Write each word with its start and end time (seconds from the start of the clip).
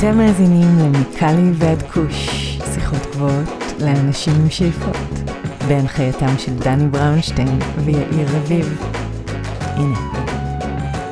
אתם 0.00 0.18
מאזינים 0.18 0.78
למיקלי 0.78 1.50
ועד 1.54 1.82
כוש, 1.82 2.28
שיחות 2.74 2.98
גבוהות 3.12 3.48
לאנשים 3.80 4.32
עם 4.40 4.50
שאיפות, 4.50 4.96
בהנחייתם 5.68 6.38
של 6.38 6.54
דני 6.54 6.88
בראונשטיין 6.88 7.58
ויאיר 7.84 8.28
רביב. 8.36 8.82
הנה, 9.60 9.98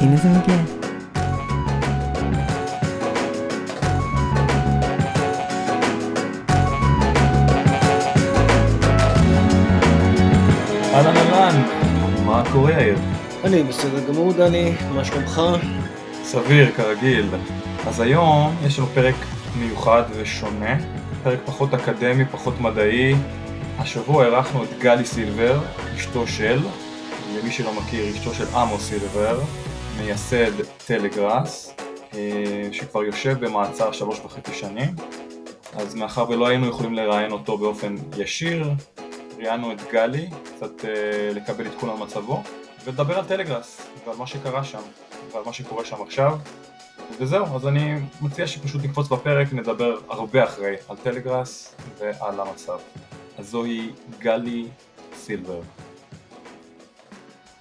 הנה 0.00 0.16
זה 0.16 0.28
מגיע. 0.28 0.56
אהלן 10.94 11.16
אהלן, 11.16 11.62
מה 12.26 12.42
קורה 12.52 12.72
יאיר? 12.72 12.98
אני 13.44 13.62
בסדר 13.62 14.08
גמור 14.08 14.32
דני, 14.32 14.72
מה 14.94 15.04
שלומך? 15.04 15.40
סביר 16.30 16.72
כרגיל. 16.72 17.26
אז 17.86 18.00
היום 18.00 18.56
יש 18.66 18.78
לנו 18.78 18.88
פרק 18.88 19.14
מיוחד 19.58 20.02
ושונה, 20.16 20.76
פרק 21.22 21.38
פחות 21.44 21.74
אקדמי, 21.74 22.24
פחות 22.24 22.60
מדעי. 22.60 23.14
השבוע 23.78 24.24
אירחנו 24.24 24.64
את 24.64 24.68
גלי 24.78 25.04
סילבר, 25.06 25.60
אשתו 25.96 26.26
של, 26.26 26.58
למי 27.38 27.50
שלא 27.50 27.72
מכיר, 27.72 28.14
אשתו 28.14 28.34
של 28.34 28.44
עמוס 28.54 28.88
סילבר, 28.88 29.40
מייסד 29.98 30.52
טלגראס, 30.86 31.74
אה, 32.14 32.68
שכבר 32.72 33.04
יושב 33.04 33.44
במעצר 33.44 33.92
שלוש 33.92 34.20
וחצי 34.24 34.54
שנים. 34.54 34.94
אז 35.74 35.94
מאחר 35.94 36.30
ולא 36.30 36.46
היינו 36.48 36.66
יכולים 36.66 36.94
לראיין 36.94 37.32
אותו 37.32 37.58
באופן 37.58 37.94
ישיר, 38.18 38.70
ראיינו 39.38 39.72
את 39.72 39.82
גלי, 39.92 40.28
קצת 40.44 40.84
אה, 40.84 40.90
לקבל 41.34 41.66
עדכון 41.66 41.90
על 41.90 41.96
מצבו, 41.96 42.42
ולדבר 42.84 43.18
על 43.18 43.24
טלגראס, 43.24 43.86
ועל 44.06 44.16
מה 44.16 44.26
שקרה 44.26 44.64
שם, 44.64 44.82
ועל 45.32 45.42
מה 45.46 45.52
שקורה 45.52 45.84
שם 45.84 46.02
עכשיו. 46.02 46.38
וזהו, 47.18 47.56
אז 47.56 47.66
אני 47.66 47.94
מציע 48.20 48.46
שפשוט 48.46 48.84
נקפוץ 48.84 49.08
בפרק, 49.08 49.52
נדבר 49.52 49.98
הרבה 50.08 50.44
אחרי 50.44 50.74
על 50.88 50.96
טלגראס 50.96 51.76
ועל 51.98 52.40
המצב. 52.40 52.78
אז 53.38 53.50
זוהי 53.50 53.90
גלי 54.18 54.68
סילבר. 55.14 55.60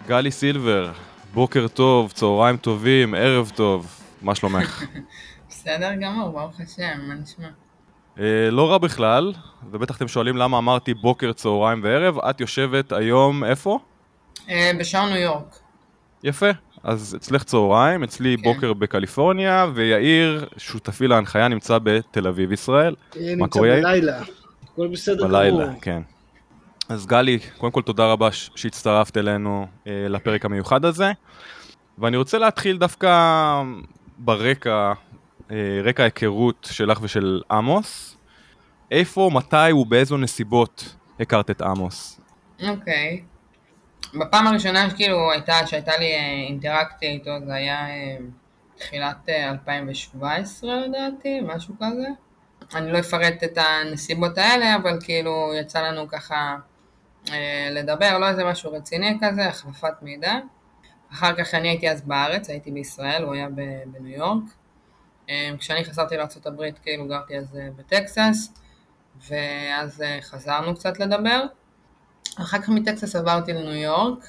גלי 0.08 0.32
סילבר, 0.32 0.92
בוקר 1.34 1.68
טוב, 1.68 2.12
צהריים 2.12 2.58
טובים, 2.58 3.14
ערב 3.14 3.52
טוב, 3.56 4.02
מה 4.22 4.36
שלומך? 4.36 4.84
בסדר 5.50 5.94
גמור, 6.02 6.30
ברוך 6.30 6.60
השם, 6.60 7.08
מה 7.08 7.14
נשמע? 7.14 7.48
אה, 8.20 8.50
לא 8.52 8.72
רע 8.72 8.78
בכלל, 8.78 9.34
ובטח 9.72 9.98
אתם 9.98 10.08
שואלים 10.08 10.38
למה 10.38 10.58
אמרתי 10.58 10.94
בוקר, 10.94 11.34
צהריים 11.34 11.80
וערב, 11.84 12.20
את 12.20 12.42
יושבת 12.42 12.92
היום 12.92 13.44
איפה? 13.44 13.80
אה, 14.50 14.72
בשער 14.80 15.06
ניו 15.10 15.16
יורק. 15.18 15.60
יפה, 16.24 16.50
אז 16.84 17.16
אצלך 17.20 17.44
צהריים, 17.44 18.04
אצלי 18.04 18.38
כן. 18.38 18.44
בוקר 18.44 18.74
בקליפורניה, 18.74 19.66
ויאיר, 19.74 20.48
שותפי 20.58 21.08
להנחיה, 21.08 21.48
נמצא 21.48 21.78
בתל 21.84 22.28
אביב, 22.28 22.52
ישראל. 22.52 22.96
אה, 23.16 23.22
מה 23.22 23.32
נמצא 23.32 23.48
קורה, 23.60 23.68
יאיר? 23.68 23.84
בלילה, 23.84 24.22
הכל 24.74 24.88
בסדר 24.88 25.28
בלילה, 25.28 25.66
גמור. 25.66 25.80
כן. 25.82 26.02
אז 26.90 27.06
גלי, 27.06 27.40
קודם 27.58 27.72
כל 27.72 27.82
תודה 27.82 28.06
רבה 28.12 28.32
ש- 28.32 28.50
שהצטרפת 28.56 29.18
אלינו 29.18 29.68
אה, 29.88 30.06
לפרק 30.10 30.46
המיוחד 30.46 30.86
הזה, 30.86 31.12
ואני 31.98 32.18
רוצה 32.18 32.38
להתחיל 32.38 32.78
דווקא 32.78 33.62
ברקע, 34.18 34.94
אה, 35.52 35.56
רקע 35.84 36.04
ההיכרות 36.04 36.68
שלך 36.72 37.00
ושל 37.02 37.42
עמוס. 37.52 38.18
איפה, 38.92 39.30
מתי 39.34 39.72
ובאיזו 39.74 40.18
נסיבות 40.18 40.96
הכרת 41.20 41.50
את 41.50 41.62
עמוס? 41.62 42.20
אוקיי. 42.70 43.22
בפעם 44.14 44.48
הראשונה 44.48 44.90
שכאילו 44.90 45.32
הייתה, 45.32 45.68
שהייתה 45.68 45.98
לי 45.98 46.14
אה, 46.14 46.46
אינטראקציה 46.48 47.10
איתו, 47.10 47.32
זה 47.46 47.54
היה 47.54 47.90
אה, 47.90 48.18
תחילת 48.78 49.30
אה, 49.30 49.50
2017 49.50 50.76
לדעתי, 50.76 51.42
משהו 51.42 51.76
כזה. 51.80 52.08
אני 52.76 52.92
לא 52.92 53.00
אפרט 53.00 53.44
את 53.44 53.58
הנסיבות 53.58 54.38
האלה, 54.38 54.76
אבל 54.76 55.00
כאילו 55.04 55.52
יצא 55.60 55.82
לנו 55.82 56.08
ככה 56.08 56.56
אה, 57.32 57.68
לדבר, 57.72 58.18
לא 58.18 58.28
איזה 58.30 58.44
משהו 58.44 58.72
רציני 58.72 59.18
כזה, 59.22 59.48
החלפת 59.48 59.94
מידע. 60.02 60.34
אחר 61.12 61.36
כך 61.36 61.54
אני 61.54 61.70
הייתי 61.70 61.90
אז 61.90 62.02
בארץ, 62.02 62.50
הייתי 62.50 62.72
בישראל, 62.72 63.24
הוא 63.24 63.34
היה 63.34 63.48
בניו 63.86 64.08
יורק. 64.08 64.44
אה, 65.30 65.52
כשאני 65.60 65.86
חזרתי 65.86 66.18
לארה"ב, 66.18 66.62
כאילו 66.84 67.08
גרתי 67.08 67.38
אז 67.38 67.58
אה, 67.58 67.70
בטקסס, 67.76 68.54
ואז 69.28 70.02
אה, 70.02 70.18
חזרנו 70.22 70.76
קצת 70.76 71.00
לדבר. 71.00 71.44
אחר 72.42 72.62
כך 72.62 72.70
מטקסס 72.70 73.16
עברתי 73.16 73.54
לניו 73.54 73.74
יורק, 73.74 74.26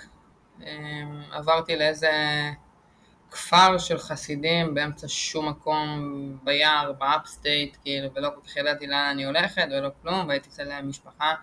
אה, 0.66 1.02
עברתי 1.30 1.76
לאיזה 1.76 2.10
כפר 3.30 3.78
של 3.78 3.98
חסידים 3.98 4.74
באמצע 4.74 5.06
שום 5.08 5.48
מקום 5.48 5.98
ביער, 6.44 6.92
ב 6.92 7.02
upstate, 7.02 7.76
כאילו, 7.82 8.08
ולא 8.14 8.28
כל 8.34 8.48
כך 8.48 8.56
ידעתי 8.56 8.86
לאן 8.86 9.08
אני 9.12 9.24
הולכת 9.24 9.66
ולא 9.70 9.88
כלום, 10.02 10.28
והייתי 10.28 10.48
אצל 10.48 10.82
משפחה 10.82 11.34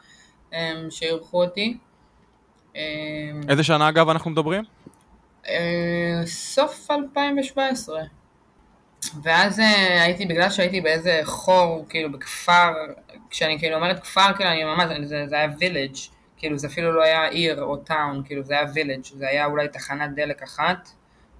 אה, 0.53 0.73
שאירחו 0.89 1.43
אותי. 1.43 1.77
אה, 2.75 2.81
איזה 3.49 3.63
שנה 3.63 3.89
אגב 3.89 4.09
אנחנו 4.09 4.31
מדברים? 4.31 4.63
אה, 5.47 6.21
סוף 6.25 6.91
2017. 6.91 8.01
ואז 9.23 9.59
אה, 9.59 10.03
הייתי, 10.03 10.25
בגלל 10.25 10.49
שהייתי 10.49 10.81
באיזה 10.81 11.21
חור, 11.23 11.85
כאילו 11.89 12.11
בכפר, 12.11 12.73
כשאני 13.29 13.59
כאילו 13.59 13.75
אומרת 13.75 13.99
כפר, 13.99 14.33
כאילו 14.35 14.49
אני 14.49 14.63
ממש, 14.63 15.07
זה, 15.07 15.23
זה 15.27 15.35
היה 15.35 15.47
וילג', 15.59 15.95
כאילו 16.45 16.57
זה 16.57 16.67
אפילו 16.67 16.91
לא 16.91 17.03
היה 17.03 17.27
עיר 17.27 17.61
או 17.61 17.77
טאון, 17.77 18.23
כאילו 18.25 18.43
זה 18.43 18.53
היה 18.53 18.65
וילג', 18.73 19.03
זה 19.03 19.27
היה 19.27 19.45
אולי 19.45 19.67
תחנת 19.67 20.15
דלק 20.15 20.43
אחת 20.43 20.89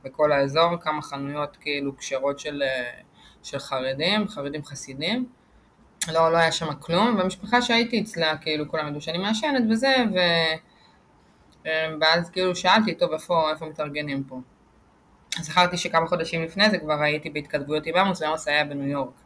בכל 0.04 0.32
האזור, 0.32 0.78
כמה 0.82 1.02
חנויות 1.02 1.58
כאילו 1.62 1.98
כשרות 1.98 2.40
של, 2.40 2.64
אה, 2.64 2.92
של 3.44 3.60
חרדים, 3.60 4.28
חרדים 4.28 4.66
חסידים. 4.66 5.30
לא, 6.08 6.32
לא 6.32 6.38
היה 6.38 6.52
שם 6.52 6.74
כלום, 6.80 7.16
והמשפחה 7.18 7.62
שהייתי 7.62 8.02
אצלה, 8.02 8.38
כאילו 8.38 8.68
כולם 8.68 8.88
ידעו 8.88 9.02
שאני 9.02 9.18
מעשנת 9.18 9.64
וזה, 9.70 9.96
ו... 10.14 10.18
אה, 11.66 11.88
ואז 12.02 12.30
כאילו 12.30 12.56
שאלתי, 12.56 12.96
טוב, 12.96 13.14
איפה, 13.14 13.52
איפה 13.52 13.66
מתארגנים 13.66 14.24
פה? 14.24 14.40
זכרתי 15.40 15.78
שכמה 15.78 16.08
חודשים 16.08 16.44
לפני 16.44 16.70
זה 16.70 16.78
כבר 16.78 17.02
הייתי 17.02 17.30
בהתכתבויות 17.30 17.86
עם 17.86 17.96
עמוס, 17.96 18.22
ועמוס 18.22 18.48
היה 18.48 18.66
בניו 18.66 18.88
יורק. 18.88 19.25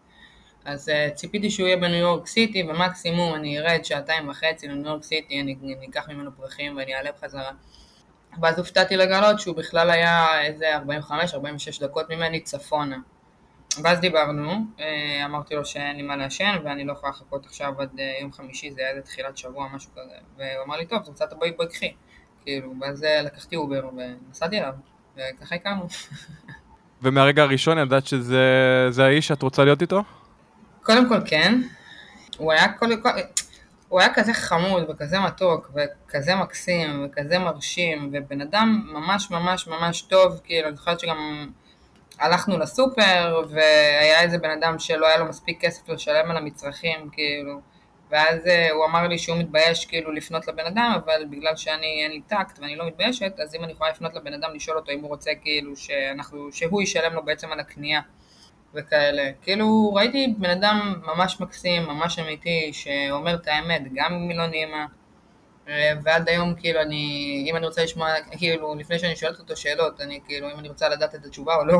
אז 0.69 0.89
uh, 0.89 1.13
ציפיתי 1.13 1.49
שהוא 1.51 1.67
יהיה 1.67 1.77
בניו 1.77 1.97
יורק 1.97 2.27
סיטי, 2.27 2.63
ומקסימום 2.63 3.35
אני 3.35 3.59
ארד 3.59 3.85
שעתיים 3.85 4.29
וחצי 4.29 4.67
לניו 4.67 4.91
יורק 4.91 5.03
סיטי, 5.03 5.41
אני, 5.41 5.55
אני 5.63 5.87
אקח 5.89 6.09
ממנו 6.09 6.31
פרחים 6.37 6.77
ואני 6.77 6.95
אעלה 6.95 7.09
בחזרה. 7.11 7.51
ואז 8.41 8.59
הופתעתי 8.59 8.97
לגלות 8.97 9.39
שהוא 9.39 9.55
בכלל 9.55 9.89
היה 9.89 10.41
איזה 10.41 10.77
45-46 10.77 10.81
דקות 11.81 12.09
ממני 12.09 12.39
צפונה. 12.39 12.97
ואז 13.83 13.99
דיברנו, 13.99 14.51
אה, 14.79 15.25
אמרתי 15.25 15.55
לו 15.55 15.65
שאין 15.65 15.95
לי 15.95 16.01
מה 16.01 16.15
לעשן 16.15 16.55
ואני 16.63 16.85
לא 16.85 16.93
יכולה 16.93 17.11
לחכות 17.11 17.45
עכשיו 17.45 17.81
עד 17.81 17.89
אה, 17.99 18.17
יום 18.21 18.31
חמישי, 18.31 18.71
זה 18.71 18.81
היה 18.81 18.89
איזה 18.89 19.01
תחילת 19.01 19.37
שבוע, 19.37 19.67
משהו 19.73 19.91
כזה. 19.91 20.15
והוא 20.37 20.63
אמר 20.65 20.77
לי, 20.77 20.85
טוב, 20.85 20.99
אתה 21.01 21.11
רוצה 21.11 21.25
בואי 21.25 21.51
בואי 21.51 21.67
קחי. 21.67 21.93
כאילו, 22.43 22.73
ואז 22.81 23.05
לקחתי 23.23 23.55
אובר 23.55 23.89
ונסעתי 23.97 24.57
אליו, 24.57 24.73
וככה 25.15 25.55
הכרנו. 25.55 25.87
ומהרגע 27.01 27.43
הראשון 27.43 27.77
ידעת 27.77 28.07
שזה 28.07 28.41
זה 28.89 29.05
האיש 29.05 29.27
שאת 29.27 29.41
רוצה 29.41 29.63
להיות 29.63 29.81
איתו? 29.81 30.03
קודם 30.89 31.09
כל 31.09 31.19
כן, 31.25 31.61
הוא 32.37 32.51
היה 32.51 32.73
כל, 32.73 33.01
כל, 33.01 33.09
הוא 33.89 33.99
היה 33.99 34.13
כזה 34.13 34.33
חמוד 34.33 34.89
וכזה 34.89 35.19
מתוק 35.19 35.71
וכזה 35.75 36.35
מקסים 36.35 37.05
וכזה 37.05 37.39
מרשים 37.39 38.09
ובן 38.13 38.41
אדם 38.41 38.89
ממש 38.93 39.31
ממש 39.31 39.67
ממש 39.67 40.01
טוב, 40.01 40.41
כאילו 40.43 40.67
אני 40.67 40.75
זוכרת 40.75 40.99
שגם 40.99 41.49
הלכנו 42.19 42.59
לסופר 42.59 43.43
והיה 43.49 44.21
איזה 44.21 44.37
בן 44.37 44.49
אדם 44.49 44.79
שלא 44.79 45.07
היה 45.07 45.17
לו 45.17 45.25
מספיק 45.25 45.61
כסף 45.61 45.89
לשלם 45.89 46.31
על 46.31 46.37
המצרכים 46.37 47.09
כאילו. 47.11 47.61
ואז 48.09 48.47
אה, 48.47 48.71
הוא 48.71 48.85
אמר 48.85 49.07
לי 49.07 49.17
שהוא 49.17 49.37
מתבייש 49.37 49.85
כאילו 49.85 50.11
לפנות 50.11 50.47
לבן 50.47 50.65
אדם 50.65 50.99
אבל 51.05 51.25
בגלל 51.29 51.55
שאני 51.55 52.03
אין 52.03 52.11
לי 52.11 52.21
טקט 52.21 52.59
ואני 52.59 52.75
לא 52.75 52.87
מתביישת 52.87 53.39
אז 53.39 53.55
אם 53.55 53.63
אני 53.63 53.71
יכולה 53.71 53.89
לפנות 53.89 54.13
לבן 54.13 54.33
אדם 54.33 54.55
לשאול 54.55 54.77
אותו 54.77 54.91
אם 54.91 55.01
הוא 55.01 55.09
רוצה 55.09 55.31
כאילו 55.41 55.75
שאנחנו, 55.75 56.51
שהוא 56.51 56.81
ישלם 56.81 57.13
לו 57.13 57.25
בעצם 57.25 57.51
על 57.51 57.59
הקנייה 57.59 58.01
וכאלה. 58.73 59.31
כאילו 59.41 59.93
ראיתי 59.93 60.33
בן 60.37 60.49
אדם 60.49 60.93
ממש 61.05 61.39
מקסים, 61.39 61.83
ממש 61.85 62.19
אמיתי, 62.19 62.69
שאומר 62.73 63.35
את 63.35 63.47
האמת, 63.47 63.81
גם 63.93 64.13
אם 64.13 64.29
היא 64.29 64.37
לא 64.37 64.47
נעימה. 64.47 64.85
אה, 65.69 65.91
ועד 66.03 66.29
היום 66.29 66.55
כאילו 66.55 66.81
אני, 66.81 67.45
אם 67.49 67.55
אני 67.55 67.65
רוצה 67.65 67.83
לשמוע, 67.83 68.07
כאילו 68.37 68.75
לפני 68.75 68.99
שאני 68.99 69.15
שואלת 69.15 69.39
אותו 69.39 69.55
שאלות, 69.57 70.01
אני 70.01 70.19
כאילו 70.27 70.51
אם 70.53 70.59
אני 70.59 70.67
רוצה 70.69 70.89
לדעת 70.89 71.15
את 71.15 71.25
התשובה 71.25 71.55
או 71.55 71.65
לא, 71.65 71.79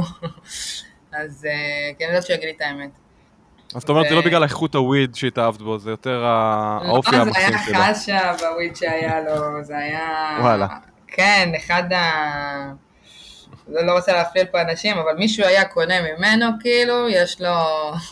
אז 1.20 1.46
אה, 1.50 1.52
כן, 2.00 2.06
אני 2.06 2.14
יודעת 2.14 2.26
שיגיד 2.26 2.44
לי 2.46 2.52
את 2.52 2.62
האמת. 2.62 2.90
אז 3.76 3.84
את 3.84 3.90
אומרת, 3.90 4.10
זה 4.10 4.16
לא 4.16 4.22
בגלל 4.22 4.44
איכות 4.44 4.76
הוויד 4.76 5.16
שהתאהבת 5.16 5.62
בו, 5.62 5.80
זה 5.80 5.90
יותר 5.90 6.26
ה- 6.26 6.80
האופי 6.84 7.16
לא, 7.16 7.22
המקסים 7.22 7.52
זה 7.52 7.58
שלו. 7.66 7.76
היה 7.78 7.94
חשה 7.94 8.32
בוויד 8.40 8.76
שהיה 8.76 9.22
לו, 9.22 9.64
זה 9.64 9.78
היה... 9.78 10.38
וואלה. 10.42 10.68
כן, 11.08 11.52
אחד 11.58 11.94
ה... 11.94 12.02
לא, 13.72 13.86
לא 13.86 13.92
רוצה 13.92 14.14
להפליל 14.14 14.46
פה 14.46 14.62
אנשים, 14.62 14.98
אבל 14.98 15.16
מישהו 15.16 15.46
היה 15.46 15.66
קונה 15.66 15.96
ממנו, 16.02 16.46
כאילו, 16.60 17.10
יש 17.10 17.42
לו 17.42 17.56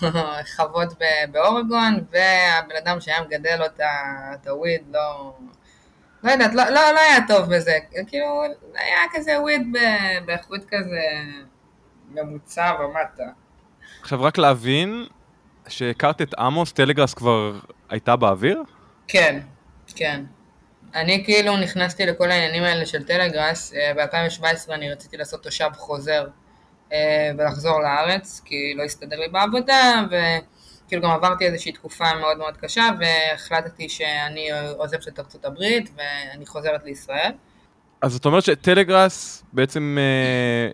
חוות 0.56 0.94
באורגון, 1.32 1.94
והבן 2.12 2.76
אדם 2.84 3.00
שהיה 3.00 3.22
מגדל 3.22 3.56
לו 3.60 3.66
את 3.66 4.48
הוויד, 4.48 4.82
לא... 4.94 5.34
לא 6.24 6.32
יודעת, 6.32 6.54
לא, 6.56 6.64
לא, 6.64 6.92
לא 6.94 7.00
היה 7.00 7.28
טוב 7.28 7.56
בזה, 7.56 7.78
כאילו, 8.08 8.44
היה 8.74 9.00
כזה 9.14 9.42
וויד 9.42 9.78
באיכות 10.26 10.62
כזה 10.70 11.02
ממוצע 12.10 12.74
ומטה. 12.80 13.32
עכשיו 14.02 14.24
רק 14.24 14.38
להבין, 14.38 15.06
שהכרת 15.68 16.22
את 16.22 16.34
עמוס, 16.34 16.72
טלגראס 16.72 17.14
כבר 17.14 17.60
הייתה 17.90 18.16
באוויר? 18.16 18.64
כן, 19.08 19.40
כן. 19.96 20.24
אני 20.96 21.24
כאילו 21.26 21.58
נכנסתי 21.58 22.06
לכל 22.06 22.32
העניינים 22.32 22.64
האלה 22.64 22.86
של 22.86 23.04
טלגראס, 23.04 23.74
אה, 23.74 23.94
ב-2017 23.94 24.74
אני 24.74 24.92
רציתי 24.92 25.18
לעשות 25.18 25.44
תושב 25.44 25.70
חוזר 25.78 26.28
אה, 26.94 27.32
ולחזור 27.38 27.82
לארץ, 27.82 28.42
כי 28.46 28.74
לא 28.78 28.84
הסתדר 28.84 29.20
לי 29.20 29.28
בעבודה, 29.28 30.04
וכאילו 30.08 31.02
גם 31.02 31.12
עברתי 31.12 31.46
איזושהי 31.46 31.72
תקופה 31.72 32.06
מאוד 32.20 32.38
מאוד 32.38 32.58
קשה, 32.58 32.90
והחלטתי 33.00 33.90
שאני 33.90 34.50
עוזבת 34.78 35.08
את 35.08 35.20
ארצות 35.20 35.46
הברית 35.46 35.90
ואני 35.96 36.46
חוזרת 36.46 36.84
לישראל. 36.86 37.32
אז 38.02 38.12
זאת 38.12 38.26
אומרת 38.26 38.44
שטלגראס 38.44 39.44
בעצם 39.54 39.98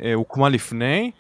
אה, 0.04 0.14
הוקמה 0.14 0.50
לפני, 0.50 1.12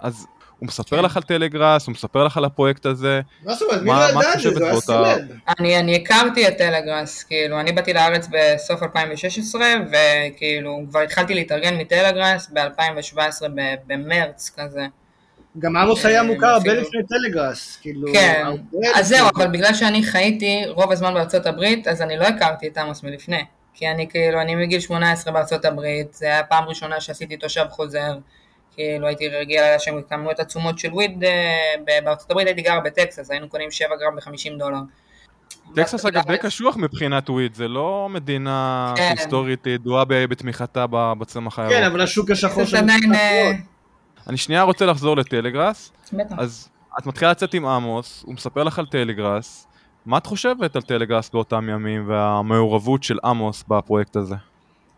אז 0.00 0.26
הוא 0.62 0.68
מספר. 0.68 1.00
לך 1.00 1.16
על 1.16 1.22
טלגראס, 1.22 1.86
הוא 1.86 1.92
מספר 1.92 2.24
לך 2.24 2.36
על 2.36 2.44
הפרויקט 2.44 2.86
הזה. 2.86 3.20
מה 3.44 3.54
זאת 3.54 3.62
אומרת? 3.62 3.82
מי 3.82 3.90
לא 3.90 3.94
ידע 3.94 4.32
את 4.34 4.40
זה? 4.40 4.74
זה 4.74 4.80
סלב. 4.80 5.18
אני, 5.58 5.78
אני 5.78 5.96
הכרתי 5.96 6.48
את 6.48 6.58
טלגראס, 6.58 7.22
כאילו, 7.22 7.60
אני 7.60 7.72
באתי 7.72 7.92
לארץ 7.92 8.28
בסוף 8.30 8.82
2016, 8.82 9.66
וכאילו, 9.86 10.80
כבר 10.88 11.00
התחלתי 11.00 11.34
להתארגן 11.34 11.76
מטלגראס 11.76 12.50
ב-2017, 12.52 13.42
במרץ 13.86 14.50
כזה. 14.56 14.86
גם 15.58 15.76
עמוס 15.76 16.06
היה 16.06 16.18
אה, 16.18 16.26
מוכר 16.26 16.46
הרבה 16.46 16.74
לפני 16.74 17.00
טלגראס. 17.08 17.78
כאילו, 17.82 18.08
כן, 18.12 18.44
אז. 18.94 19.08
זהו, 19.08 19.28
אבל 19.36 19.46
בגלל 19.46 19.74
שאני 19.74 20.02
חייתי 20.02 20.62
רוב 20.66 20.92
הזמן 20.92 21.14
בארצות 21.14 21.46
הברית, 21.46 21.88
אז 21.88 22.02
אני 22.02 22.16
לא 22.16 22.24
הכרתי 22.24 22.68
את 22.68 22.78
עמוס 22.78 23.02
מלפני. 23.02 23.44
כי 23.74 23.88
אני 23.88 24.08
כאילו, 24.08 24.40
אני 24.40 24.54
מגיל 24.54 24.80
18 24.80 25.32
בארצות 25.32 25.64
הברית, 25.64 26.14
זה 26.14 26.26
היה 26.26 26.40
הפעם 26.40 26.64
ראשונה 26.64 27.00
שעשיתי 27.00 27.36
תושב 27.36 27.64
חוזר. 27.70 28.14
כאילו 28.74 29.06
הייתי 29.06 29.28
רגיל 29.28 29.62
שם 29.78 30.02
כמויות 30.10 30.40
עצומות 30.40 30.78
של 30.78 30.92
וויד 30.92 31.24
אה, 31.24 32.00
בארצות 32.04 32.30
הברית, 32.30 32.46
הייתי 32.46 32.62
גר 32.62 32.80
בטקסס, 32.84 33.30
היינו 33.30 33.48
קונים 33.48 33.70
7 33.70 33.88
גרם 33.96 34.16
ב-50 34.16 34.58
דולר. 34.58 34.78
טקסס 35.74 36.04
אגב 36.04 36.22
די 36.26 36.38
קשוח 36.38 36.76
מבחינת 36.76 37.30
וויד, 37.30 37.54
זה 37.54 37.68
לא 37.68 38.08
מדינה 38.10 38.92
כן. 38.96 39.14
שהיסטורית 39.16 39.66
ידועה 39.66 40.04
בתמיכתה 40.04 40.86
בצמח 40.90 41.58
הירוק. 41.58 41.74
כן, 41.74 41.84
אבל 41.84 42.00
השוק 42.00 42.30
השחור 42.30 42.62
עדיין... 42.78 43.14
אה, 43.14 43.52
אני 44.28 44.36
שנייה 44.36 44.62
רוצה 44.62 44.86
לחזור 44.86 45.16
לטלגראס, 45.16 45.92
בטח. 46.12 46.34
אז 46.38 46.68
את 46.98 47.06
מתחילה 47.06 47.30
לצאת 47.30 47.54
עם 47.54 47.66
עמוס, 47.66 48.22
הוא 48.26 48.34
מספר 48.34 48.64
לך 48.64 48.78
על 48.78 48.86
טלגראס, 48.86 49.66
מה 50.06 50.18
את 50.18 50.26
חושבת 50.26 50.76
על 50.76 50.82
טלגראס 50.82 51.30
באותם 51.30 51.68
ימים 51.68 52.08
והמעורבות 52.08 53.02
של 53.02 53.18
עמוס 53.24 53.64
בפרויקט 53.68 54.16
הזה? 54.16 54.34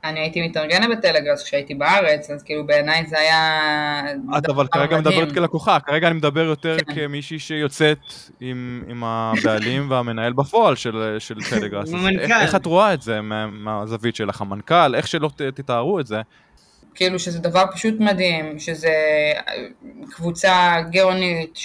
אני 0.04 0.20
הייתי 0.20 0.48
מתארגנת 0.48 0.98
בטלגראס 0.98 1.42
כשהייתי 1.42 1.74
בארץ, 1.74 2.30
אז 2.30 2.42
כאילו 2.42 2.66
בעיניי 2.66 3.06
זה 3.06 3.18
היה... 3.18 4.02
את 4.38 4.48
אבל 4.48 4.66
כרגע 4.66 4.98
מדהים. 4.98 5.18
מדברת 5.20 5.34
כלקוחה, 5.34 5.80
כרגע 5.80 6.06
אני 6.08 6.16
מדבר 6.16 6.44
יותר 6.44 6.76
כן. 6.78 6.94
כמישהי 6.94 7.38
שיוצאת 7.38 7.98
עם, 8.40 8.82
עם 8.88 9.04
הבעלים 9.04 9.86
והמנהל 9.90 10.32
בפועל 10.32 10.76
של, 10.76 11.16
של 11.18 11.34
טלגראס. 11.50 11.88
אז 11.88 11.94
המנכ"ל. 11.94 12.20
איך, 12.20 12.30
איך 12.42 12.54
את 12.54 12.66
רואה 12.66 12.94
את 12.94 13.02
זה 13.02 13.20
מה, 13.20 13.46
מהזווית 13.46 14.16
שלך, 14.16 14.40
המנכ"ל, 14.40 14.94
איך 14.94 15.08
שלא 15.08 15.30
ת, 15.36 15.42
תתארו 15.42 16.00
את 16.00 16.06
זה? 16.06 16.20
כאילו 16.94 17.18
שזה 17.18 17.38
דבר 17.38 17.64
פשוט 17.72 17.94
מדהים, 18.00 18.58
שזה 18.58 18.92
קבוצה 20.10 20.76
גאונית, 20.90 21.56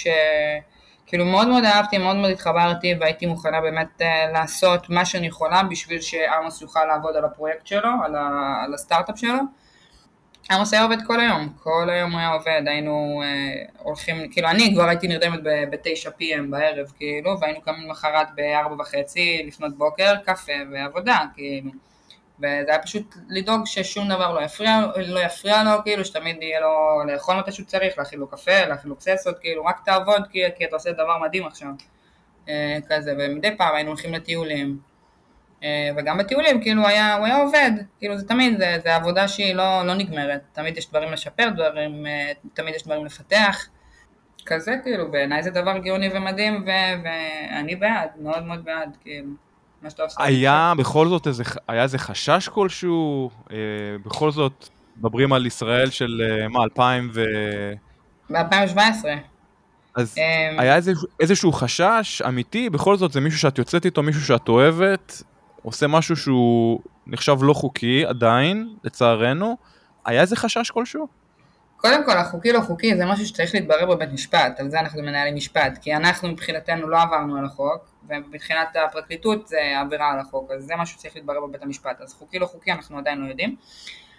שכאילו 1.10 1.24
מאוד 1.24 1.48
מאוד 1.48 1.64
אהבתי, 1.64 1.98
מאוד 1.98 2.16
מאוד 2.16 2.30
התחברתי 2.30 2.94
והייתי 3.00 3.26
מוכנה 3.26 3.60
באמת 3.60 4.02
אה, 4.02 4.32
לעשות 4.32 4.90
מה 4.90 5.04
שאני 5.04 5.26
יכולה 5.26 5.62
בשביל 5.62 6.00
שעמוס 6.00 6.62
יוכל 6.62 6.84
לעבוד 6.84 7.16
על 7.16 7.24
הפרויקט 7.24 7.66
שלו, 7.66 7.88
על, 8.04 8.16
ה, 8.16 8.56
על 8.64 8.74
הסטארט-אפ 8.74 9.18
שלו. 9.18 9.38
עמוס 10.50 10.72
היה 10.72 10.82
עובד 10.82 10.96
כל 11.06 11.20
היום, 11.20 11.48
כל 11.62 11.90
היום 11.90 12.12
הוא 12.12 12.20
היה 12.20 12.28
עובד, 12.32 12.62
היינו 12.66 13.22
אה, 13.24 13.62
הולכים, 13.78 14.16
כאילו 14.32 14.48
אני 14.48 14.74
כבר 14.74 14.88
הייתי 14.88 15.08
נרדמת 15.08 15.42
ב-9 15.42 16.08
PM 16.08 16.50
בערב, 16.50 16.86
כאילו, 16.98 17.40
והיינו 17.40 17.60
קמים 17.60 17.82
למחרת 17.82 18.28
ב-4 18.34 18.80
וחצי 18.80 19.42
לפנות 19.46 19.78
בוקר, 19.78 20.14
קפה 20.24 20.52
ועבודה, 20.72 21.18
כאילו. 21.34 21.70
וזה 22.40 22.64
היה 22.68 22.78
פשוט 22.78 23.14
לדאוג 23.28 23.66
ששום 23.66 24.08
דבר 24.08 24.34
לא 24.34 24.40
יפריע, 24.40 24.80
לא 25.08 25.20
יפריע 25.20 25.64
לו, 25.64 25.70
כאילו, 25.84 26.04
שתמיד 26.04 26.42
יהיה 26.42 26.60
לו 26.60 27.02
לאכול 27.06 27.36
מתי 27.36 27.52
שהוא 27.52 27.66
צריך, 27.66 27.98
להכין 27.98 28.18
לו 28.18 28.26
קפה, 28.26 28.66
להכין 28.66 28.90
לו 28.90 28.96
קססות, 28.96 29.38
כאילו, 29.38 29.64
רק 29.64 29.80
תעבוד, 29.84 30.22
כי, 30.30 30.42
כי 30.56 30.64
אתה 30.64 30.76
עושה 30.76 30.92
דבר 30.92 31.18
מדהים 31.18 31.46
עכשיו. 31.46 31.68
אה, 32.48 32.78
כזה, 32.88 33.14
ומדי 33.18 33.56
פעם 33.56 33.74
היינו 33.74 33.90
הולכים 33.90 34.14
לטיולים. 34.14 34.78
אה, 35.62 35.90
וגם 35.96 36.18
בטיולים, 36.18 36.62
כאילו, 36.62 36.86
היה, 36.86 37.14
הוא 37.14 37.26
היה 37.26 37.36
עובד, 37.36 37.70
כאילו, 37.98 38.18
זה 38.18 38.28
תמיד, 38.28 38.58
זה, 38.58 38.76
זה 38.82 38.96
עבודה 38.96 39.28
שהיא 39.28 39.54
לא, 39.54 39.86
לא 39.86 39.94
נגמרת. 39.94 40.40
תמיד 40.52 40.78
יש 40.78 40.90
דברים 40.90 41.12
לשפר, 41.12 41.48
דברים, 41.48 42.06
אה, 42.06 42.32
תמיד 42.54 42.74
יש 42.74 42.84
דברים 42.84 43.04
לפתח. 43.04 43.68
כזה, 44.46 44.74
כאילו, 44.82 45.10
בעיניי 45.10 45.42
זה 45.42 45.50
דבר 45.50 45.78
גאוני 45.78 46.08
ומדהים, 46.12 46.64
ו- 46.66 47.02
ואני 47.04 47.76
בעד, 47.76 48.10
מאוד 48.16 48.42
מאוד 48.44 48.64
בעד, 48.64 48.96
כאילו, 49.00 49.30
מה 49.82 49.90
שאתה 49.90 50.02
עושה. 50.02 50.24
היה 50.24 50.72
בכל 50.78 51.08
זאת 51.08 51.26
איזה, 51.26 51.44
היה 51.68 51.82
איזה 51.82 51.98
חשש 51.98 52.48
כלשהו? 52.48 53.30
אה, 53.50 53.56
בכל 54.04 54.30
זאת, 54.30 54.68
מדברים 54.96 55.32
על 55.32 55.46
ישראל 55.46 55.90
של, 55.90 56.22
אה, 56.24 56.48
מה, 56.48 56.64
2000 56.64 57.10
ו... 57.14 57.24
ב-2017. 58.30 58.80
אז 59.94 60.14
אמ, 60.18 60.60
היה 60.60 60.76
איזה, 60.76 60.92
איזשהו 61.20 61.52
חשש 61.52 62.22
אמיתי, 62.22 62.70
בכל 62.70 62.96
זאת 62.96 63.12
זה 63.12 63.20
מישהו 63.20 63.38
שאת 63.38 63.58
יוצאת 63.58 63.84
איתו, 63.84 64.02
מישהו 64.02 64.22
שאת 64.22 64.48
אוהבת, 64.48 65.22
עושה 65.62 65.86
משהו 65.86 66.16
שהוא 66.16 66.80
נחשב 67.06 67.36
לא 67.42 67.52
חוקי 67.52 68.06
עדיין, 68.06 68.68
לצערנו. 68.84 69.56
היה 70.04 70.20
איזה 70.20 70.36
חשש 70.36 70.70
כלשהו? 70.70 71.19
קודם 71.80 72.04
כל, 72.04 72.16
החוקי 72.16 72.52
לא 72.52 72.60
חוקי 72.60 72.96
זה 72.96 73.06
משהו 73.06 73.26
שצריך 73.26 73.54
להתברר 73.54 73.86
בבית 73.86 74.12
משפט, 74.12 74.60
על 74.60 74.70
זה 74.70 74.80
אנחנו 74.80 75.02
מנהלים 75.02 75.34
משפט, 75.34 75.78
כי 75.82 75.94
אנחנו 75.94 76.28
מבחינתנו 76.28 76.88
לא 76.88 77.02
עברנו 77.02 77.36
על 77.38 77.44
החוק, 77.44 77.88
ומבחינת 78.08 78.68
הפרקליטות 78.88 79.48
זה 79.48 79.58
עבירה 79.80 80.12
על 80.12 80.18
החוק, 80.18 80.50
אז 80.56 80.64
זה 80.64 80.74
משהו 80.78 80.98
שצריך 80.98 81.16
להתברר 81.16 81.46
בבית 81.46 81.62
המשפט, 81.62 82.00
אז 82.00 82.14
חוקי 82.14 82.38
לא 82.38 82.46
חוקי 82.46 82.72
אנחנו 82.72 82.98
עדיין 82.98 83.18
לא 83.20 83.28
יודעים. 83.28 83.56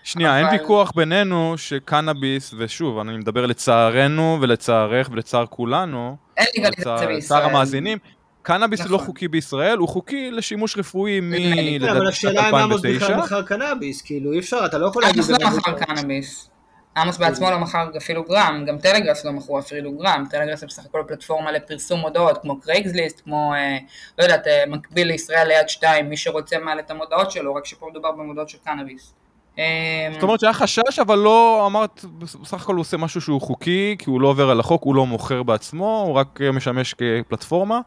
שנייה, 0.04 0.38
אין 0.38 0.46
אבל- 0.46 0.54
ויכוח 0.58 0.92
בינינו 0.96 1.54
שקנאביס, 1.58 2.54
ושוב, 2.58 3.00
אני 3.00 3.18
מדבר 3.18 3.46
לצערנו 3.46 4.38
ולצערך 4.42 5.10
ולצער 5.12 5.46
כולנו, 5.46 6.16
אין 6.38 6.46
לגליזציה 6.58 7.10
לצער. 7.10 7.44
המאזינים, 7.46 7.98
קנאביס 8.42 8.80
נכון. 8.80 8.92
לא 8.92 8.98
חוקי 8.98 9.28
בישראל, 9.28 9.78
הוא 9.78 9.88
חוקי 9.88 10.32
לשימוש 10.32 10.78
רפואי 10.78 11.20
מ... 11.20 11.34
כן, 11.38 11.90
אבל 11.90 12.02
לדעתי 12.02 12.16
שנת 12.16 12.32
השאלה 12.32 12.50
אם 12.50 12.56
עמוס 12.56 12.82
בכלל 12.82 12.92
2009. 12.92 13.18
מכר 13.18 13.42
קנאביס, 13.42 14.02
כאילו 14.02 14.32
אי 14.32 14.40
אפשר, 14.40 14.66
אתה 14.66 14.78
לא 14.78 14.88
יכול 14.88 15.04
להגיד... 15.04 15.24
עמוס 15.24 15.42
לא 15.42 15.50
מכר 15.58 15.74
קנאביס. 15.74 16.51
עמוס 16.98 17.18
בעצמו 17.18 17.52
לא 17.52 17.60
מכר 17.60 17.90
אפילו 17.98 18.24
גרם, 18.24 18.64
גם 18.68 18.78
טלגרס 18.78 19.26
לא 19.26 19.32
מכרו 19.32 19.60
אפילו 19.60 19.92
גרם, 19.92 20.24
טלגרס 20.30 20.60
זה 20.60 20.66
בסך 20.66 20.86
הכל 20.86 21.04
פלטפורמה 21.08 21.52
לפרסום 21.52 22.00
מודעות, 22.00 22.38
כמו 22.42 22.60
Craigslist, 22.60 23.22
כמו, 23.24 23.54
אה, 23.54 23.78
לא 24.20 24.24
יודעת, 24.24 24.48
אה, 24.48 24.64
מקביל 24.68 25.08
לישראל 25.08 25.48
ליד 25.48 25.70
שתיים, 25.70 26.10
מי 26.10 26.18
שרוצה 26.18 26.60
מעלה 26.60 26.82
את 26.82 26.92
המודעות 26.92 27.32
שלו, 27.32 27.56
רק 27.56 27.66
שפה 27.66 27.88
מדובר 27.92 28.12
במודעות 28.12 28.50
של 28.50 28.58
קנאביס. 28.66 29.14
אה, 29.60 30.10
זאת 30.14 30.24
אומרת 30.24 30.40
שהיה 30.40 30.54
חשש, 30.54 31.00
אבל 31.02 31.18
לא 31.18 31.64
אמרת, 31.66 32.06
בסך 32.42 32.62
הכל 32.62 32.74
הוא 32.74 32.82
עושה 32.82 32.98
משהו 32.98 33.22
שהוא 33.22 33.42
חוקי, 33.42 33.96
כי 34.00 34.10
הוא 34.10 34.22
לא 34.22 34.28
עובר 34.28 34.50
על 34.50 34.60
החוק, 34.60 34.84
הוא 34.84 34.96
לא 34.96 35.06
מוכר 35.06 35.44
בעצמו, 35.44 36.04
הוא 36.08 36.16
רק 36.16 36.40
משמש 36.54 36.94
כפלטפורמה. 36.94 37.80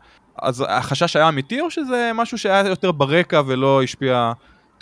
אז 0.42 0.64
החשש 0.68 1.16
היה 1.16 1.28
אמיתי, 1.28 1.60
או 1.60 1.70
שזה 1.70 2.10
משהו 2.14 2.38
שהיה 2.38 2.68
יותר 2.68 2.92
ברקע 2.92 3.42
ולא 3.46 3.82
השפיע 3.82 4.32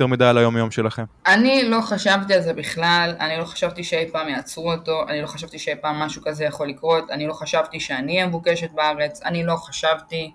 יותר 0.03 0.11
מדי 0.13 0.25
על 0.25 0.39
היום-יום 0.39 0.71
שלכם? 0.71 1.05
אני 1.27 1.65
לא 1.69 1.81
חשבתי 1.81 2.35
על 2.35 2.41
זה 2.41 2.53
בכלל, 2.53 3.15
אני 3.21 3.37
לא 3.37 3.45
חשבתי 3.45 3.85
שאי 3.85 4.07
פעם 4.13 4.29
יעצרו 4.29 4.73
אותו, 4.73 5.05
אני 5.09 5.23
לא 5.23 5.27
חשבתי 5.27 5.59
שאי 5.59 5.75
פעם 5.81 5.97
משהו 5.97 6.23
כזה 6.25 6.45
יכול 6.45 6.69
לקרות, 6.69 7.11
אני 7.11 7.27
לא 7.27 7.33
חשבתי 7.33 7.81
שאני 7.81 8.13
אהיה 8.15 8.27
מבוקשת 8.27 8.71
בארץ, 8.71 9.23
אני 9.25 9.45
לא 9.45 9.57
חשבתי 9.57 10.33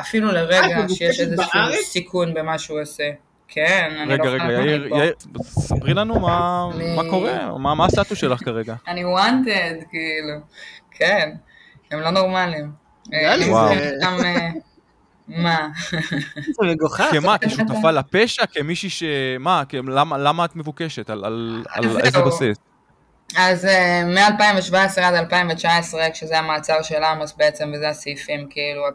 אפילו 0.00 0.32
לרגע 0.32 0.78
מבוקשת 0.78 0.96
שיש 0.96 1.20
איזשהו 1.20 1.50
בארץ? 1.54 1.74
סיכון 1.84 2.34
במה 2.34 2.58
שהוא 2.58 2.80
עושה. 2.82 3.10
כן, 3.48 3.90
אני 4.02 4.12
רגע, 4.14 4.24
לא 4.24 4.30
רגע, 4.30 4.44
יאיר. 4.52 4.86
יאיר, 4.86 5.12
ספרי 5.42 5.94
לנו 5.94 6.20
מה 6.20 6.68
אני- 6.74 6.96
מה 6.96 7.02
קורה, 7.10 7.58
מה 7.58 7.74
מה 7.74 7.84
הסטטוס 7.86 8.18
שלך 8.18 8.44
כרגע. 8.44 8.74
אני 8.88 9.04
wanted, 9.04 9.84
כאילו. 9.90 10.34
כן, 10.90 11.30
הם 11.90 12.00
לא 12.00 12.10
נורמליים. 12.10 12.70
נראה 13.08 13.36
לי 13.36 13.44
אני 14.02 14.60
מה? 15.28 15.68
זה 16.60 16.66
מגוחך. 16.66 17.04
כמה, 17.12 17.36
כשותפה 17.38 17.90
לפשע, 17.90 18.46
כמישהי 18.46 18.90
ש... 18.90 19.02
מה, 19.40 19.62
למה 19.72 20.18
למה 20.18 20.44
את 20.44 20.56
מבוקשת? 20.56 21.10
על- 21.10 21.24
על 21.24 21.64
על 21.68 21.88
זהו. 21.88 21.98
איזה 21.98 22.22
בסיס? 22.22 22.56
אז 23.36 23.64
אה, 23.64 24.04
מ-2017 24.04 24.74
עד 25.00 25.14
2019, 25.14 26.10
כשזה 26.10 26.38
המעצר 26.38 26.82
של 26.82 27.04
עמוס 27.04 27.32
בעצם, 27.36 27.72
וזה 27.74 27.88
הסעיפים, 27.88 28.46
כאילו, 28.50 28.82
2017-2019, 28.88 28.92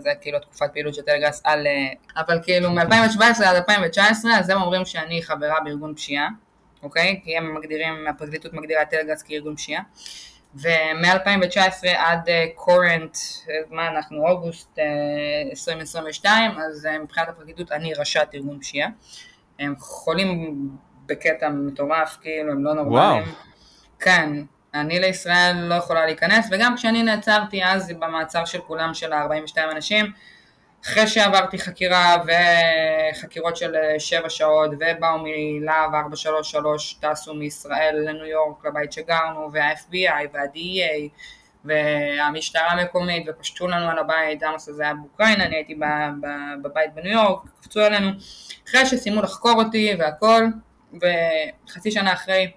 זה 0.00 0.10
כאילו 0.20 0.38
התקופת 0.38 0.66
פעילות 0.72 0.94
של 0.94 1.02
טלגראס 1.02 1.40
על... 1.44 1.66
אה, 1.66 2.22
אבל 2.22 2.38
כאילו, 2.42 2.70
מ-2017 2.70 3.22
עד 3.44 3.56
2019, 3.56 4.32
אז 4.38 4.50
הם 4.50 4.62
אומרים 4.62 4.84
שאני 4.84 5.22
חברה 5.22 5.54
בארגון 5.64 5.94
פשיעה, 5.94 6.28
אוקיי? 6.82 7.20
כי 7.24 7.36
הם 7.36 7.54
מגדירים, 7.54 8.06
הפרקליטות 8.10 8.52
מגדירה 8.52 8.82
את 8.82 8.90
טלגראס 8.90 9.22
כארגון 9.22 9.56
פשיעה. 9.56 9.82
ומ-2019 10.54 11.88
עד 11.96 12.28
קורנט, 12.54 13.16
מה 13.70 13.88
אנחנו, 13.88 14.28
אוגוסט 14.28 14.78
אה, 14.78 14.84
2022, 15.50 16.50
אז 16.58 16.86
אה, 16.86 16.98
מבחינת 16.98 17.28
הפרקליטות 17.28 17.72
אני 17.72 17.94
ראשת 17.94 18.28
ארגון 18.34 18.60
פשיעה. 18.60 18.88
הם 19.58 19.74
חולים 19.78 20.68
בקטע 21.06 21.48
מטורף, 21.48 22.18
כאילו, 22.20 22.52
הם 22.52 22.64
לא 22.64 22.74
נורמליים. 22.74 23.22
וואו. 23.22 23.34
כן, 24.00 24.32
אני 24.74 25.00
לישראל 25.00 25.56
לא 25.56 25.74
יכולה 25.74 26.06
להיכנס, 26.06 26.48
וגם 26.50 26.76
כשאני 26.76 27.02
נעצרתי 27.02 27.64
אז 27.64 27.92
במעצר 27.98 28.44
של 28.44 28.60
כולם 28.60 28.94
של 28.94 29.12
ה-42 29.12 29.56
אנשים, 29.72 30.12
אחרי 30.84 31.06
שעברתי 31.06 31.58
חקירה 31.58 32.16
וחקירות 32.26 33.56
של 33.56 33.74
שבע 33.98 34.30
שעות 34.30 34.70
ובאו 34.72 35.18
מלהב 35.22 35.94
433 35.94 36.94
טסו 37.00 37.34
מישראל 37.34 37.96
לניו 38.08 38.26
יורק 38.26 38.64
לבית 38.64 38.92
שגרנו 38.92 39.50
וה-FBI 39.52 40.28
וה-DEA 40.32 41.08
והמשטרה 41.64 42.70
המקומית 42.70 43.26
ופשטו 43.28 43.68
לנו 43.68 43.90
על 43.90 43.98
הבית, 43.98 44.42
עמוס 44.42 44.68
הזה 44.68 44.82
היה 44.82 44.94
באוקראינה, 44.94 45.46
אני 45.46 45.56
הייתי 45.56 45.74
בבית 46.62 46.94
בניו 46.94 47.12
יורק, 47.12 47.40
קפצו 47.60 47.80
אלינו 47.86 48.10
אחרי 48.68 48.86
שסיימו 48.86 49.22
לחקור 49.22 49.62
אותי 49.62 49.94
והכל 49.98 50.44
וחצי 50.92 51.90
שנה 51.90 52.12
אחרי 52.12 52.50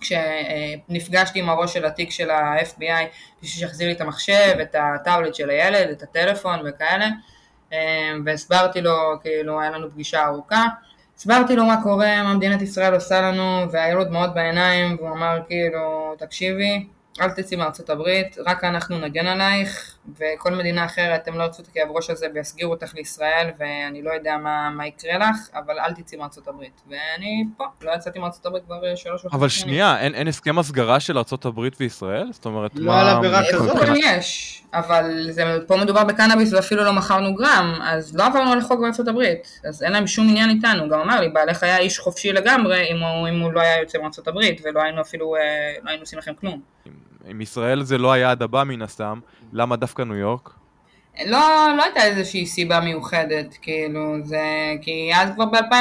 כשנפגשתי 0.00 1.38
עם 1.38 1.48
הראש 1.48 1.74
של 1.74 1.84
התיק 1.84 2.10
של 2.10 2.30
ה-FBI 2.30 3.04
בשביל 3.42 3.60
שיחזיר 3.60 3.88
לי 3.88 3.94
את 3.94 4.00
המחשב, 4.00 4.56
את 4.62 4.76
הטאבלט 4.78 5.34
של 5.34 5.50
הילד, 5.50 5.88
את 5.88 6.02
הטלפון 6.02 6.58
וכאלה 6.68 7.08
והסברתי 8.24 8.80
לו, 8.80 8.94
כאילו, 9.22 9.60
היה 9.60 9.70
לנו 9.70 9.90
פגישה 9.90 10.26
ארוכה, 10.26 10.64
הסברתי 11.16 11.56
לו 11.56 11.64
מה 11.64 11.82
קורה, 11.82 12.22
מה 12.22 12.34
מדינת 12.34 12.62
ישראל 12.62 12.94
עושה 12.94 13.20
לנו, 13.20 13.72
והיה 13.72 13.94
לו 13.94 14.04
דמעות 14.04 14.34
בעיניים, 14.34 14.96
והוא 14.96 15.10
אמר 15.10 15.38
כאילו, 15.48 16.14
תקשיבי, 16.18 16.86
אל 17.20 17.30
תצאי 17.30 17.56
מארצות 17.56 17.90
הברית, 17.90 18.36
רק 18.46 18.64
אנחנו 18.64 18.98
נגן 18.98 19.26
עלייך, 19.26 19.97
וכל 20.16 20.50
מדינה 20.50 20.84
אחרת 20.84 21.28
הם 21.28 21.38
לא 21.38 21.42
ירצו 21.42 21.62
את 21.62 21.68
הכאב 21.68 21.88
ראש 21.90 22.10
הזה 22.10 22.26
ויסגירו 22.34 22.72
אותך 22.72 22.94
לישראל, 22.94 23.50
ואני 23.58 24.02
לא 24.02 24.10
יודע 24.10 24.36
מה, 24.36 24.70
מה 24.70 24.86
יקרה 24.86 25.18
לך, 25.18 25.36
אבל 25.54 25.78
אל 25.78 25.94
תצאי 25.94 26.18
מארצות 26.18 26.48
הברית. 26.48 26.82
ואני 26.88 27.44
פה, 27.56 27.64
לא 27.82 27.92
יצאתי 27.96 28.18
מארצות 28.18 28.46
הברית 28.46 28.64
כבר 28.64 28.94
שלוש 28.94 29.24
וחצי 29.24 29.36
אבל 29.36 29.48
שנייה, 29.48 30.00
אין, 30.00 30.14
אין 30.14 30.28
הסכם 30.28 30.58
הסגרה 30.58 31.00
של 31.00 31.18
ארצות 31.18 31.44
הברית 31.44 31.76
וישראל? 31.80 32.28
זאת 32.32 32.44
אומרת, 32.44 32.70
לא 32.74 33.00
על 33.00 33.08
עבירה 33.08 33.42
כזאת. 33.52 33.78
כן 33.78 33.92
יש, 33.96 34.62
אבל 34.74 35.26
זה, 35.30 35.58
פה 35.66 35.76
מדובר 35.76 36.04
בקנאביס 36.04 36.52
ואפילו 36.52 36.84
לא 36.84 36.92
מכרנו 36.92 37.34
גרם, 37.34 37.78
אז 37.82 38.16
לא 38.16 38.26
עברנו 38.26 38.52
על 38.52 38.58
החוק 38.58 38.80
בארצות 38.80 39.08
הברית, 39.08 39.60
אז 39.68 39.82
אין 39.82 39.92
להם 39.92 40.06
שום 40.06 40.28
עניין 40.28 40.50
איתנו, 40.50 40.88
גם 40.88 41.00
אמר 41.00 41.20
לי, 41.20 41.28
בעלך 41.28 41.62
היה 41.62 41.78
איש 41.78 41.98
חופשי 41.98 42.32
לגמרי 42.32 42.90
אם 42.90 43.02
הוא, 43.02 43.28
אם 43.28 43.40
הוא 43.40 43.52
לא 43.52 43.60
היה 43.60 43.80
יוצא 43.80 43.98
מארצות 43.98 44.28
הברית, 44.28 44.60
ולא 44.64 44.82
היינו 44.82 45.00
אפילו, 45.00 45.36
אה, 45.36 45.40
לא 45.82 45.90
היינו 45.90 46.02
עושים 46.02 46.18
לכם 46.18 46.32
כלום. 46.40 46.60
אם 47.30 47.40
ישראל 47.40 47.82
זה 47.82 47.98
לא 47.98 48.12
היעד 48.12 48.42
הבא 48.42 48.64
מן 48.64 48.82
הסתם, 48.82 49.20
למה 49.52 49.76
דווקא 49.76 50.02
ניו 50.02 50.16
יורק? 50.16 50.50
לא, 51.26 51.68
לא 51.76 51.84
הייתה 51.84 52.04
איזושהי 52.04 52.46
סיבה 52.46 52.80
מיוחדת, 52.80 53.56
כאילו, 53.62 54.16
זה, 54.24 54.74
כי 54.82 55.10
אז 55.14 55.30
כבר 55.34 55.44
ב-2000, 55.44 55.74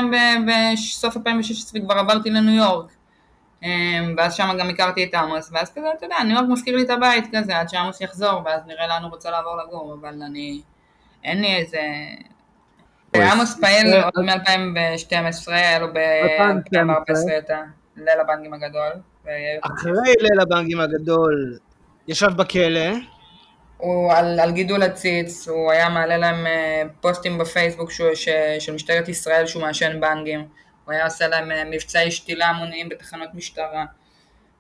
בסוף 0.48 1.18
2016 1.18 1.82
כבר 1.82 1.94
עברתי 1.94 2.30
לניו 2.30 2.54
יורק, 2.54 2.92
אמ, 3.64 4.14
ואז 4.18 4.36
שם 4.36 4.50
גם 4.60 4.70
הכרתי 4.70 5.04
את 5.04 5.14
עמוס, 5.14 5.50
ואז 5.54 5.74
כזה, 5.74 5.88
אתה 5.98 6.06
יודע, 6.06 6.16
ניו 6.24 6.36
יורק 6.36 6.50
מזכיר 6.50 6.76
לי 6.76 6.84
את 6.84 6.90
הבית 6.90 7.26
כזה, 7.36 7.58
עד 7.58 7.70
שעמוס 7.70 8.02
יחזור, 8.02 8.42
ואז 8.46 8.62
נראה 8.68 8.88
לאן 8.88 9.04
הוא 9.04 9.12
רוצה 9.12 9.32
לעבור 9.32 9.58
לגור, 9.58 9.98
אבל 10.02 10.22
אני, 10.22 10.62
אין 11.24 11.42
לי 11.42 11.56
איזה... 11.56 11.80
עמוס 13.16 13.60
פעיל 13.60 13.94
עוד 13.94 14.26
מ-2012, 14.26 15.52
היה 15.52 15.80
לו 15.80 15.88
ב-2014 15.94 17.38
את 17.38 17.50
ליל 17.98 18.20
הבנקים 18.20 18.54
הגדול. 18.54 18.92
אחרי 19.62 20.14
ליל 20.22 20.40
הבנקים 20.42 20.80
הגדול, 20.80 21.58
ישב 22.08 22.30
בכלא. 22.36 22.90
הוא 23.78 24.14
על, 24.14 24.40
על 24.40 24.52
גידול 24.52 24.84
עציץ, 24.84 25.48
הוא 25.48 25.72
היה 25.72 25.90
מעלה 25.90 26.18
להם 26.18 26.48
אה, 26.48 26.84
פוסטים 27.02 27.38
בפייסבוק 27.38 27.92
שהוא, 27.92 28.14
ש, 28.14 28.30
של 28.60 28.74
משטרת 28.74 29.10
ישראל 29.10 29.48
שהוא 29.48 29.62
מעשן 29.62 30.00
בנגים, 30.02 30.48
הוא 30.86 30.94
היה 30.94 31.06
עושה 31.06 31.28
להם 31.28 31.52
אה, 31.52 31.64
מבצעי 31.72 32.12
שתילה 32.12 32.46
המוניים 32.46 32.90
בתחנות 32.90 33.30
משטרה. 33.34 33.86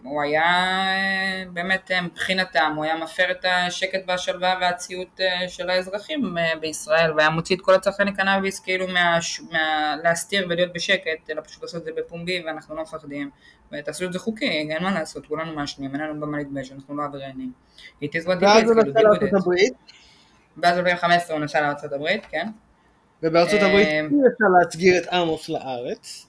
הוא 0.03 0.21
היה 0.21 0.43
אה, 0.43 1.43
באמת 1.53 1.91
מבחינתם, 2.03 2.73
הוא 2.75 2.83
היה 2.83 2.97
מפר 2.97 3.31
את 3.31 3.45
השקט 3.49 3.99
והשלווה 4.07 4.57
והציות 4.61 5.19
של 5.47 5.69
האזרחים 5.69 6.35
בישראל 6.59 7.13
והיה 7.13 7.29
מוציא 7.29 7.55
את 7.55 7.61
כל 7.61 7.75
הצרכני 7.75 8.13
קנאביס 8.13 8.59
כאילו 8.59 8.87
מה, 8.87 9.17
מה, 9.51 9.95
להסתיר 10.03 10.47
ולהיות 10.49 10.73
בשקט, 10.73 11.29
אלא 11.29 11.41
פשוט 11.41 11.61
לעשות 11.61 11.81
את 11.81 11.85
זה 11.85 11.91
בפומבי 11.97 12.43
ואנחנו 12.45 12.75
לא 12.75 12.81
מפחדים 12.81 13.29
ותעשו 13.71 14.05
את 14.05 14.13
זה 14.13 14.19
חוקי, 14.19 14.49
אין 14.49 14.83
מה 14.83 14.91
לעשות, 14.91 15.25
כולנו 15.25 15.53
מעשנים, 15.53 15.93
אין 15.93 16.01
לנו 16.01 16.21
במה 16.21 16.37
להתבייש, 16.37 16.71
אנחנו 16.71 16.97
לא 16.97 17.03
עבריינים. 17.03 17.51
ואז 18.01 18.69
הוא 18.69 18.83
נסע 18.83 19.01
לארצות 19.01 19.33
הברית. 19.33 19.73
ואז 20.57 20.79
ב-2015 20.79 21.31
הוא 21.31 21.39
נסע 21.39 21.61
לארצות 21.61 21.93
הברית, 21.93 22.25
כן. 22.25 22.47
ובארצות 23.23 23.61
הברית 23.61 23.87
אי 23.87 24.03
אפשר 24.03 24.45
להסגיר 24.59 24.97
את 24.97 25.07
עמוס 25.07 25.49
לארץ. 25.49 26.26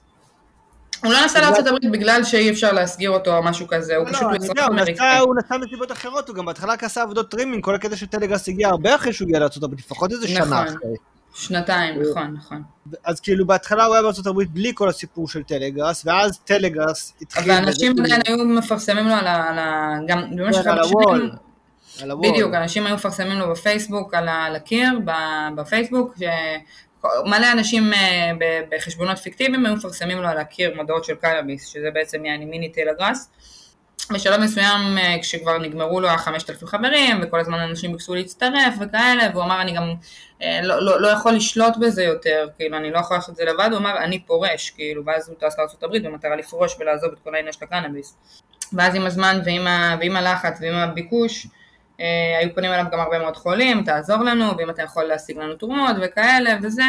הוא 1.03 1.13
לא 1.13 1.25
נסע 1.25 1.39
הברית 1.67 1.91
בגלל 1.91 2.23
שאי 2.23 2.49
אפשר 2.49 2.71
להסגיר 2.71 3.09
אותו 3.09 3.37
או 3.37 3.43
משהו 3.43 3.67
כזה, 3.67 3.95
הוא 3.95 4.07
פשוט 4.07 4.27
אזרח 4.35 4.67
אמריקאי. 4.67 5.17
הוא 5.19 5.35
נסע 5.35 5.57
מסיבות 5.57 5.91
אחרות, 5.91 6.27
הוא 6.27 6.35
גם 6.35 6.45
בהתחלה 6.45 6.75
עשה 6.85 7.01
עבודות 7.01 7.31
trimming, 7.31 7.63
כל 7.63 7.75
הקטע 7.75 7.95
של 7.95 8.05
טלגרס 8.05 8.47
הגיע 8.47 8.69
הרבה 8.69 8.95
אחרי 8.95 9.13
שהוא 9.13 9.25
הגיע 9.25 9.39
הברית, 9.63 9.79
לפחות 9.79 10.11
איזה 10.11 10.27
שנה 10.27 10.39
נכון. 10.39 10.67
אחרי. 10.67 10.95
שנתיים, 11.35 12.01
נכון, 12.01 12.33
נכון. 12.37 12.63
אז 13.03 13.19
כאילו 13.19 13.47
בהתחלה 13.47 13.85
הוא 13.85 13.95
היה 13.95 14.03
הברית 14.25 14.51
בלי 14.51 14.71
כל 14.75 14.89
הסיפור 14.89 15.27
של 15.27 15.43
טלגראס, 15.43 16.03
ואז 16.05 16.39
טלגראס 16.39 17.13
התחיל... 17.21 17.51
ואנשים 17.51 17.91
עדיין 17.99 18.21
היו 18.27 18.45
מפרסמים 18.45 19.07
לו 19.07 19.13
על 19.13 19.27
ה... 19.27 19.97
גם 20.07 20.35
במשך 20.35 20.61
כן. 20.63 20.69
על 20.69 20.79
ה 20.79 20.88
wall. 20.88 21.31
בדיוק, 22.21 22.53
אנשים 22.53 22.85
היו 22.85 22.95
מפרסמים 22.95 23.39
לו 23.39 23.51
בפייסבוק, 23.51 24.13
על 24.13 24.55
הקיר, 24.55 24.99
בפייסבוק, 25.55 26.13
מלא 27.25 27.51
אנשים 27.51 27.93
אה, 27.93 28.31
בחשבונות 28.69 29.17
פיקטיביים 29.17 29.65
היו 29.65 29.75
מפרסמים 29.75 30.21
לו 30.21 30.27
על 30.27 30.37
הקיר 30.37 30.73
מודעות 30.75 31.05
של 31.05 31.15
קנאביס, 31.15 31.67
שזה 31.67 31.91
בעצם 31.93 32.25
יעני 32.25 32.45
מיני 32.45 32.69
טלגראס. 32.69 33.29
בשלב 34.13 34.41
מסוים 34.41 34.97
אה, 34.97 35.15
כשכבר 35.21 35.57
נגמרו 35.57 36.01
לו 36.01 36.09
החמשת 36.09 36.49
אלפים 36.49 36.67
חברים 36.67 37.19
וכל 37.23 37.39
הזמן 37.39 37.59
אנשים 37.59 37.91
ביקשו 37.91 38.15
להצטרף 38.15 38.73
וכאלה 38.79 39.29
והוא 39.33 39.43
אמר 39.43 39.61
אני 39.61 39.73
גם 39.75 39.93
אה, 40.41 40.59
לא, 40.63 40.85
לא, 40.85 41.01
לא 41.01 41.07
יכול 41.07 41.33
לשלוט 41.33 41.77
בזה 41.77 42.03
יותר 42.03 42.47
כאילו 42.57 42.77
אני 42.77 42.91
לא 42.91 42.99
יכול 42.99 43.17
לעשות 43.17 43.29
את 43.29 43.35
זה 43.35 43.45
לבד 43.45 43.69
הוא 43.71 43.77
אמר 43.77 43.97
אני 43.97 44.19
פורש 44.19 44.69
כאילו 44.69 45.05
ואז 45.05 45.29
הוא 45.29 45.35
טס 45.39 45.57
לארה"ב 45.57 46.07
במטרה 46.07 46.35
לפרוש 46.35 46.75
ולעזוב 46.79 47.11
את 47.13 47.19
כל 47.23 47.35
העניין 47.35 47.53
של 47.53 47.65
הקנאביס 47.65 48.17
ואז 48.73 48.95
עם 48.95 49.05
הזמן 49.05 49.41
ועם, 49.45 49.67
ה, 49.67 49.97
ועם 49.99 50.15
הלחץ 50.15 50.57
ועם 50.61 50.75
הביקוש 50.75 51.47
היו 52.39 52.55
פונים 52.55 52.71
אליו 52.71 52.85
גם 52.91 52.99
הרבה 52.99 53.19
מאוד 53.19 53.37
חולים, 53.37 53.83
תעזור 53.83 54.17
לנו, 54.17 54.57
ואם 54.57 54.69
אתה 54.69 54.81
יכול 54.81 55.03
להשיג 55.03 55.37
לנו 55.37 55.55
תרומות 55.55 55.95
וכאלה 56.01 56.57
וזה, 56.61 56.83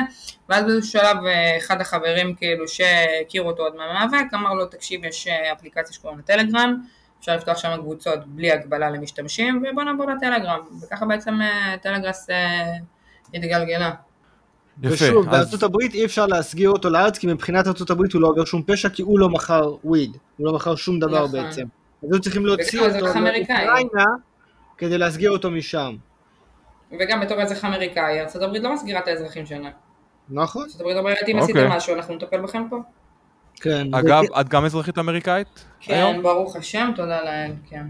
ואז 0.48 0.64
באיזשהו 0.64 0.92
שלב 0.92 1.16
אה, 1.26 1.56
אחד 1.58 1.80
החברים 1.80 2.34
כאילו 2.34 2.68
שהכירו 2.68 3.48
אותו 3.48 3.62
עוד 3.62 3.72
מהמאבק, 3.76 4.34
אמר 4.34 4.54
לו 4.54 4.66
תקשיב 4.66 5.04
יש 5.04 5.26
אה, 5.26 5.52
אפליקציה 5.52 5.94
שקוראים 5.94 6.18
לה 6.18 6.24
טלגרם, 6.24 6.76
אפשר 7.20 7.36
לפתוח 7.36 7.58
שם 7.58 7.76
קבוצות 7.80 8.18
בלי 8.26 8.52
הגבלה 8.52 8.90
למשתמשים, 8.90 9.64
ובוא 9.70 9.82
נעבור 9.82 10.06
לטלגרם, 10.06 10.60
וככה 10.82 11.06
בעצם 11.06 11.40
אה, 11.42 11.74
טלגרס 11.82 12.30
אה, 12.30 12.72
התגלגלה. 13.34 13.90
יפה, 14.82 14.94
ושוב, 14.94 15.28
אז 15.28 15.30
בארצות 15.30 15.62
הברית 15.62 15.94
אי 15.94 16.04
אפשר 16.04 16.26
להסגיר 16.26 16.70
אותו 16.70 16.90
לארץ, 16.90 17.18
כי 17.18 17.26
מבחינת 17.26 17.66
ארצות 17.66 17.90
הברית 17.90 18.12
הוא 18.12 18.22
לא 18.22 18.28
עובר 18.28 18.44
שום 18.44 18.62
פשע, 18.66 18.88
כי 18.88 19.02
הוא 19.02 19.18
לא 19.18 19.28
מכר 19.28 19.74
וויד, 19.84 20.16
הוא 20.36 20.46
לא 20.46 20.52
מכר 20.52 20.74
שום 20.74 20.98
דבר 20.98 21.24
נכון. 21.24 21.42
בעצם. 21.42 21.62
אז 22.02 22.12
היו 22.12 22.20
צריכים 22.20 22.46
להוציא 22.46 22.80
אותו. 22.80 23.06
מאוקראינה, 23.20 24.04
כדי 24.80 24.98
להסגיר 24.98 25.30
אותו 25.30 25.50
משם. 25.50 25.96
וגם 27.00 27.20
בתור 27.20 27.42
אזרח 27.42 27.64
אמריקאי, 27.64 28.20
ארצות 28.20 28.42
הברית 28.42 28.62
לא 28.62 28.74
מסגירה 28.74 29.00
את 29.00 29.08
האזרחים 29.08 29.46
שלה. 29.46 29.70
נכון? 30.28 30.62
ארצות 30.62 30.80
הברית 30.80 30.96
אומרת 30.96 31.28
אם 31.28 31.38
אוקיי. 31.38 31.54
עשיתם 31.54 31.76
משהו 31.76 31.94
אנחנו 31.94 32.14
נטפל 32.14 32.40
בכם 32.40 32.62
פה. 32.70 32.76
כן. 33.54 33.94
אגב, 33.94 34.22
את 34.40 34.48
גם 34.48 34.64
אזרחית 34.64 34.98
אמריקאית? 34.98 35.64
היום? 35.86 36.14
כן, 36.14 36.22
ברוך 36.22 36.56
השם, 36.56 36.90
תודה 36.96 37.24
לאל, 37.24 37.52
כן. 37.70 37.86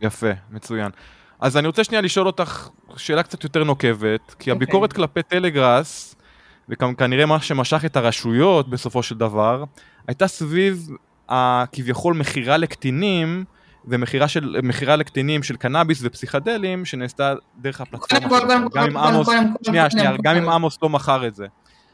יפה, 0.00 0.30
מצוין. 0.50 0.90
אז 1.40 1.56
אני 1.56 1.66
רוצה 1.66 1.84
שנייה 1.84 2.02
לשאול 2.02 2.26
אותך 2.26 2.68
שאלה 2.96 3.22
קצת 3.22 3.44
יותר 3.44 3.64
נוקבת, 3.64 4.20
כי 4.28 4.34
אוקיי. 4.34 4.52
הביקורת 4.52 4.92
כלפי 4.92 5.22
טלגראס, 5.22 6.16
וכנראה 6.68 7.26
מה 7.26 7.40
שמשך 7.40 7.84
את 7.84 7.96
הרשויות 7.96 8.70
בסופו 8.70 9.02
של 9.02 9.18
דבר, 9.18 9.64
הייתה 10.08 10.26
סביב 10.26 10.88
הכביכול 11.28 12.14
מכירה 12.14 12.56
לקטינים, 12.56 13.44
ומכירה 13.90 14.96
לקטינים 14.96 15.42
של 15.42 15.56
קנאביס 15.56 15.98
ופסיכדלים, 16.02 16.84
שנעשתה 16.84 17.34
דרך 17.58 17.80
הפלטפורמה 17.80 18.38
גם 18.74 18.84
אם 18.84 18.96
עמוס, 18.96 19.28
שנייה, 19.66 19.90
שנייה. 19.90 20.12
גם 20.22 20.36
אם 20.36 20.48
עמוס 20.48 20.78
לא 20.82 20.88
מכר 20.88 21.26
את 21.26 21.34
זה. 21.34 21.46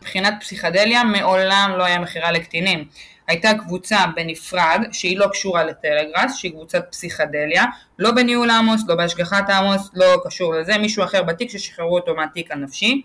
מבחינת 0.02 0.34
פסיכדליה 0.40 1.04
מעולם 1.04 1.74
לא 1.78 1.84
היה 1.84 1.98
מכירה 1.98 2.32
לקטינים. 2.32 2.84
הייתה 3.28 3.54
קבוצה 3.54 3.98
בנפרד 4.16 4.80
שהיא 4.92 5.18
לא 5.18 5.26
קשורה 5.32 5.64
לטלגראס, 5.64 6.36
שהיא 6.36 6.52
קבוצת 6.52 6.84
פסיכדליה, 6.90 7.64
לא 7.98 8.10
בניהול 8.10 8.50
עמוס, 8.50 8.82
לא 8.88 8.94
בהשגחת 8.94 9.50
עמוס, 9.50 9.90
לא 9.94 10.06
קשור 10.24 10.54
לזה, 10.54 10.78
מישהו 10.78 11.04
אחר 11.04 11.22
בתיק 11.22 11.50
ששחררו 11.50 11.98
אותו 11.98 12.14
מהתיק 12.14 12.50
הנפשי, 12.52 13.02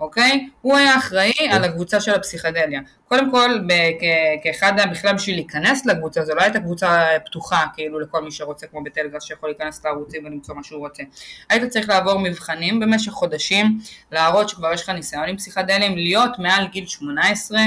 אוקיי? 0.00 0.48
הוא 0.60 0.76
היה 0.76 0.96
אחראי 0.96 1.48
על 1.50 1.64
הקבוצה 1.64 2.00
של 2.00 2.14
הפסיכדליה. 2.14 2.80
קודם 3.08 3.30
כל, 3.30 3.50
כאחד, 4.42 4.72
בכלל 4.90 5.14
בשביל 5.14 5.36
להיכנס 5.36 5.86
לקבוצה, 5.86 6.24
זו 6.24 6.34
לא 6.34 6.42
הייתה 6.42 6.60
קבוצה 6.60 7.06
פתוחה, 7.26 7.64
כאילו 7.74 8.00
לכל 8.00 8.24
מי 8.24 8.30
שרוצה, 8.30 8.66
כמו 8.66 8.82
בטלגראס, 8.82 9.22
שיכול 9.22 9.48
להיכנס 9.48 9.84
לערוצים 9.84 10.24
ולמצוא 10.24 10.54
מה 10.54 10.64
שהוא 10.64 10.78
רוצה. 10.78 11.02
היית 11.50 11.64
צריך 11.64 11.88
לעבור 11.88 12.18
מבחנים 12.18 12.80
במשך 12.80 13.12
חודשים, 13.12 13.78
להראות 14.12 14.48
שכבר 14.48 14.72
יש 14.72 14.82
לך 14.82 14.88
ניסיון 14.88 15.28
עם 15.28 15.36
פסיכדלים, 15.36 15.96
להיות 15.96 16.38
מעל 16.38 16.66
גיל 16.66 16.86
18, 16.86 17.58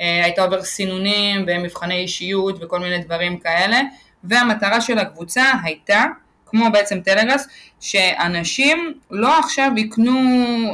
אה, 0.00 0.24
היית 0.24 0.38
עובר 0.38 0.62
סינונים 0.62 1.44
ומבחני 1.46 1.94
אישיות 1.94 2.62
וכל 2.62 2.80
מיני 2.80 2.98
דברים 2.98 3.38
כאלה, 3.38 3.80
והמטרה 4.24 4.80
של 4.80 4.98
הקבוצה 4.98 5.44
הייתה, 5.62 6.04
כמו 6.50 6.70
בעצם 6.72 7.00
טלגראס, 7.00 7.48
שאנשים 7.80 8.94
לא 9.10 9.38
עכשיו 9.38 9.70
יקנו, 9.76 10.12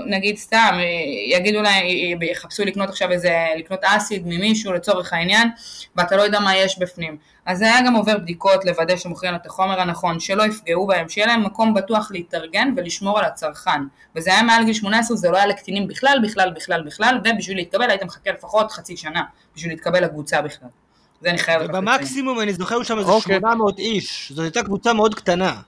נגיד 0.06 0.36
סתם, 0.36 0.78
יגידו 1.30 1.62
להם, 1.62 1.84
יחפשו 2.22 2.64
לקנות 2.64 2.88
עכשיו 2.88 3.10
איזה, 3.10 3.46
לקנות 3.58 3.80
אסיד 3.82 4.22
ממישהו 4.26 4.72
לצורך 4.72 5.12
העניין, 5.12 5.48
ואתה 5.96 6.16
לא 6.16 6.22
יודע 6.22 6.40
מה 6.40 6.56
יש 6.56 6.78
בפנים. 6.78 7.16
אז 7.46 7.58
זה 7.58 7.64
היה 7.64 7.82
גם 7.86 7.94
עובר 7.94 8.18
בדיקות 8.18 8.64
לוודא 8.64 8.96
שמוכרים 8.96 9.34
את 9.34 9.46
החומר 9.46 9.80
הנכון, 9.80 10.20
שלא 10.20 10.42
יפגעו 10.42 10.86
בהם, 10.86 11.08
שיהיה 11.08 11.26
להם 11.26 11.44
מקום 11.44 11.74
בטוח 11.74 12.10
להתארגן 12.10 12.74
ולשמור 12.76 13.18
על 13.18 13.24
הצרכן. 13.24 13.80
וזה 14.16 14.30
היה 14.30 14.42
מעל 14.42 14.64
גיל 14.64 14.74
18, 14.74 15.16
זה 15.16 15.30
לא 15.30 15.36
היה 15.36 15.46
לקטינים 15.46 15.88
בכלל, 15.88 16.18
בכלל, 16.22 16.50
בכלל, 16.56 16.82
בכלל, 16.82 17.20
ובשביל 17.24 17.56
להתקבל 17.56 17.90
היית 17.90 18.02
מחכה 18.02 18.30
לפחות 18.30 18.72
חצי 18.72 18.96
שנה, 18.96 19.22
בשביל 19.56 19.72
להתקבל 19.72 20.04
לקבוצה 20.04 20.42
בכלל. 20.42 20.68
זה 21.20 21.30
אני 21.30 21.38
חייב 21.38 21.62
לקחת 21.62 21.74
במקסימום 21.74 22.40
אני 22.40 22.52
זוכר 22.52 22.82
שם 22.82 22.98
איזה 22.98 23.10
אוקיי. 23.10 23.36
800 23.36 23.78
איש, 23.78 24.32
זאת 24.34 24.42
הייתה 24.42 24.62
קבוצה 24.62 24.92
מאוד 24.92 25.14
קטנה. 25.14 25.60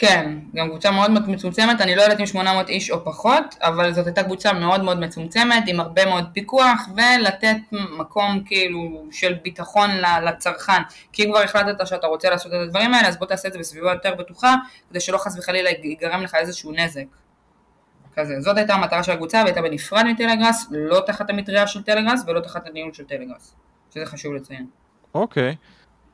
כן, 0.00 0.38
גם 0.54 0.68
קבוצה 0.68 0.90
מאוד 0.90 1.10
מאוד 1.10 1.28
מצומצמת, 1.28 1.80
אני 1.80 1.96
לא 1.96 2.02
יודעת 2.02 2.20
אם 2.20 2.26
800 2.26 2.68
איש 2.68 2.90
או 2.90 3.04
פחות, 3.04 3.56
אבל 3.60 3.92
זאת 3.92 4.06
הייתה 4.06 4.22
קבוצה 4.22 4.52
מאוד 4.52 4.82
מאוד 4.82 5.00
מצומצמת, 5.00 5.64
עם 5.66 5.80
הרבה 5.80 6.06
מאוד 6.06 6.24
פיקוח, 6.32 6.88
ולתת 6.96 7.56
מקום 7.72 8.42
כאילו 8.46 9.06
של 9.10 9.34
ביטחון 9.42 9.90
ל- 9.90 10.28
לצרכן. 10.28 10.82
כי 11.12 11.24
אם 11.24 11.30
כבר 11.30 11.42
החלטת 11.42 11.86
שאתה 11.86 12.06
רוצה 12.06 12.30
לעשות 12.30 12.52
את 12.52 12.58
הדברים 12.62 12.94
האלה, 12.94 13.08
אז 13.08 13.16
בוא 13.18 13.26
תעשה 13.26 13.48
את 13.48 13.52
זה 13.52 13.58
בסביבה 13.58 13.92
יותר 13.92 14.14
בטוחה, 14.14 14.54
כדי 14.90 15.00
שלא 15.00 15.18
חס 15.18 15.38
וחלילה 15.38 15.70
ייגרם 15.82 16.22
לך 16.22 16.34
איזשהו 16.34 16.72
נזק. 16.72 17.04
כזה. 18.16 18.40
זאת 18.40 18.56
הייתה 18.56 18.74
המטרה 18.74 19.02
של 19.02 19.12
הקבוצה, 19.12 19.40
והייתה 19.44 19.62
בנפרד 19.62 20.04
מטלגראס, 20.06 20.66
לא 20.70 21.00
תחת 21.06 21.30
המטריה 21.30 21.66
של 21.66 21.82
טלגראס 21.82 22.22
ולא 22.26 22.40
תחת 22.40 22.66
הניהול 22.66 22.92
של 22.92 23.04
טלגראס. 23.04 23.54
שזה 23.94 24.06
חשוב 24.06 24.34
לציין. 24.34 24.66
אוקיי. 25.14 25.54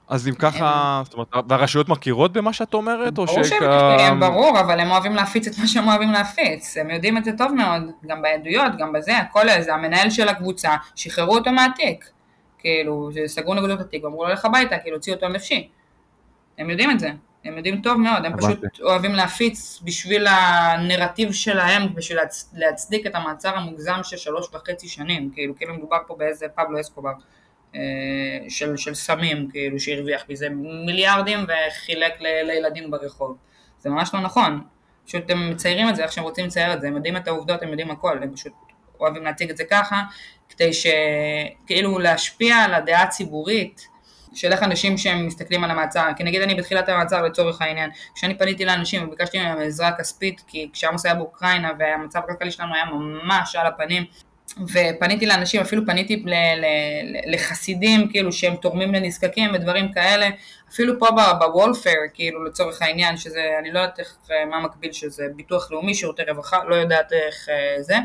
אז 0.08 0.28
אם 0.28 0.34
ככה, 0.34 1.02
זאת 1.04 1.14
אומרת, 1.14 1.28
והרשויות 1.48 1.88
מכירות 1.88 2.32
במה 2.32 2.52
שאת 2.52 2.74
אומרת, 2.74 3.18
או 3.18 3.26
ברור 3.26 3.44
שהם 3.44 3.58
מכירים, 3.94 4.20
ברור, 4.20 4.60
אבל 4.60 4.80
הם 4.80 4.90
אוהבים 4.90 5.14
להפיץ 5.14 5.46
את 5.46 5.58
מה 5.58 5.66
שהם 5.66 5.88
אוהבים 5.88 6.10
להפיץ, 6.12 6.76
הם 6.76 6.90
יודעים 6.90 7.16
את 7.18 7.24
זה 7.24 7.30
טוב 7.38 7.52
מאוד, 7.52 7.82
גם 8.06 8.22
בעדויות, 8.22 8.72
גם 8.78 8.92
בזה, 8.92 9.18
הכל 9.18 9.46
זה, 9.60 9.74
המנהל 9.74 10.10
של 10.10 10.28
הקבוצה, 10.28 10.70
שחררו 10.94 11.34
אותו 11.36 11.52
מהתיק, 11.52 12.10
כאילו, 12.58 13.10
סגרו 13.26 13.54
נגדו 13.54 13.74
את 13.74 13.80
התיק, 13.80 14.04
ואמרו 14.04 14.24
לו 14.24 14.30
לך 14.32 14.44
הביתה, 14.44 14.78
כאילו, 14.78 14.96
הוציאו 14.96 15.16
אותו 15.16 15.28
לנפשי, 15.28 15.68
הם 16.58 16.70
יודעים 16.70 16.90
את 16.90 17.00
זה, 17.00 17.10
הם 17.44 17.56
יודעים 17.56 17.80
טוב 17.82 17.98
מאוד, 18.00 18.24
הם. 18.24 18.32
פשוט 18.38 18.80
אוהבים 18.82 19.12
להפיץ 19.14 19.80
בשביל 19.84 20.26
הנרטיב 20.30 21.32
שלהם, 21.32 21.94
בשביל 21.94 22.18
להצ- 22.18 22.48
להצדיק 22.54 23.06
את 23.06 23.14
המעצר 23.14 23.56
המוגזם 23.56 23.98
של 24.02 24.16
שלוש 24.16 24.46
וחצי 24.54 24.88
שנים, 24.88 25.30
כאילו, 25.34 25.54
כאילו 25.56 25.74
מדובר 25.74 25.98
פה 26.06 26.14
באיזה 26.18 26.46
פבלו 26.54 26.80
אסקובר. 26.80 27.10
אה, 27.74 27.80
של, 28.48 28.76
של 28.76 28.94
סמים, 28.94 29.50
כאילו, 29.50 29.80
שהרוויח 29.80 30.24
מזה 30.28 30.48
מיליארדים 30.86 31.38
וחילק 31.48 32.20
ל, 32.20 32.26
לילדים 32.46 32.90
ברחוב. 32.90 33.36
זה 33.78 33.90
ממש 33.90 34.10
לא 34.14 34.20
נכון. 34.20 34.60
פשוט 35.06 35.30
הם 35.30 35.50
מציירים 35.50 35.88
את 35.88 35.96
זה 35.96 36.02
איך 36.02 36.12
שהם 36.12 36.24
רוצים 36.24 36.46
לצייר 36.46 36.72
את 36.72 36.80
זה, 36.80 36.86
הם 36.86 36.94
יודעים 36.96 37.16
את 37.16 37.28
העובדות, 37.28 37.62
הם 37.62 37.68
יודעים 37.68 37.90
הכל, 37.90 38.22
הם 38.22 38.34
פשוט 38.34 38.52
אוהבים 39.00 39.24
להציג 39.24 39.50
את 39.50 39.56
זה 39.56 39.64
ככה, 39.70 40.02
כדי 40.48 40.70
שכאילו 40.72 41.98
להשפיע 41.98 42.56
על 42.56 42.74
הדעה 42.74 43.02
הציבורית 43.02 43.88
של 44.34 44.52
איך 44.52 44.62
אנשים 44.62 44.98
שהם 44.98 45.26
מסתכלים 45.26 45.64
על 45.64 45.70
המעצר, 45.70 46.08
כי 46.16 46.24
נגיד 46.24 46.42
אני 46.42 46.54
בתחילת 46.54 46.88
המעצר 46.88 47.22
לצורך 47.22 47.62
העניין, 47.62 47.90
כשאני 48.14 48.38
פניתי 48.38 48.64
לאנשים 48.64 49.06
וביקשתי 49.06 49.38
מהם 49.38 49.58
עזרה 49.58 49.92
כספית, 49.98 50.42
כי 50.46 50.70
כשעמוס 50.72 51.06
היה 51.06 51.14
באוקראינה 51.14 51.70
והמצב 51.78 52.18
הכלכלי 52.18 52.50
שלנו 52.50 52.74
היה 52.74 52.84
ממש 52.84 53.56
על 53.56 53.66
הפנים, 53.66 54.04
ופניתי 54.72 55.26
לאנשים, 55.26 55.60
אפילו 55.60 55.86
פניתי 55.86 56.16
ל- 56.26 56.34
ל- 56.34 57.34
לחסידים, 57.34 58.08
כאילו 58.10 58.32
שהם 58.32 58.56
תורמים 58.56 58.94
לנזקקים 58.94 59.50
ודברים 59.54 59.92
כאלה, 59.92 60.28
אפילו 60.72 60.98
פה 60.98 61.06
בוולפר, 61.38 61.98
כאילו 62.14 62.44
לצורך 62.44 62.82
העניין, 62.82 63.16
שזה, 63.16 63.40
אני 63.58 63.72
לא 63.72 63.78
יודעת 63.78 63.98
איך, 64.00 64.16
אה, 64.30 64.44
מה 64.44 64.56
המקביל 64.56 64.92
של 64.92 65.08
זה, 65.08 65.26
ביטוח 65.36 65.72
לאומי, 65.72 65.94
שירותי 65.94 66.22
רווחה, 66.28 66.64
לא 66.68 66.74
יודעת 66.74 67.12
איך 67.12 67.48
אה, 67.48 67.82
זה, 67.82 67.96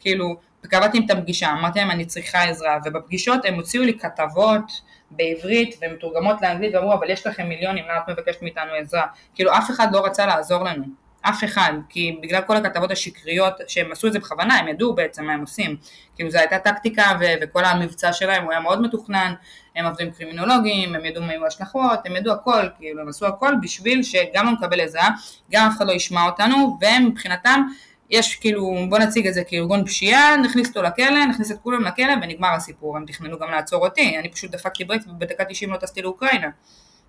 כאילו, 0.00 0.36
קבעתי 0.62 0.98
איתם 0.98 1.20
פגישה, 1.20 1.52
אמרתי 1.52 1.78
להם 1.78 1.90
אני 1.90 2.04
צריכה 2.04 2.42
עזרה, 2.42 2.78
ובפגישות 2.84 3.44
הם 3.44 3.54
הוציאו 3.54 3.82
לי 3.82 3.98
כתבות 3.98 4.64
בעברית 5.10 5.78
ומתורגמות 5.82 6.42
לאנגלית, 6.42 6.74
ואמרו 6.74 6.92
אבל 6.92 7.10
יש 7.10 7.26
לכם 7.26 7.48
מיליונים, 7.48 7.84
למה 7.84 7.98
את 7.98 8.08
מבקשת 8.08 8.42
מאיתנו 8.42 8.72
עזרה? 8.80 9.06
כאילו 9.34 9.52
אף 9.52 9.70
אחד 9.70 9.92
לא 9.92 10.06
רצה 10.06 10.26
לעזור 10.26 10.64
לנו. 10.64 11.05
אף 11.28 11.44
אחד, 11.44 11.72
כי 11.88 12.18
בגלל 12.22 12.42
כל 12.42 12.56
הכתבות 12.56 12.90
השקריות, 12.90 13.54
שהם 13.68 13.92
עשו 13.92 14.06
את 14.06 14.12
זה 14.12 14.18
בכוונה, 14.18 14.54
הם 14.54 14.68
ידעו 14.68 14.94
בעצם 14.94 15.24
מה 15.24 15.32
הם 15.32 15.40
עושים. 15.40 15.76
כאילו 16.14 16.30
זו 16.30 16.38
הייתה 16.38 16.58
טקטיקה 16.58 17.02
ו- 17.20 17.34
וכל 17.42 17.64
המבצע 17.64 18.12
שלהם 18.12 18.44
הוא 18.44 18.52
היה 18.52 18.60
מאוד 18.60 18.82
מתוכנן, 18.82 19.34
הם 19.76 19.86
עבדו 19.86 20.04
עם 20.04 20.10
קרימינולוגים, 20.10 20.94
הם 20.94 21.04
ידעו 21.04 21.22
מה 21.22 21.32
היו 21.32 21.44
ההשלכות, 21.44 21.98
הם 22.04 22.16
ידעו 22.16 22.32
הכל, 22.32 22.68
כאילו 22.78 23.00
הם 23.00 23.08
עשו 23.08 23.26
הכל 23.26 23.54
בשביל 23.62 24.02
שגם 24.02 24.46
לא 24.46 24.52
נקבל 24.52 24.80
עזרה, 24.80 25.08
גם 25.50 25.66
אף 25.66 25.76
אחד 25.76 25.86
לא 25.86 25.92
ישמע 25.92 26.26
אותנו, 26.26 26.78
והם 26.80 27.06
מבחינתם, 27.06 27.62
יש 28.10 28.36
כאילו, 28.36 28.74
בוא 28.88 28.98
נציג 28.98 29.26
את 29.26 29.34
זה 29.34 29.42
כארגון 29.44 29.84
פשיעה, 29.84 30.36
נכניס 30.36 30.68
אותו 30.68 30.82
לכלא, 30.82 31.26
נכניס 31.26 31.50
את 31.50 31.56
כולם 31.62 31.82
לכלא 31.84 32.12
ונגמר 32.22 32.54
הסיפור, 32.54 32.96
הם 32.96 33.04
תכננו 33.06 33.38
גם 33.38 33.50
לעצור 33.50 33.84
אותי, 33.84 34.18
אני 34.18 34.28
פשוט 34.28 34.50
דפקתי 34.50 34.84
ברית 34.84 35.02
ובדקה 35.08 35.44
90 35.44 35.72
לא 35.72 35.76
טסתי 35.76 36.02
לאוקראינה. 36.02 36.48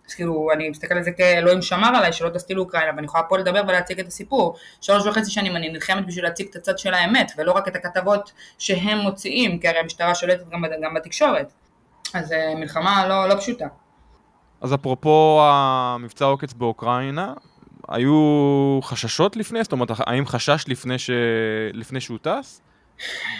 אז 0.08 0.14
כאילו, 0.14 0.50
אני 0.54 0.70
מסתכל 0.70 0.94
על 0.94 1.04
זה 1.04 1.12
כאלוהים 1.12 1.62
שמר 1.62 1.88
עליי 1.96 2.14
שלא 2.14 2.30
טסתי 2.30 2.54
לאוקראינה, 2.54 2.92
ואני 2.96 3.06
יכולה 3.06 3.24
פה 3.24 3.38
לדבר 3.38 3.62
ולהציג 3.68 4.00
את 4.00 4.08
הסיפור. 4.08 4.58
שלוש 4.82 5.08
וחצי 5.08 5.32
שנים 5.32 5.56
אני 5.56 5.70
נלחמת 5.70 6.06
בשביל 6.06 6.26
להציג 6.26 6.48
את 6.50 6.56
הצד 6.56 6.78
של 6.78 6.94
האמת, 6.94 7.32
ולא 7.38 7.52
רק 7.52 7.68
את 7.68 7.76
הכתבות 7.76 8.32
שהם 8.58 8.98
מוציאים, 8.98 9.60
כי 9.60 9.68
הרי 9.68 9.80
המשטרה 9.80 10.16
שולטת 10.16 10.50
גם, 10.50 10.64
גם 10.84 10.94
בתקשורת. 10.94 11.52
אז 12.14 12.32
אה, 12.32 12.56
מלחמה 12.56 13.08
לא, 13.08 13.30
לא 13.30 13.36
פשוטה. 13.36 13.68
אז 14.62 14.74
אפרופו 14.74 15.42
המבצע 15.44 16.26
עוקץ 16.26 16.54
באוקראינה, 16.54 17.34
היו 17.88 18.80
חששות 18.84 19.36
לפני? 19.36 19.64
זאת 19.64 19.72
אומרת, 19.72 19.90
האם 20.00 20.26
חשש 20.26 20.66
לפני, 20.68 21.00
ש... 21.00 21.10
לפני 21.74 22.02
שהוא 22.02 22.18
טס? 22.22 22.62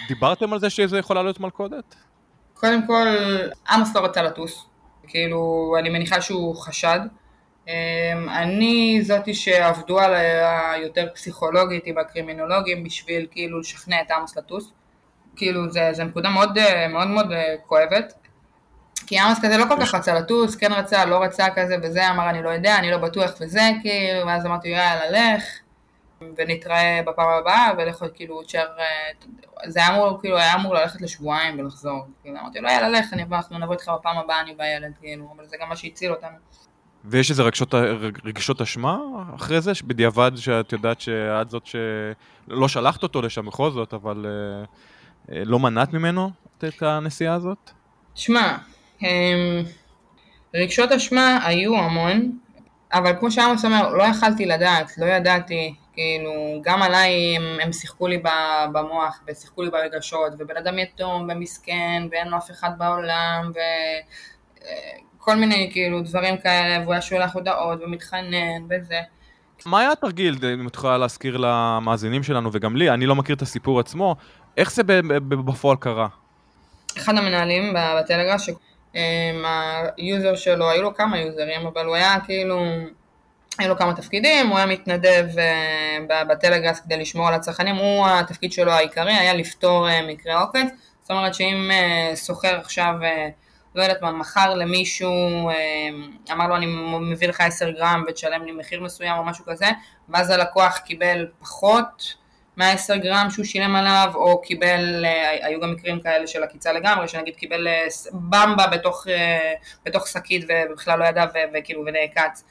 דיברתם 0.08 0.52
על 0.52 0.58
זה 0.58 0.70
שזה 0.70 0.98
יכולה 0.98 1.22
להיות 1.22 1.40
מלכודת? 1.40 1.94
קודם 2.54 2.86
כל, 2.86 3.06
עמוס 3.70 3.94
לא 3.94 4.04
רצה 4.04 4.22
לטוס. 4.22 4.67
כאילו, 5.08 5.74
אני 5.78 5.88
מניחה 5.88 6.20
שהוא 6.20 6.56
חשד. 6.56 7.00
אמ, 7.68 8.28
אני 8.28 9.00
זאתי 9.02 9.34
שעבדו 9.34 10.00
עליה 10.00 10.72
יותר 10.82 11.08
פסיכולוגית 11.14 11.82
עם 11.86 11.98
הקרימינולוגים 11.98 12.84
בשביל 12.84 13.26
כאילו 13.30 13.60
לשכנע 13.60 14.00
את 14.00 14.10
עמוס 14.10 14.36
לטוס. 14.36 14.72
כאילו, 15.36 15.70
זה 15.70 16.04
נקודה 16.04 16.28
מאוד 16.28 16.58
אה, 16.58 16.88
מאוד 16.88 17.08
מאוד 17.08 17.32
אה, 17.32 17.54
כואבת. 17.66 18.12
כי 19.06 19.18
עמוס 19.18 19.38
כזה 19.42 19.56
לא 19.56 19.64
כל 19.68 19.80
כך 19.80 19.94
רצה 19.94 20.14
לטוס, 20.14 20.56
כן 20.56 20.72
רצה, 20.72 21.04
לא 21.04 21.22
רצה 21.22 21.46
כזה 21.54 21.76
וזה, 21.82 22.10
אמר 22.10 22.30
אני 22.30 22.42
לא 22.42 22.50
יודע, 22.50 22.76
אני 22.76 22.90
לא 22.90 22.98
בטוח 22.98 23.30
וזה, 23.40 23.70
כאילו, 23.82 24.26
ואז 24.26 24.46
אמרתי 24.46 24.68
יאללה, 24.68 25.34
לך, 25.34 25.44
ונתראה 26.36 27.00
בפעם 27.06 27.28
הבאה, 27.28 27.72
ולך 27.78 28.04
כאילו 28.14 28.42
תשאר, 28.42 28.66
זה 29.66 29.80
היה 29.80 29.94
אמור, 29.94 30.20
כאילו, 30.20 30.38
היה 30.38 30.54
אמור 30.54 30.74
ללכת 30.74 31.00
לשבועיים 31.00 31.58
ולחזור, 31.58 32.06
כאילו, 32.22 32.38
אמרתי 32.40 32.60
לו 32.60 32.68
יאללה, 32.68 32.88
לך, 32.88 33.12
אני 33.12 33.22
אבוא, 33.22 33.36
אנחנו 33.36 33.58
נבוא 33.58 33.72
איתך 33.72 33.90
בפעם 33.98 34.18
הבאה, 34.18 34.40
אני 34.40 34.54
בילד, 34.54 34.92
כאילו, 35.00 35.32
אבל 35.36 35.46
זה 35.46 35.56
גם 35.60 35.68
מה 35.68 35.76
שהציל 35.76 36.10
אותנו. 36.12 36.36
ויש 37.04 37.30
איזה 37.30 37.42
רגשות, 37.42 37.74
רגשות 38.24 38.60
אשמה 38.60 38.98
אחרי 39.36 39.60
זה, 39.60 39.72
בדיעבד 39.84 40.32
שאת 40.36 40.72
יודעת 40.72 41.00
שאת 41.00 41.50
זאת 41.50 41.66
שלא 41.66 42.68
שלחת 42.68 43.02
אותו 43.02 43.22
לשם 43.22 43.46
בכל 43.46 43.70
זאת, 43.70 43.94
אבל 43.94 44.26
אה, 44.26 44.64
אה, 45.36 45.42
לא 45.44 45.58
מנעת 45.58 45.92
ממנו 45.92 46.30
את 46.58 46.82
הנסיעה 46.82 47.34
הזאת? 47.34 47.70
תשמע, 48.14 48.56
הם... 49.00 49.64
רגשות 50.54 50.92
אשמה 50.92 51.38
היו 51.44 51.76
המון, 51.76 52.38
אבל 52.92 53.12
כמו 53.20 53.30
שעמוס 53.30 53.64
אומר, 53.64 53.88
לא 53.88 54.02
יכלתי 54.02 54.46
לדעת, 54.46 54.98
לא 54.98 55.06
ידעתי, 55.06 55.74
כאילו, 55.98 56.60
גם 56.62 56.82
עליי 56.82 57.36
הם, 57.36 57.58
הם 57.62 57.72
שיחקו 57.72 58.06
לי 58.06 58.22
במוח, 58.72 59.20
ושיחקו 59.28 59.62
לי 59.62 59.70
ברגשות, 59.70 60.32
ובן 60.38 60.56
אדם 60.56 60.78
יתום 60.78 61.28
ומסכן, 61.30 62.02
ואין 62.10 62.28
לו 62.28 62.36
אף 62.36 62.50
אחד 62.50 62.70
בעולם, 62.78 63.52
וכל 65.18 65.34
מיני 65.34 65.70
כאילו 65.72 66.00
דברים 66.00 66.36
כאלה, 66.36 66.80
והוא 66.82 66.92
היה 66.92 67.02
שולח 67.02 67.34
הודעות 67.34 67.80
ומתחנן 67.82 68.62
וזה. 68.70 69.00
מה 69.66 69.80
היה 69.80 69.92
התרגיל, 69.92 70.38
אם 70.54 70.66
את 70.68 70.74
יכולה 70.74 70.98
להזכיר 70.98 71.36
למאזינים 71.36 72.22
שלנו 72.22 72.50
וגם 72.52 72.76
לי, 72.76 72.90
אני 72.90 73.06
לא 73.06 73.14
מכיר 73.14 73.36
את 73.36 73.42
הסיפור 73.42 73.80
עצמו, 73.80 74.16
איך 74.56 74.72
זה 74.72 74.82
בפועל 75.28 75.76
קרה? 75.76 76.08
אחד 76.96 77.12
המנהלים 77.16 77.74
בטלגרס, 77.98 78.48
ה 79.96 80.04
user 80.04 80.36
שלו, 80.36 80.70
היו 80.70 80.82
לו 80.82 80.94
כמה 80.94 81.18
יוזרים, 81.18 81.66
אבל 81.66 81.86
הוא 81.86 81.94
היה 81.94 82.20
כאילו, 82.20 82.64
היו 83.58 83.68
לו 83.68 83.76
כמה 83.76 83.94
תפקידים, 83.94 84.48
הוא 84.48 84.56
היה 84.56 84.66
מתנדב 84.66 85.26
אה, 85.38 85.98
ב- 86.08 86.32
בטלגרס 86.32 86.80
כדי 86.80 86.96
לשמור 86.96 87.28
על 87.28 87.34
הצרכנים, 87.34 87.76
הוא 87.76 88.06
התפקיד 88.06 88.52
שלו 88.52 88.72
העיקרי 88.72 89.12
היה 89.12 89.34
לפתור 89.34 89.88
אה, 89.88 90.02
מקרה 90.02 90.40
עוקץ, 90.40 90.68
זאת 91.02 91.10
אומרת 91.10 91.34
שאם 91.34 91.70
אה, 91.70 92.16
סוחר 92.16 92.58
עכשיו, 92.58 92.94
לא 93.74 93.82
יודעת 93.82 94.02
מה, 94.02 94.12
מכר 94.12 94.54
למישהו, 94.54 95.10
אמר 96.32 96.48
לו 96.48 96.56
אני 96.56 96.66
מביא 97.00 97.28
לך 97.28 97.40
10 97.40 97.70
גרם 97.70 98.04
ותשלם 98.08 98.44
לי 98.44 98.52
מחיר 98.52 98.80
מסוים 98.80 99.16
או 99.16 99.24
משהו 99.24 99.44
כזה, 99.44 99.66
ואז 100.08 100.30
הלקוח 100.30 100.78
קיבל 100.78 101.26
פחות 101.40 102.14
110 102.56 102.96
גרם 102.96 103.26
שהוא 103.30 103.44
שילם 103.44 103.76
עליו, 103.76 104.12
או 104.14 104.42
קיבל, 104.42 105.04
היו 105.42 105.60
גם 105.60 105.72
מקרים 105.72 106.00
כאלה 106.00 106.26
של 106.26 106.42
עקיצה 106.42 106.72
לגמרי, 106.72 107.08
שנגיד 107.08 107.36
קיבל 107.36 107.66
במבה 108.12 108.66
בתוך, 108.66 109.06
בתוך 109.84 110.08
שקית 110.08 110.44
ובכלל 110.48 110.98
לא 110.98 111.04
ידע 111.04 111.24
וכאילו 111.54 111.84
ונעקץ. 111.86 112.44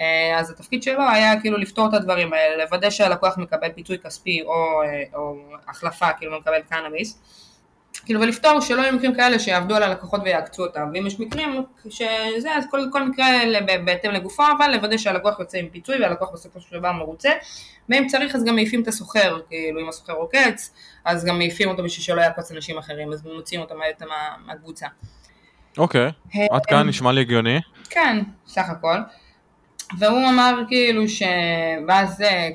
אה, 0.00 0.38
אז 0.38 0.50
התפקיד 0.50 0.82
שלו 0.82 1.02
היה 1.10 1.40
כאילו 1.40 1.58
לפתור 1.58 1.88
את 1.88 1.94
הדברים 1.94 2.32
האלה, 2.32 2.64
לוודא 2.64 2.90
שהלקוח 2.90 3.38
מקבל 3.38 3.68
פיצוי 3.74 3.98
כספי 3.98 4.42
או, 4.42 4.82
אה, 4.82 5.02
או 5.14 5.36
החלפה, 5.68 6.12
כאילו 6.18 6.38
מקבל 6.40 6.60
קנאביס. 6.70 7.18
כאילו 8.04 8.20
ולפתור 8.20 8.60
שלא 8.60 8.82
יהיו 8.82 8.92
מקרים 8.94 9.14
כאלה 9.14 9.38
שיעבדו 9.38 9.76
על 9.76 9.82
הלקוחות 9.82 10.20
ויעקצו 10.24 10.62
אותם, 10.62 10.90
ואם 10.94 11.06
יש 11.06 11.20
מקרים 11.20 11.64
שזה, 11.90 12.54
אז 12.56 12.64
כל, 12.70 12.80
כל 12.92 13.08
מקרה 13.08 13.26
בהתאם 13.84 14.10
לגופו, 14.10 14.42
אבל 14.58 14.70
לוודא 14.74 14.96
שהלקוח 14.96 15.40
יוצא 15.40 15.58
עם 15.58 15.68
פיצוי 15.68 16.02
והלקוח 16.02 16.30
בסופו 16.32 16.60
של 16.60 16.78
דבר 16.78 16.92
מרוצה, 16.92 17.30
ואם 17.88 18.06
צריך 18.06 18.34
אז 18.34 18.44
גם 18.44 18.54
מעיפים 18.54 18.82
את 18.82 18.88
הסוחר, 18.88 19.40
כאילו 19.48 19.80
אם 19.80 19.88
הסוחר 19.88 20.12
עוקץ, 20.12 20.72
אז 21.04 21.24
גם 21.24 21.38
מעיפים 21.38 21.68
אותו 21.68 21.82
בשביל 21.82 22.04
שלא 22.04 22.20
יעקוץ 22.20 22.52
אנשים 22.52 22.78
אחרים, 22.78 23.12
אז 23.12 23.26
מוציאים 23.26 23.62
אותו 23.62 23.74
מה- 23.74 24.06
מה- 24.08 24.36
מהקבוצה. 24.46 24.86
אוקיי, 25.78 26.10
עד 26.50 26.66
כאן 26.66 26.88
נשמע 26.88 27.12
לי 27.12 27.20
הגיוני. 27.20 27.60
כן, 27.90 28.18
סך 28.46 28.68
הכל. 28.68 28.96
והוא 29.98 30.28
אמר 30.28 30.62
כאילו 30.68 31.08
ש... 31.08 31.22
ואז 31.88 32.20
אה, 32.22 32.48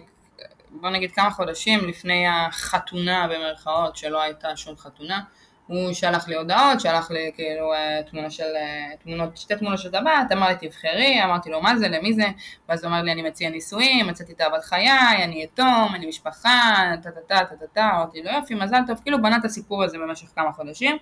בוא 0.69 0.89
נגיד 0.89 1.11
כמה 1.11 1.31
חודשים 1.31 1.87
לפני 1.87 2.27
החתונה 2.27 3.27
במרכאות, 3.27 3.97
שלא 3.97 4.21
הייתה 4.21 4.55
שום 4.55 4.77
חתונה, 4.77 5.21
הוא 5.67 5.93
שלח 5.93 6.27
לי 6.27 6.35
הודעות, 6.35 6.79
שלח 6.79 7.11
לי 7.11 7.31
כאילו 7.35 7.73
אה, 7.73 8.01
תמונה 8.11 8.29
של, 8.29 8.43
אה, 8.55 8.95
תמונות, 9.03 9.37
שתי 9.37 9.55
תמונות 9.55 9.79
של 9.79 9.91
טבעת, 9.91 10.31
אמר 10.31 10.47
לי 10.47 10.55
תבחרי, 10.69 11.23
אמרתי 11.23 11.49
לו 11.49 11.61
מה 11.61 11.77
זה, 11.77 11.87
למי 11.87 12.13
זה, 12.13 12.25
ואז 12.69 12.83
הוא 12.83 12.89
אמר 12.91 13.01
לי 13.01 13.11
אני 13.11 13.21
מציע 13.21 13.49
נישואים, 13.49 14.07
מצאתי 14.07 14.33
תאוות 14.33 14.63
חיי, 14.63 15.23
אני 15.23 15.43
יתום, 15.43 15.87
אני 15.95 16.05
משפחה, 16.07 16.75
טה 17.03 17.11
טה 17.11 17.21
טה 17.27 17.55
טה 17.59 17.67
טה, 17.73 17.89
אמרתי 17.95 18.23
לו 18.23 18.31
יופי, 18.31 18.55
מזל 18.55 18.81
טוב, 18.87 18.99
כאילו 19.03 19.21
בנה 19.21 19.37
את 19.37 19.45
הסיפור 19.45 19.83
הזה 19.83 19.97
במשך 19.97 20.27
כמה 20.35 20.51
חודשים. 20.51 20.97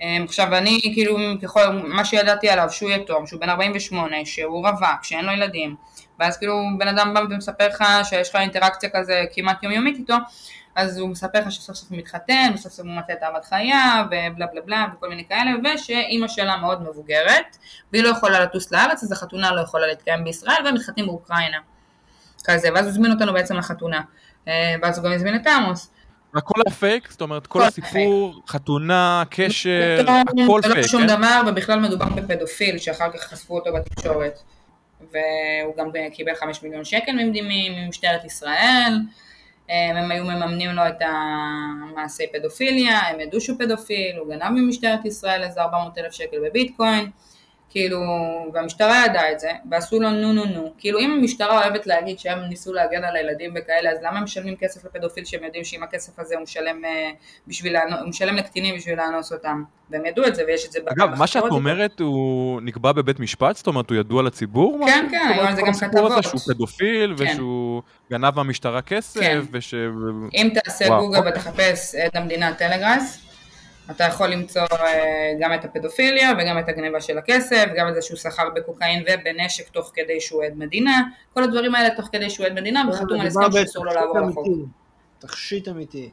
אמ, 0.00 0.24
עכשיו 0.28 0.54
אני 0.54 0.80
כאילו 0.94 1.16
ככל 1.42 1.72
מה 1.72 2.04
שידעתי 2.04 2.48
עליו 2.48 2.70
שהוא 2.70 2.90
יתום, 2.90 3.26
שהוא 3.26 3.40
בן 3.40 3.48
48, 3.48 4.16
שהוא 4.24 4.68
רווק, 4.68 5.02
שאין 5.04 5.24
לו 5.24 5.32
ילדים, 5.32 5.76
ואז 6.20 6.38
כאילו 6.38 6.62
בן 6.78 6.88
אדם 6.88 7.14
בא 7.14 7.20
ומספר 7.20 7.68
לך 7.68 7.84
שיש 8.04 8.28
לך 8.28 8.36
אינטראקציה 8.36 8.90
כזה 8.92 9.24
כמעט 9.32 9.62
יומיומית 9.62 9.96
איתו, 9.96 10.14
אז 10.74 10.98
הוא 10.98 11.08
מספר 11.08 11.38
לך 11.38 11.52
שסוף 11.52 11.76
סוף 11.76 11.90
הוא 11.90 11.98
מתחתן, 11.98 12.50
וסוף 12.54 12.72
סוף 12.72 12.86
הוא 12.86 12.94
מצא 12.94 13.12
את 13.12 13.22
אהבת 13.22 13.44
חייו, 13.44 14.04
ובלה 14.06 14.46
בלה 14.46 14.60
בלה 14.66 14.86
וכל 14.96 15.08
מיני 15.08 15.24
כאלה, 15.28 15.50
ושאימא 15.74 16.28
שלה 16.28 16.56
מאוד 16.56 16.82
מבוגרת, 16.82 17.56
והיא 17.92 18.04
לא 18.04 18.08
יכולה 18.08 18.40
לטוס 18.40 18.72
לארץ, 18.72 19.02
אז 19.02 19.12
החתונה 19.12 19.52
לא 19.52 19.60
יכולה 19.60 19.86
להתקיים 19.86 20.24
בישראל, 20.24 20.56
והם 20.64 20.74
מתחתנים 20.74 21.06
באוקראינה. 21.06 21.58
כזה, 22.44 22.68
ואז 22.74 22.84
הוא 22.84 22.90
הזמין 22.90 23.12
אותנו 23.12 23.32
בעצם 23.32 23.56
לחתונה. 23.56 24.00
אה, 24.48 24.74
ואז 24.82 24.98
הוא 24.98 25.04
גם 25.04 25.12
הזמין 25.12 25.36
את 25.36 25.46
עמוס. 25.46 25.90
הכל 26.34 26.70
פייק? 26.78 27.10
זאת 27.10 27.20
אומרת, 27.22 27.46
כל 27.46 27.62
הסיפור, 27.62 28.42
חתונה, 28.48 29.22
קשר, 29.30 30.02
לא, 30.04 30.12
הכל 30.44 30.60
זה 30.62 30.68
לא 30.68 30.74
פייק, 30.74 30.86
שום 30.86 31.02
כן? 31.02 31.16
דבר, 31.16 31.40
ובכלל 31.46 31.80
מדובר 31.80 32.06
בפדופיל, 32.06 32.78
שאחר 32.78 33.10
כך 33.10 33.20
חשפו 33.20 33.54
אותו 33.54 33.70
בתקשורת. 33.74 34.38
והוא 35.00 35.76
גם 35.76 35.90
קיבל 36.12 36.34
5 36.34 36.62
מיליון 36.62 36.84
שקל 36.84 37.12
ממשטרת 37.86 38.24
ישראל. 38.24 38.98
הם 39.68 40.10
היו 40.10 40.24
מממנים 40.24 40.70
לו 40.70 40.82
את 40.88 40.98
המעשי 41.00 42.24
פדופיליה, 42.32 42.98
הם 42.98 43.20
ידעו 43.20 43.40
שהוא 43.40 43.58
פדופיל, 43.58 44.16
הוא 44.18 44.28
גנב 44.28 44.50
ממשטרת 44.50 45.04
ישראל 45.04 45.42
איזה 45.42 45.60
400 45.60 45.98
אלף 45.98 46.12
שקל 46.12 46.36
בביטקוין, 46.46 47.10
כאילו, 47.74 48.00
והמשטרה 48.52 49.04
ידעה 49.06 49.32
את 49.32 49.40
זה, 49.40 49.50
ועשו 49.70 50.00
לו 50.00 50.10
נו 50.10 50.32
נו 50.32 50.44
נו. 50.44 50.72
כאילו 50.78 50.98
אם 50.98 51.10
המשטרה 51.10 51.62
אוהבת 51.62 51.86
להגיד 51.86 52.18
שהם 52.18 52.38
ניסו 52.38 52.72
להגן 52.72 53.04
על 53.04 53.16
הילדים 53.16 53.54
וכאלה, 53.56 53.90
אז 53.90 53.98
למה 54.02 54.18
הם 54.18 54.24
משלמים 54.24 54.56
כסף 54.56 54.84
לפדופיל 54.84 55.24
שהם 55.24 55.44
יודעים 55.44 55.64
שעם 55.64 55.82
הכסף 55.82 56.18
הזה 56.18 56.34
הוא 56.34 56.42
משלם, 56.42 56.84
אה, 56.84 57.10
בשביל 57.48 57.76
הוא 57.76 58.08
משלם 58.08 58.36
לקטינים 58.36 58.76
בשביל 58.76 58.98
לאנוס 58.98 59.32
אותם, 59.32 59.62
והם 59.90 60.06
ידעו 60.06 60.26
את 60.26 60.34
זה 60.34 60.44
ויש 60.46 60.66
את 60.66 60.72
זה 60.72 60.78
אגב, 60.86 61.18
מה 61.18 61.26
שאת. 61.26 61.42
אומרת 61.42 62.00
הוא 62.00 62.60
נקבע 62.60 62.92
בבית 62.92 63.20
משפט? 63.20 63.56
זאת 63.56 63.66
אומרת, 63.66 63.90
הוא 63.90 63.98
ידוע 63.98 64.22
לציבור? 64.22 64.86
כן? 64.86 65.06
כן, 65.10 65.28
היו 65.34 65.42
על 65.42 65.56
זה 65.56 65.62
גם 65.62 65.72
כתבות. 65.72 66.22
שהוא 66.22 66.40
פדופיל, 66.54 67.14
כן. 67.18 67.24
ושהוא 67.24 67.82
גנב 68.10 68.36
מהמשטרה 68.36 68.82
כסף, 68.82 69.20
כן. 69.20 69.40
וש... 69.52 69.74
אם 70.34 70.50
תעשה 70.54 70.84
וואו, 70.84 71.06
גוגל. 71.06 71.28
ותחפש 71.28 71.94
את 71.94 72.16
המדינה 72.16 72.54
טלגראס, 72.54 73.24
אתה 73.90 74.04
יכול 74.04 74.28
למצוא 74.28 74.62
אה, 74.72 75.32
גם 75.40 75.54
את 75.54 75.64
הפדופיליה 75.64 76.32
וגם 76.38 76.58
את 76.58 76.68
הגניבה 76.68 77.00
של 77.00 77.18
הכסף, 77.18 77.64
גם 77.76 77.88
את 77.88 77.94
זה 77.94 78.02
שהוא 78.02 78.18
סחר 78.18 78.50
בקוקאין 78.54 79.02
ובנשק 79.02 79.68
תוך 79.68 79.90
כדי 79.94 80.20
שהוא 80.20 80.44
עד 80.44 80.52
מדינה, 80.56 81.02
כל 81.34 81.42
הדברים 81.42 81.74
האלה 81.74 81.94
תוך 81.96 82.08
כדי 82.12 82.30
שהוא 82.30 82.46
עד 82.46 82.52
מדינה 82.52 82.84
וחתום 82.90 83.20
על 83.20 83.26
הסכם 83.26 83.52
שאסור 83.52 83.84
לו 83.84 83.92
לעבור 83.92 84.18
על 84.18 84.24
החוק. 84.24 84.46
אמיתי. 84.46 84.64
תכשיט 85.18 85.68
אמיתי. 85.68 86.10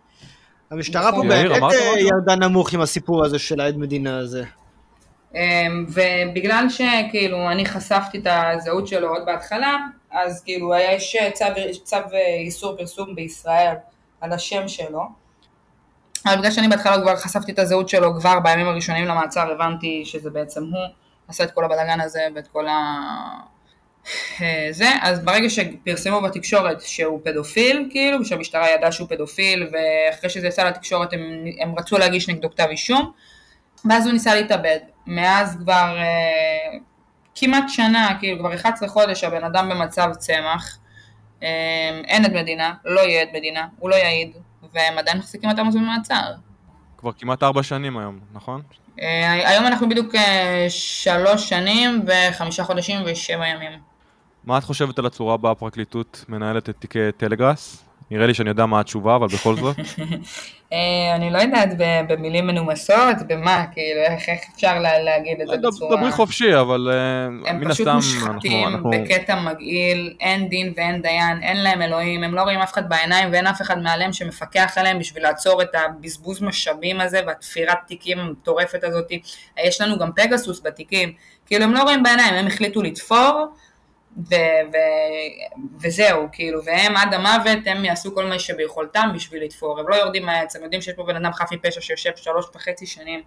המשטרה 0.71 1.11
פה 1.11 1.17
נכון. 1.17 1.31
יאיר, 1.31 1.49
באמת 1.49 1.63
אה? 1.63 1.99
ירדה 1.99 2.35
נמוך 2.35 2.73
עם 2.73 2.81
הסיפור 2.81 3.25
הזה 3.25 3.39
של 3.39 3.59
העד 3.59 3.77
מדינה 3.77 4.17
הזה. 4.17 4.43
אמ, 5.35 5.85
ובגלל 5.89 6.65
שכאילו 6.69 7.51
אני 7.51 7.65
חשפתי 7.65 8.17
את 8.17 8.27
הזהות 8.29 8.87
שלו 8.87 9.09
עוד 9.09 9.25
בהתחלה, 9.25 9.77
אז 10.11 10.43
כאילו 10.43 10.73
יש 10.75 11.17
צו, 11.33 11.45
צו 11.83 11.97
איסור 12.39 12.77
פרסום 12.77 13.15
בישראל 13.15 13.75
על 14.21 14.33
השם 14.33 14.67
שלו. 14.67 15.20
אבל 16.25 16.37
בגלל 16.37 16.51
שאני 16.51 16.67
בהתחלה 16.67 17.01
כבר 17.01 17.15
חשפתי 17.15 17.51
את 17.51 17.59
הזהות 17.59 17.89
שלו 17.89 18.15
כבר 18.19 18.39
בימים 18.39 18.67
הראשונים 18.67 19.05
למעצר, 19.05 19.51
הבנתי 19.51 20.01
שזה 20.05 20.29
בעצם 20.29 20.63
הוא, 20.63 20.85
עשה 21.27 21.43
את 21.43 21.51
כל 21.51 21.65
הבלאגן 21.65 22.01
הזה 22.01 22.27
ואת 22.35 22.47
כל 22.47 22.67
ה... 22.67 22.73
אה, 24.41 24.67
זה, 24.71 24.89
אז 25.01 25.25
ברגע 25.25 25.49
שפרסמו 25.49 26.21
בתקשורת 26.21 26.81
שהוא 26.81 27.19
פדופיל, 27.23 27.87
כאילו, 27.89 28.25
שהמשטרה 28.25 28.69
ידעה 28.69 28.91
שהוא 28.91 29.07
פדופיל, 29.09 29.67
ואחרי 29.71 30.29
שזה 30.29 30.47
יצא 30.47 30.63
לתקשורת 30.63 31.13
הם, 31.13 31.45
הם 31.59 31.73
רצו 31.79 31.97
להגיש 31.97 32.29
נגדו 32.29 32.49
כתב 32.49 32.67
אישום, 32.69 33.11
ואז 33.89 34.05
הוא 34.05 34.13
ניסה 34.13 34.35
להתאבד. 34.35 34.79
מאז 35.07 35.57
כבר 35.59 35.97
אה, 35.97 36.77
כמעט 37.35 37.63
שנה, 37.67 38.17
כאילו 38.19 38.39
כבר 38.39 38.55
11 38.55 38.89
חודש 38.89 39.23
הבן 39.23 39.43
אדם 39.43 39.69
במצב 39.69 40.09
צמח, 40.17 40.77
אה, 41.43 42.01
אין 42.07 42.25
עד 42.25 42.33
מדינה, 42.33 42.73
לא 42.85 43.01
יהיה 43.01 43.21
עד 43.21 43.29
מדינה, 43.33 43.67
הוא 43.79 43.89
לא 43.89 43.95
יעיד, 43.95 44.31
והם 44.73 44.97
עדיין 44.97 45.17
מחזיקים 45.17 45.49
אותם 45.49 45.69
במעצר. 45.71 46.33
כבר 46.97 47.11
כמעט 47.11 47.43
ארבע 47.43 47.63
שנים 47.63 47.97
היום, 47.97 48.19
נכון? 48.33 48.61
אה, 49.01 49.49
היום 49.49 49.65
אנחנו 49.65 49.89
בדיוק 49.89 50.15
אה, 50.15 50.65
שלוש 50.69 51.49
שנים 51.49 52.05
וחמישה 52.07 52.63
חודשים 52.63 52.99
ושבע 53.05 53.47
ימים. 53.47 53.71
מה 54.43 54.57
את 54.57 54.63
חושבת 54.63 54.99
על 54.99 55.05
הצורה 55.05 55.37
בה 55.37 55.51
הפרקליטות 55.51 56.25
מנהלת 56.29 56.69
את 56.69 56.75
תיקי 56.79 57.11
טלגראס? 57.17 57.90
נראה 58.11 58.27
לי 58.27 58.33
שאני 58.33 58.49
יודע 58.49 58.65
מה 58.65 58.79
התשובה, 58.79 59.15
אבל 59.15 59.27
בכל 59.27 59.55
זאת. 59.55 59.75
אה, 60.73 61.15
אני 61.15 61.31
לא 61.31 61.37
יודעת 61.37 61.69
במילים 62.07 62.47
מנומסות, 62.47 63.15
במה, 63.27 63.65
כאילו, 63.73 64.01
איך 64.01 64.39
אפשר 64.55 64.79
לה- 64.79 64.99
להגיד 65.03 65.41
את 65.41 65.47
זה 65.47 65.67
בצורה... 65.67 65.97
דברי 65.97 66.11
חופשי, 66.11 66.59
אבל 66.59 66.89
אה, 66.91 67.25
הם 67.49 67.59
מן 67.59 67.71
פשוט 67.71 67.87
הסתם, 67.87 67.95
מושחתים 67.95 68.67
אנחנו... 68.67 68.89
בקטע 68.89 69.41
מגעיל, 69.41 70.13
אין 70.19 70.49
דין 70.49 70.73
ואין 70.77 71.01
דיין, 71.01 71.43
אין 71.43 71.63
להם 71.63 71.81
אלוהים, 71.81 72.23
הם 72.23 72.35
לא 72.35 72.41
רואים 72.41 72.59
אף 72.59 72.73
אחד 72.73 72.89
בעיניים 72.89 73.29
ואין 73.31 73.47
אף 73.47 73.61
אחד 73.61 73.81
מעליהם 73.81 74.13
שמפקח 74.13 74.73
עליהם 74.75 74.99
בשביל 74.99 75.23
לעצור 75.23 75.61
את 75.61 75.69
הבזבוז 75.75 76.41
משאבים 76.41 77.01
הזה 77.01 77.21
והתפירת 77.27 77.77
תיקים 77.87 78.19
המטורפת 78.19 78.83
הזאת. 78.83 79.11
יש 79.63 79.81
לנו 79.81 79.99
גם 79.99 80.09
פגסוס 80.15 80.61
בתיקים, 80.63 81.13
כאילו 81.45 81.63
הם 81.63 81.73
לא 81.73 81.83
רואים 81.83 82.03
בעיניים, 82.03 82.33
הם 82.33 82.47
החליטו 82.47 82.81
לתפור 82.81 83.47
ו- 84.17 84.35
ו- 84.73 85.61
וזהו, 85.81 86.27
כאילו, 86.31 86.63
והם 86.65 86.97
עד 86.97 87.13
המוות, 87.13 87.59
הם 87.65 87.85
יעשו 87.85 88.15
כל 88.15 88.25
מה 88.25 88.39
שביכולתם 88.39 89.09
בשביל 89.15 89.43
לתפור, 89.43 89.79
הם 89.79 89.89
לא 89.89 89.95
יורדים 89.95 90.25
מהעץ, 90.25 90.55
הם 90.55 90.63
יודעים 90.63 90.81
שיש 90.81 90.93
פה 90.93 91.03
בן 91.03 91.15
אדם 91.15 91.33
חף 91.33 91.51
מפשע 91.51 91.81
שיושב 91.81 92.11
שלוש 92.15 92.45
וחצי 92.55 92.85
שנים. 92.85 93.21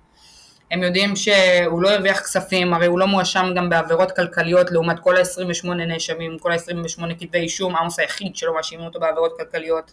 הם 0.70 0.82
יודעים 0.82 1.16
שהוא 1.16 1.82
לא 1.82 1.90
הרוויח 1.90 2.20
כספים, 2.20 2.74
הרי 2.74 2.86
הוא 2.86 2.98
לא 2.98 3.06
מואשם 3.06 3.46
גם 3.56 3.70
בעבירות 3.70 4.12
כלכליות 4.12 4.70
לעומת 4.70 5.00
כל 5.00 5.16
ה-28 5.16 5.68
נאשמים, 5.68 6.38
כל 6.38 6.52
ה-28 6.52 7.14
כתבי 7.18 7.38
אישום, 7.38 7.76
עמוס 7.76 7.98
היחיד 7.98 8.36
שלא 8.36 8.54
מאשימים 8.54 8.86
אותו 8.86 9.00
בעבירות 9.00 9.32
כלכליות. 9.38 9.92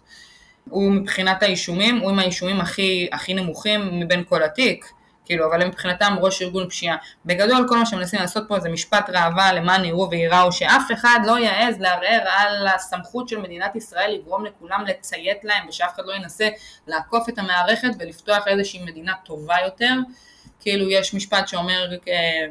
הוא 0.70 0.92
מבחינת 0.92 1.44
האישומים, 1.44 1.98
הוא 1.98 2.10
עם 2.10 2.20
האישומים 2.20 2.62
הכי, 2.62 3.10
הכי 3.12 3.34
נמוכים 3.34 4.00
מבין 4.00 4.24
כל 4.24 4.44
התיק, 4.44 4.86
כאילו, 5.32 5.46
אבל 5.46 5.62
הם 5.62 5.68
מבחינתם 5.68 6.16
ראש 6.20 6.42
ארגון 6.42 6.70
פשיעה. 6.70 6.98
בגדול 7.26 7.68
כל 7.68 7.78
מה 7.78 7.86
שמנסים 7.86 8.20
לעשות 8.20 8.44
פה 8.48 8.60
זה 8.60 8.70
משפט 8.70 9.10
ראווה 9.10 9.54
למען 9.54 9.86
יראו 9.86 10.10
וייראו, 10.10 10.52
שאף 10.52 10.92
אחד 10.94 11.20
לא 11.26 11.40
יעז 11.40 11.80
לערער 11.80 12.22
על 12.28 12.68
הסמכות 12.68 13.30
של 13.30 13.38
מדינת 13.38 13.76
ישראל 13.76 14.12
לגרום 14.12 14.46
לכולם 14.46 14.86
לציית 14.88 15.44
להם, 15.44 15.70
ושאף 15.70 15.96
אחד 15.96 16.04
לא 16.06 16.14
ינסה 16.14 16.50
לעקוף 16.88 17.30
את 17.30 17.40
המערכת 17.40 17.90
ולפתוח 18.00 18.48
איזושהי 18.48 18.84
מדינה 18.84 19.14
טובה 19.26 19.56
יותר. 19.66 19.94
כאילו 20.60 20.90
יש 20.90 21.14
משפט 21.14 21.48
שאומר 21.48 21.90
אה, 22.08 22.48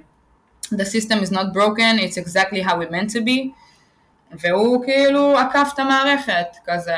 The 0.74 0.84
system 0.84 1.22
is 1.24 1.32
not 1.32 1.52
broken, 1.52 1.98
it's 1.98 2.16
exactly 2.16 2.62
how 2.68 2.80
it 2.80 2.90
meant 2.90 3.10
to 3.10 3.20
be 3.20 3.50
והוא 4.40 4.84
כאילו 4.84 5.38
עקף 5.38 5.70
את 5.74 5.78
המערכת 5.78 6.46
כזה 6.64 6.96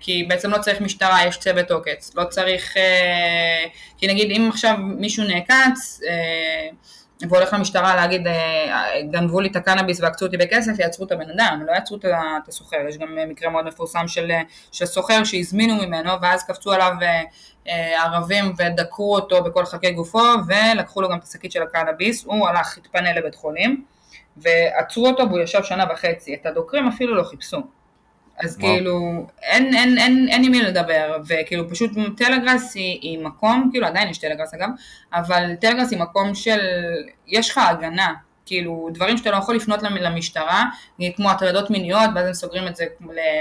כי 0.00 0.24
בעצם 0.28 0.50
לא 0.50 0.58
צריך 0.58 0.80
משטרה, 0.80 1.26
יש 1.26 1.38
צוות 1.38 1.70
עוקץ, 1.70 2.14
לא 2.14 2.24
צריך, 2.24 2.76
אה, 2.76 3.64
כי 3.98 4.06
נגיד 4.06 4.30
אם 4.30 4.48
עכשיו 4.48 4.76
מישהו 4.78 5.24
נעקץ, 5.24 6.00
אה, 6.08 6.68
והולך 7.28 7.52
למשטרה 7.52 7.96
להגיד, 7.96 8.26
אה, 8.26 9.02
גנבו 9.10 9.40
לי 9.40 9.48
את 9.48 9.56
הקנאביס 9.56 10.00
ועקצו 10.00 10.26
אותי 10.26 10.36
בכסף, 10.36 10.78
יעצרו 10.78 11.06
את 11.06 11.12
הבן 11.12 11.30
אדם, 11.30 11.62
לא 11.66 11.72
יעצרו 11.72 11.96
את 11.96 12.48
הסוחר. 12.48 12.76
יש 12.88 12.98
גם 12.98 13.18
מקרה 13.28 13.50
מאוד 13.50 13.64
מפורסם 13.64 14.08
של, 14.08 14.30
של 14.72 14.86
סוחר 14.86 15.24
שהזמינו 15.24 15.76
ממנו, 15.76 16.10
ואז 16.22 16.44
קפצו 16.44 16.72
עליו 16.72 16.92
ערבים 17.96 18.52
ודקרו 18.58 19.14
אותו 19.14 19.44
בכל 19.44 19.64
חלקי 19.64 19.90
גופו, 19.90 20.22
ולקחו 20.46 21.02
לו 21.02 21.08
גם 21.08 21.18
את 21.18 21.22
השקית 21.22 21.52
של 21.52 21.62
הקנאביס, 21.62 22.24
הוא 22.24 22.48
הלך, 22.48 22.78
התפנה 22.78 23.12
לבית 23.12 23.34
חולים, 23.34 23.84
ועצרו 24.36 25.06
אותו 25.06 25.28
והוא 25.28 25.40
ישב 25.40 25.62
שנה 25.62 25.84
וחצי. 25.92 26.34
את 26.34 26.46
הדוקרים 26.46 26.88
אפילו 26.88 27.14
לא 27.14 27.22
חיפשו. 27.22 27.81
אז 28.38 28.56
וואו. 28.60 28.72
כאילו, 28.74 29.26
אין, 29.42 29.74
אין, 29.74 29.98
אין, 29.98 30.28
אין 30.30 30.44
עם 30.44 30.50
מי 30.50 30.62
לדבר, 30.62 31.16
וכאילו 31.26 31.70
פשוט 31.70 31.90
טלגראס 32.16 32.74
היא, 32.74 32.98
היא 33.02 33.18
מקום, 33.18 33.68
כאילו 33.72 33.86
עדיין 33.86 34.08
יש 34.08 34.18
טלגראס 34.18 34.54
אגב, 34.54 34.68
אבל 35.12 35.54
טלגראס 35.60 35.90
היא 35.90 35.98
מקום 35.98 36.34
של, 36.34 36.60
יש 37.26 37.50
לך 37.50 37.58
הגנה, 37.58 38.12
כאילו 38.46 38.88
דברים 38.94 39.16
שאתה 39.16 39.30
לא 39.30 39.36
יכול 39.36 39.56
לפנות 39.56 39.82
למשטרה, 39.82 40.64
כמו 41.16 41.30
הטרדות 41.30 41.70
מיניות, 41.70 42.10
ואז 42.14 42.26
הם 42.26 42.34
סוגרים 42.34 42.68
את 42.68 42.76
זה 42.76 42.84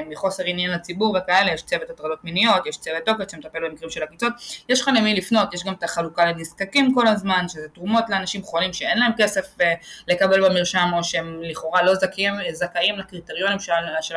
מחוסר 0.09 0.43
עניין 0.45 0.71
לציבור 0.71 1.17
וכאלה, 1.17 1.53
יש 1.53 1.61
צוות 1.61 1.89
הטרדות 1.89 2.23
מיניות, 2.23 2.65
יש 2.65 2.77
צוות 2.77 3.05
תוקת 3.05 3.29
שמטפל 3.29 3.69
במקרים 3.69 3.89
של 3.89 4.03
עקיצות, 4.03 4.33
יש 4.69 4.81
לך 4.81 4.89
למי 4.97 5.13
לפנות, 5.13 5.53
יש 5.53 5.63
גם 5.63 5.73
את 5.73 5.83
החלוקה 5.83 6.25
לנזקקים 6.25 6.93
כל 6.93 7.07
הזמן, 7.07 7.45
שזה 7.49 7.67
תרומות 7.69 8.09
לאנשים 8.09 8.43
חולים 8.43 8.73
שאין 8.73 8.99
להם 8.99 9.11
כסף 9.17 9.61
אה, 9.61 9.73
לקבל 10.07 10.49
במרשם, 10.49 10.91
או 10.97 11.03
שהם 11.03 11.41
לכאורה 11.43 11.83
לא 11.83 11.95
זכאים, 11.95 12.33
זכאים 12.51 12.99
לקריטריונים 12.99 13.59
של, 13.59 13.71
של 14.01 14.15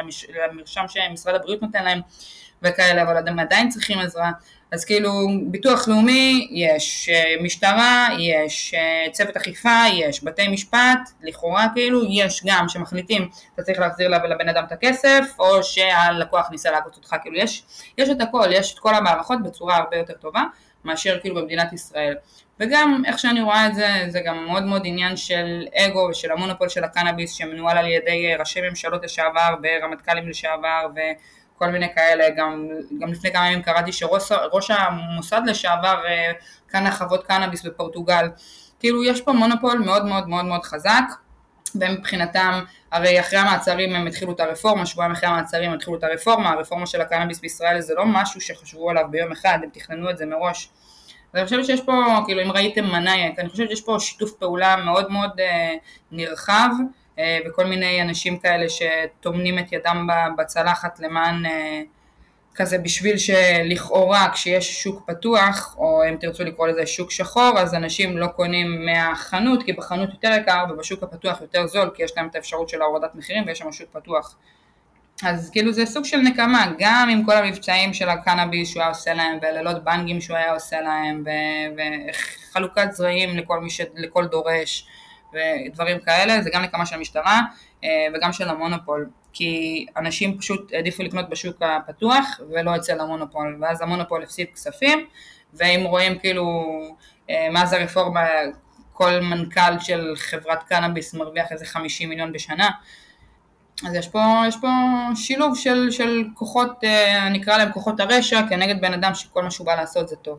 המרשם 0.50 0.84
שמשרד 0.88 1.34
הבריאות 1.34 1.62
נותן 1.62 1.84
להם 1.84 2.00
וכאלה, 2.62 3.02
אבל 3.02 3.28
הם 3.28 3.38
עדיין 3.38 3.68
צריכים 3.68 3.98
עזרה. 3.98 4.30
אז 4.74 4.84
כאילו 4.84 5.10
ביטוח 5.46 5.88
לאומי 5.88 6.48
יש, 6.50 7.08
אה, 7.08 7.34
משטרה 7.42 8.08
יש, 8.18 8.74
אה, 8.74 9.10
צוות 9.12 9.36
אכיפה 9.36 9.82
יש, 9.92 10.24
בתי 10.24 10.48
משפט 10.48 11.10
לכאורה 11.22 11.66
כאילו 11.74 12.02
יש 12.10 12.42
גם 12.46 12.68
שמחליטים 12.68 13.28
אתה 13.54 13.62
צריך 13.62 13.78
להחזיר 13.78 14.08
לבן 14.08 14.48
אדם 14.48 14.64
את 14.66 14.72
הכסף 14.72 15.24
או 15.38 15.62
שהלקוח 15.62 16.50
ניסה 16.50 16.70
לעקוץ 16.70 16.96
אותך 16.96 17.16
כאילו 17.22 17.36
יש, 17.36 17.62
יש 17.98 18.08
את 18.08 18.20
הכל, 18.20 18.48
יש 18.52 18.74
את 18.74 18.78
כל 18.78 18.94
המערכות 18.94 19.42
בצורה 19.42 19.76
הרבה 19.76 19.96
יותר 19.96 20.14
טובה 20.14 20.42
מאשר 20.84 21.18
כאילו 21.20 21.34
במדינת 21.34 21.72
ישראל. 21.72 22.14
וגם 22.60 23.02
איך 23.06 23.18
שאני 23.18 23.42
רואה 23.42 23.66
את 23.66 23.74
זה 23.74 23.88
זה 24.08 24.20
גם 24.20 24.44
מאוד 24.46 24.62
מאוד 24.62 24.82
עניין 24.84 25.16
של 25.16 25.66
אגו 25.74 26.08
ושל 26.10 26.32
המונופול 26.32 26.68
של 26.68 26.84
הקנאביס 26.84 27.32
שמנוהל 27.32 27.78
על 27.78 27.86
ידי 27.86 28.32
אה, 28.32 28.36
ראשי 28.38 28.60
ממשלות 28.68 29.04
לשעבר 29.04 29.54
ורמטכ"לים 29.62 30.28
לשעבר 30.28 30.86
ו... 30.96 30.98
כל 31.58 31.70
מיני 31.70 31.94
כאלה, 31.94 32.30
גם, 32.36 32.68
גם 33.00 33.12
לפני 33.12 33.32
כמה 33.32 33.46
ימים 33.46 33.62
קראתי 33.62 33.92
שראש 33.92 34.70
המוסד 34.70 35.42
לשעבר 35.46 36.02
אה, 36.06 36.32
קנה 36.66 36.92
חוות 36.92 37.26
קנאביס 37.26 37.62
בפורטוגל, 37.66 38.28
כאילו 38.80 39.04
יש 39.04 39.20
פה 39.20 39.32
מונופול 39.32 39.78
מאוד 39.78 40.04
מאוד 40.04 40.28
מאוד 40.28 40.44
מאוד 40.44 40.64
חזק, 40.64 41.04
ומבחינתם, 41.74 42.64
הרי 42.92 43.20
אחרי 43.20 43.38
המעצרים 43.38 43.94
הם 43.94 44.06
התחילו 44.06 44.32
את 44.32 44.40
הרפורמה, 44.40 44.86
שבועיים 44.86 45.12
אחרי 45.12 45.28
המעצרים 45.28 45.70
הם 45.70 45.76
התחילו 45.76 45.96
את 45.96 46.04
הרפורמה, 46.04 46.50
הרפורמה 46.50 46.86
של 46.86 47.00
הקנאביס 47.00 47.40
בישראל 47.40 47.80
זה 47.80 47.94
לא 47.94 48.06
משהו 48.06 48.40
שחשבו 48.40 48.90
עליו 48.90 49.04
ביום 49.10 49.32
אחד, 49.32 49.58
הם 49.62 49.68
תכננו 49.72 50.10
את 50.10 50.18
זה 50.18 50.26
מראש. 50.26 50.68
ואני 51.34 51.44
חושבת 51.44 51.66
שיש 51.66 51.80
פה, 51.80 51.92
כאילו 52.26 52.42
אם 52.42 52.52
ראיתם 52.52 52.84
מנאייק, 52.84 53.38
אני 53.38 53.48
חושבת 53.48 53.68
שיש 53.68 53.80
פה 53.80 53.96
שיתוף 54.00 54.32
פעולה 54.32 54.76
מאוד 54.76 55.10
מאוד 55.10 55.40
אה, 55.40 55.74
נרחב, 56.12 56.70
וכל 57.46 57.66
מיני 57.66 58.02
אנשים 58.02 58.38
כאלה 58.38 58.66
שטומנים 58.68 59.58
את 59.58 59.72
ידם 59.72 60.06
בצלחת 60.38 61.00
למען 61.00 61.46
אה, 61.46 61.82
כזה 62.54 62.78
בשביל 62.78 63.18
שלכאורה 63.18 64.28
כשיש 64.32 64.82
שוק 64.82 65.02
פתוח 65.06 65.74
או 65.78 66.02
אם 66.08 66.16
תרצו 66.16 66.44
לקרוא 66.44 66.66
לזה 66.66 66.86
שוק 66.86 67.10
שחור 67.10 67.58
אז 67.58 67.74
אנשים 67.74 68.18
לא 68.18 68.26
קונים 68.26 68.86
מהחנות 68.86 69.62
כי 69.62 69.72
בחנות 69.72 70.10
יותר 70.10 70.30
יקר 70.40 70.64
ובשוק 70.70 71.02
הפתוח 71.02 71.40
יותר 71.40 71.66
זול 71.66 71.90
כי 71.94 72.02
יש 72.02 72.12
להם 72.16 72.28
את 72.28 72.34
האפשרות 72.34 72.68
של 72.68 72.82
הורדת 72.82 73.14
מחירים 73.14 73.44
ויש 73.46 73.58
שם 73.58 73.72
שוק 73.72 73.88
פתוח. 73.92 74.36
אז 75.22 75.50
כאילו 75.50 75.72
זה 75.72 75.86
סוג 75.86 76.04
של 76.04 76.16
נקמה 76.16 76.72
גם 76.78 77.08
עם 77.12 77.24
כל 77.24 77.32
המבצעים 77.32 77.94
של 77.94 78.08
הקנאביס 78.08 78.70
שהוא 78.70 78.80
היה 78.80 78.88
עושה 78.88 79.14
להם 79.14 79.38
ולילות 79.42 79.84
בנגים 79.84 80.20
שהוא 80.20 80.36
היה 80.36 80.52
עושה 80.52 80.80
להם 80.80 81.24
וחלוקת 81.76 82.88
זרעים 82.92 83.36
לכל, 83.36 83.60
מש... 83.60 83.80
לכל 83.94 84.26
דורש 84.26 84.86
ודברים 85.34 85.98
כאלה, 86.00 86.42
זה 86.42 86.50
גם 86.50 86.62
נקמה 86.62 86.86
של 86.86 86.96
המשטרה 86.96 87.40
אה, 87.84 88.06
וגם 88.14 88.32
של 88.32 88.48
המונופול, 88.48 89.10
כי 89.32 89.86
אנשים 89.96 90.38
פשוט 90.38 90.72
העדיפו 90.72 91.02
לקנות 91.02 91.28
בשוק 91.28 91.62
הפתוח 91.62 92.40
ולא 92.50 92.76
אצל 92.76 93.00
המונופול, 93.00 93.58
ואז 93.60 93.82
המונופול 93.82 94.22
הפסיד 94.22 94.46
כספים, 94.54 95.06
ואם 95.54 95.84
רואים 95.84 96.18
כאילו 96.18 96.64
אה, 97.30 97.48
מאז 97.52 97.72
הרפורמה 97.72 98.26
כל 98.92 99.20
מנכ"ל 99.20 99.78
של 99.80 100.12
חברת 100.16 100.62
קנאביס 100.62 101.14
מרוויח 101.14 101.52
איזה 101.52 101.66
50 101.66 102.08
מיליון 102.08 102.32
בשנה, 102.32 102.70
אז 103.86 103.94
יש 103.94 104.08
פה, 104.08 104.42
יש 104.48 104.56
פה 104.60 104.68
שילוב 105.14 105.58
של, 105.58 105.90
של 105.90 106.24
כוחות, 106.34 106.84
אה, 106.84 107.28
נקרא 107.28 107.56
להם 107.56 107.72
כוחות 107.72 108.00
הרשע, 108.00 108.40
כנגד 108.48 108.80
בן 108.80 108.92
אדם 108.92 109.14
שכל 109.14 109.42
מה 109.42 109.50
שהוא 109.50 109.66
בא 109.66 109.74
לעשות 109.74 110.08
זה 110.08 110.16
טוב. 110.16 110.38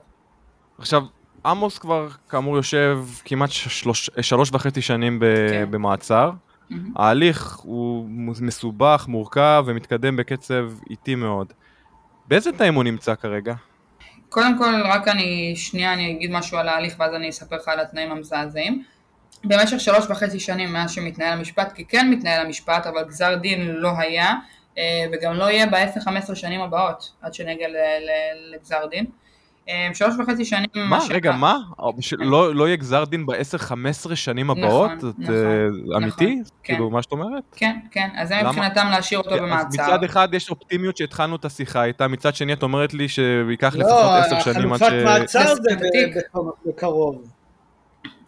עכשיו, 0.80 1.02
עמוס 1.46 1.78
כבר, 1.78 2.08
כאמור, 2.30 2.56
יושב 2.56 3.00
כמעט 3.26 3.50
שלוש, 3.52 4.10
שלוש 4.22 4.50
וחצי 4.54 4.82
שנים 4.82 5.20
ב, 5.20 5.26
כן. 5.50 5.72
במעצר. 5.72 6.32
Mm-hmm. 6.32 6.76
ההליך 6.96 7.56
הוא 7.64 8.10
מסובך, 8.40 9.06
מורכב 9.08 9.64
ומתקדם 9.68 10.16
בקצב 10.16 10.66
איטי 10.90 11.16
מאוד. 11.16 11.54
באיזה 12.28 12.52
תנאים 12.52 12.74
הוא 12.74 12.84
נמצא 12.84 13.16
כרגע? 13.16 13.54
קודם 14.30 14.58
כל, 14.58 14.82
רק 14.86 15.08
אני, 15.08 15.54
שנייה 15.56 15.94
אני 15.94 16.12
אגיד 16.12 16.32
משהו 16.32 16.58
על 16.58 16.70
ההליך 16.70 16.96
ואז 17.00 17.14
אני 17.14 17.30
אספר 17.30 17.56
לך 17.56 17.68
על 17.68 17.80
התנאים 17.80 18.12
המזעזעים. 18.12 18.84
במשך 19.44 19.80
שלוש 19.80 20.06
וחצי 20.10 20.40
שנים 20.40 20.74
מאז 20.74 20.92
שמתנהל 20.92 21.34
המשפט, 21.34 21.72
כי 21.72 21.86
כן 21.86 22.10
מתנהל 22.12 22.46
המשפט, 22.46 22.88
אבל 22.88 23.04
גזר 23.04 23.36
דין 23.36 23.68
לא 23.68 23.92
היה, 23.98 24.34
אה, 24.78 25.06
וגם 25.12 25.34
לא 25.34 25.50
יהיה 25.50 25.66
ב-10-15 25.66 26.36
שנים 26.36 26.62
הבאות, 26.62 27.12
עד 27.22 27.34
שנגיע 27.34 27.68
לגזר 28.54 28.86
דין. 28.92 29.06
אה, 29.70 29.90
שלוש 29.94 30.16
וחצי 30.20 30.46
שנים. 30.46 30.66
מה? 30.76 31.00
רגע, 31.10 31.32
מה? 31.32 31.58
לא, 32.20 32.56
לא 32.56 32.68
יהיה 32.68 32.76
גזר 32.76 33.06
דין 33.06 33.26
ב-10-15 33.26 34.16
שנים 34.16 34.52
נכון, 34.52 34.64
הבאות? 34.64 34.92
נכון, 34.92 35.14
זה 35.26 35.68
נכון, 35.84 36.04
אמיתי? 36.04 36.42
כאילו, 36.64 36.90
מה 36.90 37.02
שאת 37.02 37.12
אומרת? 37.12 37.44
כן, 37.56 37.78
כן, 37.92 38.10
אז 38.18 38.28
זה 38.28 38.36
מבחינתם 38.44 38.88
להשאיר 38.92 39.20
אותו 39.20 39.36
במעצר. 39.36 39.84
מצד 39.84 40.04
אחד 40.04 40.28
יש 40.34 40.50
אופטימיות 40.50 40.98
שהתחלנו 40.98 41.36
את 41.36 41.46
השיחה 41.46 41.84
איתה, 41.84 42.08
מצד 42.08 42.36
שני 42.36 42.54
את 42.54 42.64
אומרת 42.64 42.94
לי 42.94 43.10
שייקח 43.10 43.76
לפחות 43.76 44.12
10 44.26 44.40
שנים 44.40 44.74
עד 44.74 44.80
ש... 44.80 44.82
לא, 44.82 44.88
חלופת 44.88 45.20
מעצר 45.20 45.56
זה 45.56 45.76
בקרוב. 46.66 47.22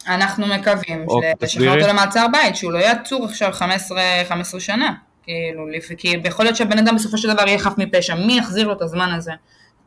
אנחנו 0.06 0.46
מקווים 0.46 1.06
לשחרר 1.42 1.74
אותו 1.76 1.88
למעצר 1.88 2.26
בית, 2.32 2.56
שהוא 2.56 2.72
לא 2.72 2.78
יעצור 2.78 3.24
עכשיו 3.24 3.52
15 3.52 4.60
שנה. 4.60 4.94
כאילו, 5.22 5.66
כי 5.98 6.16
יכול 6.24 6.44
להיות 6.44 6.56
שהבן 6.56 6.78
אדם 6.78 6.96
בסופו 6.96 7.18
של 7.18 7.34
דבר 7.34 7.42
יהיה 7.46 7.58
חף 7.58 7.72
מפשע, 7.78 8.14
מי 8.14 8.38
יחזיר 8.38 8.66
לו 8.66 8.72
את 8.72 8.82
הזמן 8.82 9.12
הזה? 9.12 9.32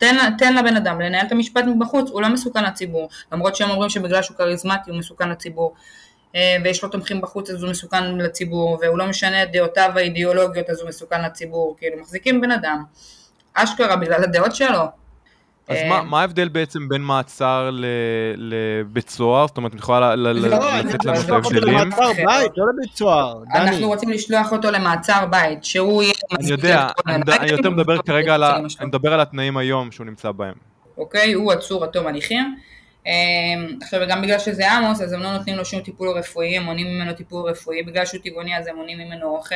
תן, 0.02 0.38
תן 0.38 0.56
לבן 0.56 0.76
אדם 0.76 1.02
לנהל 1.02 1.28
את 1.28 1.32
המשפט 1.32 1.64
מבחוץ, 1.64 2.10
הוא 2.10 2.22
לא 2.22 2.30
מסוכן 2.30 2.64
לציבור, 2.64 3.10
למרות 3.32 3.56
שהם 3.56 3.70
אומרים 3.70 3.90
שבגלל 3.90 4.22
שהוא 4.22 4.38
כריזמטי 4.38 4.90
הוא 4.90 5.00
מסוכן 5.00 5.30
לציבור, 5.30 5.74
אה, 6.36 6.58
ויש 6.64 6.84
לו 6.84 6.90
תומכים 6.90 7.22
בחוץ 7.22 7.50
אז 7.50 7.64
הוא 7.64 7.72
מסוכן 7.72 8.18
לציבור, 8.18 8.78
והוא 8.82 8.98
לא 8.98 9.08
משנה 9.08 9.44
את 9.44 9.52
דעותיו 9.52 9.92
האידיאולוגיות 9.96 10.70
אז 10.70 10.80
הוא 10.80 10.90
מסוכן 10.90 11.22
לציבור, 11.22 11.76
כאילו 11.78 12.02
מחזיקים 12.02 12.42
בן 12.42 12.52
אדם, 12.52 12.84
אשכרה 13.54 13.96
בגלל 13.96 14.24
הדעות 14.24 14.56
שלו, 14.56 14.84
אז 15.68 15.78
מה, 15.90 15.96
אה, 15.96 16.04
מה 16.04 16.22
ההבדל 16.22 16.50
בעצם 16.50 16.90
בין 16.90 17.02
מעצר 17.02 17.70
לבית 18.38 19.10
סוהר? 19.10 19.48
זאת 19.48 19.58
אומרת, 19.58 19.74
את 19.74 19.80
יכולה 19.80 20.16
לא, 20.16 20.32
לתת 20.32 21.06
לנו 21.06 21.22
את 21.22 21.30
ההבדלים? 21.30 21.78
למעצר 21.78 22.14
בית, 22.14 22.52
לא 22.58 22.66
לבית 22.74 22.96
סוהר. 22.96 23.44
אנחנו 23.54 23.88
רוצים 23.88 24.10
לשלוח 24.10 24.52
אותו 24.52 24.72
למעצר 24.72 25.26
בית, 25.26 25.64
שהוא 25.64 26.04
יהיה... 26.04 26.14
אני 26.40 26.50
יודע, 26.50 26.88
אני 27.08 27.52
יותר 27.52 27.70
מדבר 27.70 28.02
כרגע 28.02 28.36
על 28.36 28.44
אני 28.44 28.88
מדבר 28.88 29.14
על 29.14 29.20
התנאים 29.20 29.58
היום 29.58 29.92
שהוא 29.92 30.06
נמצא 30.06 30.32
בהם. 30.32 30.54
אוקיי, 30.98 31.34
הוא 31.34 31.52
עצור 31.52 31.84
עד 31.84 31.90
תום 31.90 32.08
הליכים. 32.08 32.56
אה, 33.08 33.14
עכשיו, 33.82 34.02
גם 34.10 34.22
בגלל 34.22 34.40
שזה 34.40 34.72
עמוס, 34.72 35.02
אז 35.02 35.14
הם 35.14 35.24
לא 35.24 35.34
נותנים 35.34 35.56
לו 35.58 35.66
שום 35.66 35.82
טיפול 35.82 36.10
רפואי, 36.10 36.58
הם 36.58 36.64
מונעים 36.64 36.88
ממנו 36.88 37.14
טיפול 37.14 37.50
רפואי, 37.50 37.84
בגלל 37.84 38.06
שהוא 38.06 38.22
טבעוני 38.24 38.58
אז 38.58 38.68
הם 38.68 38.76
מונעים 38.76 38.98
ממנו 38.98 39.28
אוכל. 39.28 39.56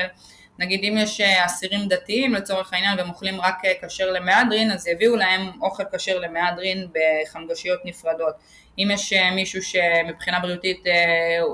נגיד 0.60 0.84
אם 0.84 0.98
יש 0.98 1.22
אה, 1.22 1.46
אסירים 1.46 1.88
דתיים 1.88 2.34
לצורך 2.34 2.74
העניין 2.74 2.98
והם 2.98 3.10
אוכלים 3.10 3.42
רק 3.42 3.66
אה, 3.66 3.74
כשר 3.82 4.12
למהדרין 4.12 4.72
אז 4.72 4.88
יביאו 4.88 5.16
להם 5.16 5.52
אוכל 5.62 5.84
כשר 5.96 6.20
למהדרין 6.20 6.88
בחמגשיות 6.94 7.80
נפרדות. 7.86 8.36
אם 8.80 8.88
יש 8.92 9.14
אה, 9.14 9.32
מישהו 9.32 9.62
שמבחינה 9.62 10.40
בריאותית, 10.40 10.84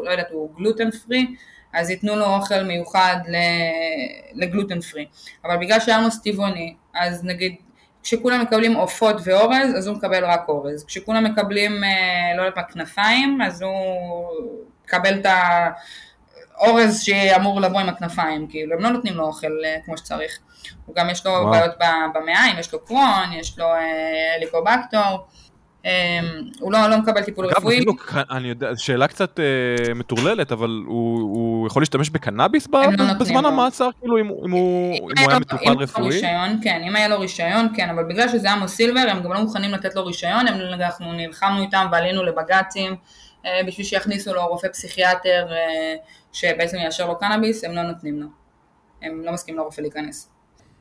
לא 0.03 0.11
יודעת, 0.11 0.31
הוא 0.31 0.55
גלוטן 0.55 0.91
פרי 0.91 1.25
אז 1.73 1.89
ייתנו 1.89 2.15
לו 2.15 2.25
אוכל 2.25 2.63
מיוחד 2.63 3.17
לגלוטן 4.33 4.81
פרי. 4.81 5.05
אבל 5.45 5.57
בגלל 5.57 5.79
שעמוס 5.79 6.21
טבעוני 6.21 6.75
אז 6.93 7.23
נגיד 7.23 7.55
כשכולם 8.03 8.41
מקבלים 8.41 8.73
עופות 8.73 9.15
ואורז 9.23 9.75
אז 9.77 9.87
הוא 9.87 9.95
מקבל 9.95 10.25
רק 10.25 10.49
אורז. 10.49 10.85
כשכולם 10.85 11.23
מקבלים, 11.23 11.83
לא 12.37 12.41
יודעת 12.41 12.57
מה, 12.57 12.63
כנפיים 12.63 13.41
אז 13.41 13.61
הוא 13.61 14.31
מקבל 14.85 15.19
את 15.19 15.25
ה... 15.25 15.69
אורז 16.61 17.01
שאמור 17.01 17.61
לבוא 17.61 17.79
עם 17.79 17.89
הכנפיים, 17.89 18.47
כאילו, 18.47 18.75
הם 18.75 18.83
לא 18.83 18.89
נותנים 18.89 19.13
לו 19.13 19.23
אוכל 19.23 19.47
אה, 19.65 19.75
כמו 19.85 19.97
שצריך. 19.97 20.39
הוא 20.85 20.95
גם 20.95 21.09
יש 21.09 21.25
לו 21.25 21.31
וואו. 21.31 21.51
בעיות 21.51 21.71
במעיים, 22.13 22.59
יש 22.59 22.73
לו 22.73 22.85
קרון, 22.85 23.33
יש 23.33 23.59
לו 23.59 23.65
אה, 23.65 24.37
ליקובקטור, 24.39 25.27
הוא 26.59 26.71
לא, 26.71 26.87
לא 26.87 26.97
מקבל 26.97 27.23
טיפול 27.23 27.45
אגב, 27.45 27.57
רפואי. 27.57 27.77
אפילו, 27.77 27.93
אני 28.31 28.47
יודע, 28.47 28.69
שאלה 28.77 29.07
קצת 29.07 29.39
אה, 29.39 29.93
מטורללת, 29.93 30.51
אבל 30.51 30.83
הוא, 30.87 31.19
הוא 31.21 31.67
יכול 31.67 31.81
להשתמש 31.81 32.09
בקנאביס 32.09 32.67
ב- 32.67 32.75
לא 32.75 33.13
בזמן. 33.13 33.45
המעצר? 33.45 33.89
כאילו, 33.99 34.17
אם, 34.17 34.25
אם 34.45 34.51
הוא, 34.51 34.95
אם 34.95 35.23
הוא 35.23 35.29
היה 35.29 35.39
מטופל 35.39 35.63
היה 35.63 35.73
לו 35.73 35.79
רפואי? 35.79 36.07
רישיון, 36.07 36.59
כן, 36.63 36.81
אם 36.87 36.95
היה 36.95 37.07
לו 37.07 37.19
רישיון, 37.19 37.67
כן, 37.75 37.89
אבל 37.89 38.03
בגלל 38.03 38.29
שזה 38.29 38.51
עמוס 38.51 38.71
סילבר, 38.71 39.05
הם 39.09 39.23
גם 39.23 39.33
לא 39.33 39.41
מוכנים 39.41 39.71
לתת 39.71 39.95
לו 39.95 40.05
רישיון, 40.05 40.47
הם, 40.47 40.61
אנחנו 40.71 41.13
נלחמנו 41.13 41.61
איתם 41.61 41.87
ועלינו 41.91 42.23
לבג"צים 42.23 42.95
אה, 43.45 43.61
בשביל 43.67 43.85
שיכניסו 43.85 44.33
לו 44.33 44.47
רופא 44.47 44.67
פסיכיאטר 44.67 45.47
אה, 45.51 45.95
שבעצם 46.33 46.77
יאשר 46.77 47.07
לו 47.07 47.19
קנאביס, 47.19 47.63
הם 47.63 47.71
לא 47.71 47.81
נותנים 47.81 48.19
לו. 48.19 48.27
הם 49.01 49.25
לא 49.25 49.31
מסכימים 49.31 49.59
לרופא 49.59 49.81
להיכנס. 49.81 50.29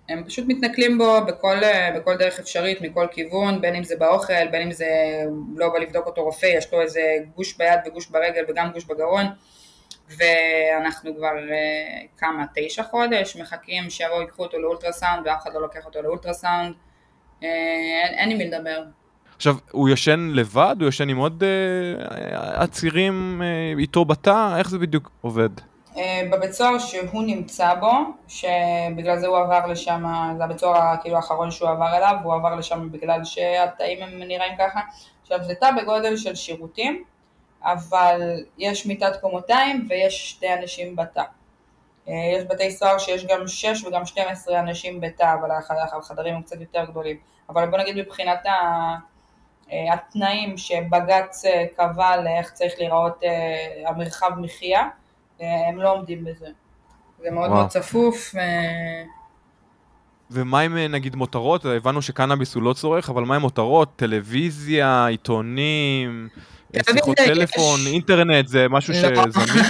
הם 0.09 0.25
פשוט 0.25 0.45
מתנכלים 0.49 0.99
בו 0.99 1.21
בכל, 1.27 1.57
בכל 1.97 2.17
דרך 2.17 2.39
אפשרית, 2.39 2.81
מכל 2.81 3.07
כיוון, 3.11 3.61
בין 3.61 3.75
אם 3.75 3.85
זה 3.85 3.97
באוכל, 3.97 4.49
בין 4.51 4.63
אם 4.63 4.73
זה 4.73 4.89
לא 5.57 5.69
בא 5.69 5.79
לבדוק 5.79 6.07
אותו 6.07 6.25
רופא, 6.25 6.47
יש 6.47 6.73
לו 6.73 6.81
איזה 6.81 7.01
גוש 7.35 7.57
ביד 7.57 7.79
וגוש 7.87 8.07
ברגל 8.07 8.45
וגם 8.49 8.71
גוש 8.73 8.85
בגרון. 8.85 9.27
ואנחנו 10.09 11.17
כבר 11.17 11.51
אה, 11.51 12.07
כמה, 12.17 12.45
תשע 12.55 12.83
חודש, 12.83 13.37
מחכים 13.37 13.91
שיבואו 13.91 14.21
ייקחו 14.21 14.43
אותו 14.43 14.59
לאולטרסאונד 14.59 15.27
ואף 15.27 15.43
אחד 15.43 15.55
לא 15.55 15.61
לוקח 15.63 15.87
אותו 15.87 16.03
לאולטרסאונד. 16.03 16.75
אה, 17.43 17.49
אין, 18.05 18.15
אין 18.15 18.31
עם 18.31 18.39
מי 18.39 18.47
לדבר. 18.47 18.83
עכשיו, 19.41 19.57
הוא 19.71 19.89
ישן 19.89 20.31
לבד? 20.35 20.77
הוא 20.81 20.89
ישן 20.89 21.09
עם 21.09 21.17
עוד 21.17 21.43
אה, 21.43 22.63
עצירים 22.63 23.43
אה, 23.45 23.73
איתו 23.79 24.05
בתא? 24.05 24.57
איך 24.59 24.71
זה 24.71 24.79
בדיוק 24.79 25.11
עובד? 25.21 25.49
אה, 25.97 26.23
בבית 26.33 26.53
סוהר 26.53 26.79
שהוא 26.79 27.23
נמצא 27.23 27.75
בו, 27.75 27.91
שבגלל 28.29 29.19
זה 29.19 29.27
הוא 29.27 29.39
עבר 29.39 29.67
לשם, 29.67 30.05
זה 30.39 30.45
הבית 30.45 30.59
סוהר 30.59 30.97
כאילו 31.03 31.17
האחרון 31.17 31.51
שהוא 31.51 31.69
עבר 31.69 31.97
אליו, 31.97 32.15
והוא 32.23 32.35
עבר 32.35 32.55
לשם 32.55 32.89
בגלל 32.93 33.25
שהתאים 33.25 33.99
הם 34.03 34.19
נראים 34.19 34.53
ככה. 34.59 34.81
עכשיו 35.23 35.39
זה 35.45 35.55
תא 35.55 35.71
בגודל 35.83 36.17
של 36.17 36.35
שירותים, 36.35 37.03
אבל 37.65 38.21
יש 38.59 38.87
מיטת 38.87 39.21
קומותיים 39.21 39.87
ויש 39.91 40.31
שתי 40.31 40.55
אנשים 40.63 40.97
בתא. 40.97 41.23
אה, 42.09 42.15
יש 42.37 42.45
בתי 42.45 42.71
סוהר 42.71 42.99
שיש 42.99 43.27
גם 43.27 43.49
6 43.49 43.85
וגם 43.85 44.07
12 44.07 44.61
אנשים 44.61 45.01
בתא, 45.01 45.35
אבל 45.41 45.51
הח- 45.51 45.71
החדרים 45.99 46.35
הם 46.35 46.43
קצת 46.43 46.61
יותר 46.61 46.85
גדולים. 46.85 47.17
אבל 47.49 47.67
בוא 47.67 47.79
נגיד 47.79 47.97
מבחינת. 47.97 48.39
אה, 49.73 49.95
התנאים 49.95 50.57
שבג"ץ 50.57 51.45
אה, 51.45 51.65
קבע 51.77 52.17
לאיך 52.17 52.51
צריך 52.51 52.73
להיראות 52.79 53.23
אה, 53.25 53.91
המרחב 53.91 54.31
מחיה, 54.39 54.89
הם 55.41 55.81
לא 55.81 55.93
עומדים 55.93 56.25
בזה. 56.25 56.47
זה 57.23 57.31
מאוד 57.31 57.49
וואו. 57.49 57.59
מאוד 57.59 57.69
צפוף. 57.69 58.35
ומה 60.31 60.61
עם 60.61 60.79
נגיד 60.79 61.17
מותרות? 61.17 61.65
הבנו 61.65 62.03
שקנאביס 62.03 62.55
הוא 62.55 62.63
לא 62.63 62.73
צורך, 62.73 63.11
אבל 63.11 63.23
מה 63.23 63.37
עם 63.37 63.43
מותרות? 63.43 63.93
טלוויזיה, 63.97 65.07
עיתונים, 65.07 66.29
שיחות 66.73 67.21
יש. 67.21 67.29
טלפון, 67.29 67.81
אינטרנט, 67.87 68.49
זה 68.49 68.69
משהו 68.69 68.95
לא. 68.95 68.99
שזמין? 68.99 69.65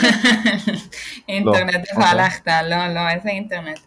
אינטרנט, 1.29 1.75
איפה 1.75 1.95
אוקיי. 1.95 2.11
הלכת? 2.11 2.47
לא, 2.47 2.95
לא, 2.95 3.09
איזה 3.09 3.29
אינטרנט? 3.29 3.79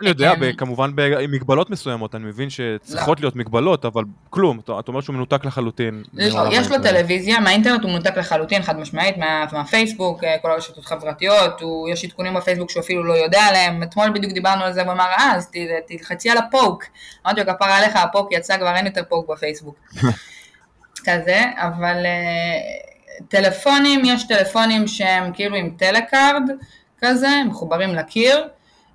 אני 0.00 0.08
יודע, 0.08 0.34
ב- 0.34 0.52
כמובן 0.58 0.90
במגבלות 0.94 1.70
מסוימות, 1.70 2.14
אני 2.14 2.24
מבין 2.24 2.48
שצריכות 2.50 3.20
להיות 3.20 3.36
מגבלות, 3.36 3.84
אבל 3.84 4.02
כלום, 4.30 4.58
אתה 4.64 4.72
אתה 4.80 4.90
אומר 4.90 5.00
שהוא 5.00 5.14
מנותק 5.16 5.44
לחלוטין. 5.44 6.02
לא, 6.14 6.22
יש 6.52 6.70
לו. 6.70 6.82
טלוויזיה, 6.82 7.40
מהאינטרנט 7.40 7.82
הוא 7.82 7.90
מנותק 7.90 8.16
לחלוטין, 8.16 8.62
חד 8.62 8.78
משמעית, 8.78 9.16
מה- 9.16 9.44
מהפייסבוק, 9.52 10.24
אה, 10.24 10.36
כל 10.42 10.50
הרשתות 10.50 10.78
החברתיות, 10.84 11.60
הוא- 11.60 11.88
יש 11.88 12.04
עדכונים 12.04 12.34
בפייסבוק 12.34 12.70
שהוא 12.70 12.80
אפילו 12.80 13.04
לא 13.04 13.12
יודע 13.12 13.42
עליהם, 13.42 13.82
אתמול 13.82 14.10
בדיוק 14.10 14.32
דיברנו 14.32 14.64
על 14.64 14.72
זה, 14.72 14.82
והוא 14.82 14.92
אמר, 14.92 15.04
אה, 15.18 15.32
אז 15.36 15.50
תלחצי 15.86 16.30
על 16.30 16.38
ה 16.38 16.46
poke. 16.46 16.84
אמרתי 17.26 17.40
לו, 17.40 17.46
כפרה 17.54 17.76
עליך, 17.78 17.96
ה 17.96 18.02
poke 18.02 18.28
יצא, 18.32 18.56
כבר 18.58 18.74
אין 18.76 18.86
יותר 18.86 19.02
poke 19.08 19.30
בפייסבוק. 19.30 19.76
כזה, 21.04 21.42
אבל 21.56 22.06
אה, 22.06 22.58
טלפונים, 23.28 24.02
יש 24.04 24.28
טלפונים 24.28 24.86
שהם 24.88 25.32
כאילו 25.32 25.56
עם 25.56 25.70
טלקארד 25.78 26.42
כזה, 27.00 27.28
מחוברים 27.48 27.94
לקיר. 27.94 28.46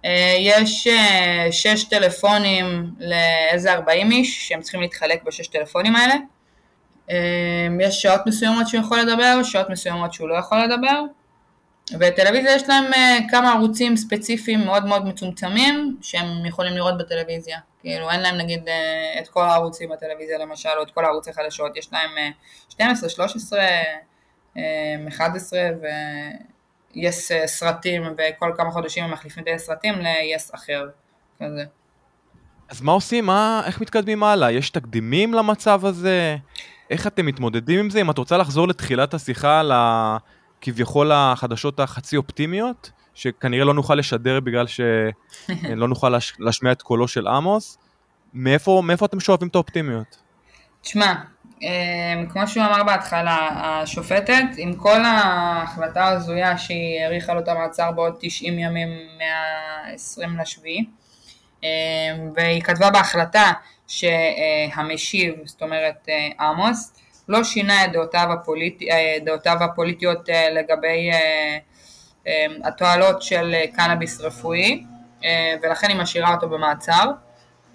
אה, 0.05 0.35
יש 0.39 0.87
אה, 0.87 1.47
שש 1.51 1.83
טלפונים 1.83 2.91
לאיזה 2.99 3.73
40 3.73 4.11
איש 4.11 4.47
שהם 4.47 4.61
צריכים 4.61 4.81
להתחלק 4.81 5.23
בשש 5.23 5.47
טלפונים 5.47 5.95
האלה. 5.95 6.15
אה, 7.09 7.67
יש 7.79 8.01
שעות 8.01 8.21
מסוימות 8.25 8.67
שהוא 8.67 8.81
יכול 8.81 8.99
לדבר, 8.99 9.43
שעות 9.43 9.69
מסוימות 9.69 10.13
שהוא 10.13 10.29
לא 10.29 10.35
יכול 10.35 10.57
לדבר. 10.57 11.01
וטלוויזיה 11.99 12.55
יש 12.55 12.69
להם 12.69 12.91
כמה 13.31 13.53
ערוצים 13.53 13.97
ספציפיים 13.97 14.65
מאוד 14.65 14.85
מאוד 14.85 15.05
מצומצמים 15.05 15.97
שהם 16.01 16.45
יכולים 16.45 16.73
לראות 16.73 16.97
בטלוויזיה. 16.97 17.59
כאילו 17.81 18.11
אין 18.11 18.21
להם 18.21 18.37
נגיד 18.37 18.69
את 19.19 19.27
כל 19.27 19.43
הערוצים 19.43 19.89
בטלוויזיה 19.89 20.37
למשל, 20.37 20.69
או 20.77 20.83
את 20.83 20.91
כל 20.91 21.05
הערוצי 21.05 21.33
חדשות, 21.33 21.77
יש 21.77 21.93
להם 21.93 22.09
אה, 22.17 22.29
12, 22.69 23.09
13, 23.09 23.59
אה, 24.57 24.95
11 25.09 25.59
ויש 25.59 25.91
אה, 26.97 27.47
סרטים 27.47 28.03
וכל 28.03 28.51
כמה 28.57 28.71
חודשים 28.71 29.03
הם 29.03 29.11
מחליפים 29.11 29.43
את 29.43 29.47
הסרטים 29.55 29.93
ל-yes 29.93 30.55
אחר, 30.55 30.87
כזה. 31.39 31.63
אז 32.69 32.81
מה 32.81 32.91
עושים? 32.91 33.25
מה, 33.25 33.61
איך 33.65 33.81
מתקדמים 33.81 34.23
הלאה? 34.23 34.51
יש 34.51 34.69
תקדימים 34.69 35.33
למצב 35.33 35.85
הזה? 35.85 36.37
איך 36.89 37.07
אתם 37.07 37.25
מתמודדים 37.25 37.79
עם 37.79 37.89
זה? 37.89 38.01
אם 38.01 38.09
את 38.09 38.17
רוצה 38.17 38.37
לחזור 38.37 38.67
לתחילת 38.67 39.13
השיחה 39.13 39.59
על. 39.59 39.71
כביכול 40.65 41.11
החדשות 41.11 41.79
החצי 41.79 42.17
אופטימיות, 42.17 42.91
שכנראה 43.13 43.65
לא 43.65 43.73
נוכל 43.73 43.95
לשדר 43.95 44.39
בגלל 44.39 44.65
שלא 44.67 45.87
נוכל 45.93 46.09
להש... 46.09 46.33
להשמיע 46.39 46.71
את 46.71 46.81
קולו 46.81 47.07
של 47.07 47.27
עמוס, 47.27 47.77
מאיפה, 48.33 48.81
מאיפה 48.85 49.05
אתם 49.05 49.19
שואבים 49.19 49.47
את 49.47 49.55
האופטימיות? 49.55 50.17
תשמע, 50.81 51.13
כמו 52.29 52.47
שהוא 52.47 52.65
אמר 52.65 52.83
בהתחלה, 52.83 53.49
השופטת, 53.53 54.43
עם 54.57 54.75
כל 54.75 55.01
ההחלטה 55.05 56.03
ההזויה 56.03 56.57
שהיא 56.57 57.01
האריכה 57.01 57.33
לו 57.33 57.39
את 57.39 57.47
המעצר 57.47 57.91
בעוד 57.91 58.15
90 58.19 58.59
ימים 58.59 58.89
מה-20 59.17 60.41
לשביעי, 60.41 60.85
אה, 61.63 61.69
והיא 62.35 62.61
כתבה 62.61 62.89
בהחלטה 62.89 63.51
שהמשיב, 63.87 65.35
זאת 65.45 65.61
אומרת 65.61 66.09
אה, 66.09 66.47
עמוס, 66.47 66.93
לא 67.27 67.43
שינה 67.43 67.85
את 67.85 67.91
דעותיו, 67.91 68.27
הפוליט... 68.31 68.81
אה, 68.81 69.17
דעותיו 69.25 69.57
הפוליטיות 69.61 70.29
אה, 70.29 70.49
לגבי 70.49 71.09
אה, 71.11 71.57
התועלות 72.63 73.21
של 73.21 73.55
קנאביס 73.75 74.21
רפואי, 74.21 74.83
ולכן 75.63 75.89
היא 75.89 75.97
משאירה 75.97 76.33
אותו 76.33 76.49
במעצר. 76.49 77.11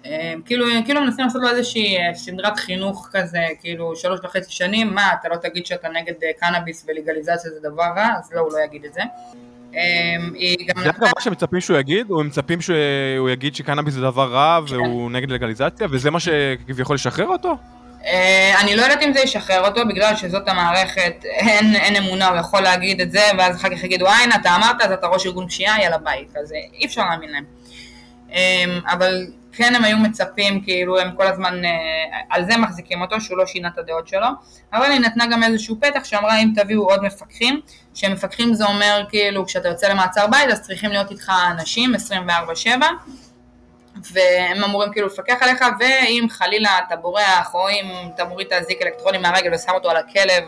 אה, 0.05 0.33
כאילו, 0.45 0.65
כאילו 0.85 1.01
מנסים 1.01 1.25
לעשות 1.25 1.41
לו 1.41 1.49
איזושהי 1.49 1.97
אה, 1.97 2.13
סדרת 2.13 2.59
חינוך 2.59 3.09
כזה, 3.11 3.39
כאילו 3.59 3.95
שלוש 3.95 4.19
וחצי 4.23 4.51
שנים, 4.51 4.95
מה, 4.95 5.13
אתה 5.13 5.29
לא 5.29 5.35
תגיד 5.35 5.65
שאתה 5.65 5.89
נגד 5.89 6.13
אה, 6.23 6.29
קנאביס 6.39 6.85
ולגליזציה 6.87 7.51
זה 7.51 7.69
דבר 7.69 7.83
רע, 7.95 8.09
אז 8.19 8.31
לא, 8.33 8.39
הוא 8.39 8.51
לא 8.53 8.57
יגיד 8.65 8.85
את 8.85 8.93
זה. 8.93 9.01
גם 10.67 10.83
זה 10.83 10.89
אגב 10.89 11.03
מה 11.15 11.21
שמצפים 11.21 11.61
שהוא 11.61 11.77
יגיד? 11.77 12.09
או 12.09 12.19
הם 12.19 12.27
מצפים 12.27 12.61
שהוא 12.61 13.29
יגיד 13.29 13.55
שקנאביס 13.55 13.93
זה 13.93 14.01
דבר 14.01 14.31
רע 14.31 14.59
והוא 14.67 15.11
נגד 15.11 15.31
לגליזציה? 15.31 15.87
וזה 15.91 16.11
מה 16.11 16.19
שכביכול 16.19 16.95
ישחרר 16.95 17.27
אותו? 17.27 17.57
אה, 18.05 18.61
אני 18.61 18.75
לא 18.75 18.81
יודעת 18.81 19.01
אם 19.01 19.13
זה 19.13 19.19
ישחרר 19.19 19.67
אותו, 19.67 19.81
בגלל 19.87 20.15
שזאת 20.15 20.47
המערכת, 20.47 21.13
אין, 21.23 21.75
אין 21.75 21.95
אמונה, 21.95 22.27
הוא 22.27 22.37
יכול 22.37 22.61
להגיד 22.61 23.01
את 23.01 23.11
זה, 23.11 23.21
ואז 23.37 23.55
אחר 23.55 23.69
כך 23.69 23.83
יגידו, 23.83 24.07
אה, 24.07 24.35
אתה 24.41 24.55
אמרת, 24.55 24.81
אז 24.81 24.91
אתה 24.91 25.07
ראש 25.07 25.25
ארגון 25.25 25.47
פשיעה, 25.47 25.81
יאללה 25.81 25.97
ביי, 25.97 26.25
אז 26.41 26.53
אי 26.73 26.85
אפשר 26.85 27.05
להאמין 27.05 27.31
להם. 27.31 27.43
אה, 28.33 28.93
אבל 28.93 29.27
כן 29.53 29.75
הם 29.75 29.83
היו 29.83 29.97
מצפים, 29.97 30.61
כאילו 30.61 30.99
הם 30.99 31.11
כל 31.15 31.27
הזמן, 31.27 31.65
אה, 31.65 31.69
על 32.29 32.45
זה 32.45 32.57
מחזיקים 32.57 33.01
אותו, 33.01 33.21
שהוא 33.21 33.37
לא 33.37 33.45
שינה 33.45 33.67
את 33.67 33.77
הדעות 33.77 34.07
שלו, 34.07 34.27
אבל 34.73 34.91
היא 34.91 34.99
נתנה 34.99 35.25
גם 35.31 35.43
איזשהו 35.43 35.75
פתח 35.79 36.03
שאמרה 36.03 36.37
אם 36.37 36.51
תביאו 36.55 36.89
עוד 36.89 37.03
מפקחים, 37.03 37.61
שמפקחים 37.93 38.53
זה 38.53 38.65
אומר 38.65 39.03
כאילו 39.09 39.45
כשאתה 39.45 39.67
יוצא 39.67 39.87
למעצר 39.87 40.27
בית 40.27 40.49
אז 40.49 40.61
צריכים 40.61 40.89
להיות 40.89 41.11
איתך 41.11 41.31
אנשים 41.51 41.95
24/7, 41.95 42.69
והם 44.11 44.63
אמורים 44.63 44.91
כאילו 44.91 45.07
לפקח 45.07 45.37
עליך, 45.41 45.65
ואם 45.79 46.27
חלילה 46.29 46.79
אתה 46.87 46.95
בורח, 46.95 47.53
או 47.53 47.69
אם 47.69 47.91
אתה 48.15 48.25
מוריד 48.25 48.47
את 48.47 48.53
האזיק 48.53 48.81
אלקטרוני 48.81 49.17
מהרגל 49.17 49.53
ושם 49.53 49.71
אותו 49.71 49.89
על 49.89 49.97
הכלב, 49.97 50.43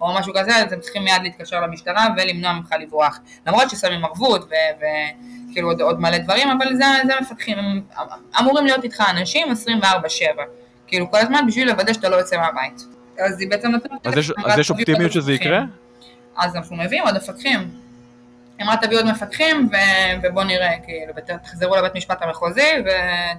או 0.00 0.14
משהו 0.14 0.32
כזה, 0.34 0.56
אז 0.56 0.72
הם 0.72 0.80
צריכים 0.80 1.04
מיד 1.04 1.22
להתקשר 1.22 1.60
למשטרה 1.60 2.06
ולמנוע 2.16 2.52
ממך 2.52 2.74
לברוח. 2.80 3.18
למרות 3.46 3.70
ששמים 3.70 4.04
ערבות 4.04 4.48
וכאילו 5.54 5.68
עוד, 5.68 5.80
עוד 5.80 6.00
מלא 6.00 6.18
דברים, 6.18 6.48
אבל 6.50 6.74
זה, 6.76 6.84
זה 7.06 7.12
מפקחים, 7.20 7.58
הם 7.58 7.80
אמורים 8.40 8.66
להיות 8.66 8.84
איתך 8.84 9.02
אנשים 9.10 9.48
24/7, 9.82 9.84
כאילו 10.86 11.10
כל 11.10 11.18
הזמן 11.18 11.46
בשביל 11.46 11.70
לוודא 11.70 11.92
שאתה 11.92 12.08
לא 12.08 12.16
יוצא 12.16 12.36
מהבית. 12.36 12.84
אז 13.18 13.40
היא 13.40 13.50
בעצם 13.50 13.70
נותנת... 13.70 14.06
אז 14.06 14.16
יש, 14.16 14.30
אז 14.44 14.58
יש 14.58 14.70
אופטימיות 14.70 15.12
שזה 15.12 15.32
יקרה? 15.32 15.62
אז 16.36 16.56
אנחנו 16.56 16.76
מביאים 16.76 17.04
עוד 17.04 17.16
מפקחים. 17.16 17.70
אמרה 18.62 18.76
תביאו 18.76 19.00
עוד 19.00 19.10
מפקחים 19.10 19.68
ו... 19.72 19.76
ובוא 20.22 20.44
נראה, 20.44 20.78
כאילו, 20.84 21.12
ותחזרו 21.16 21.76
לבית 21.76 21.94
משפט 21.94 22.22
המחוזי 22.22 22.72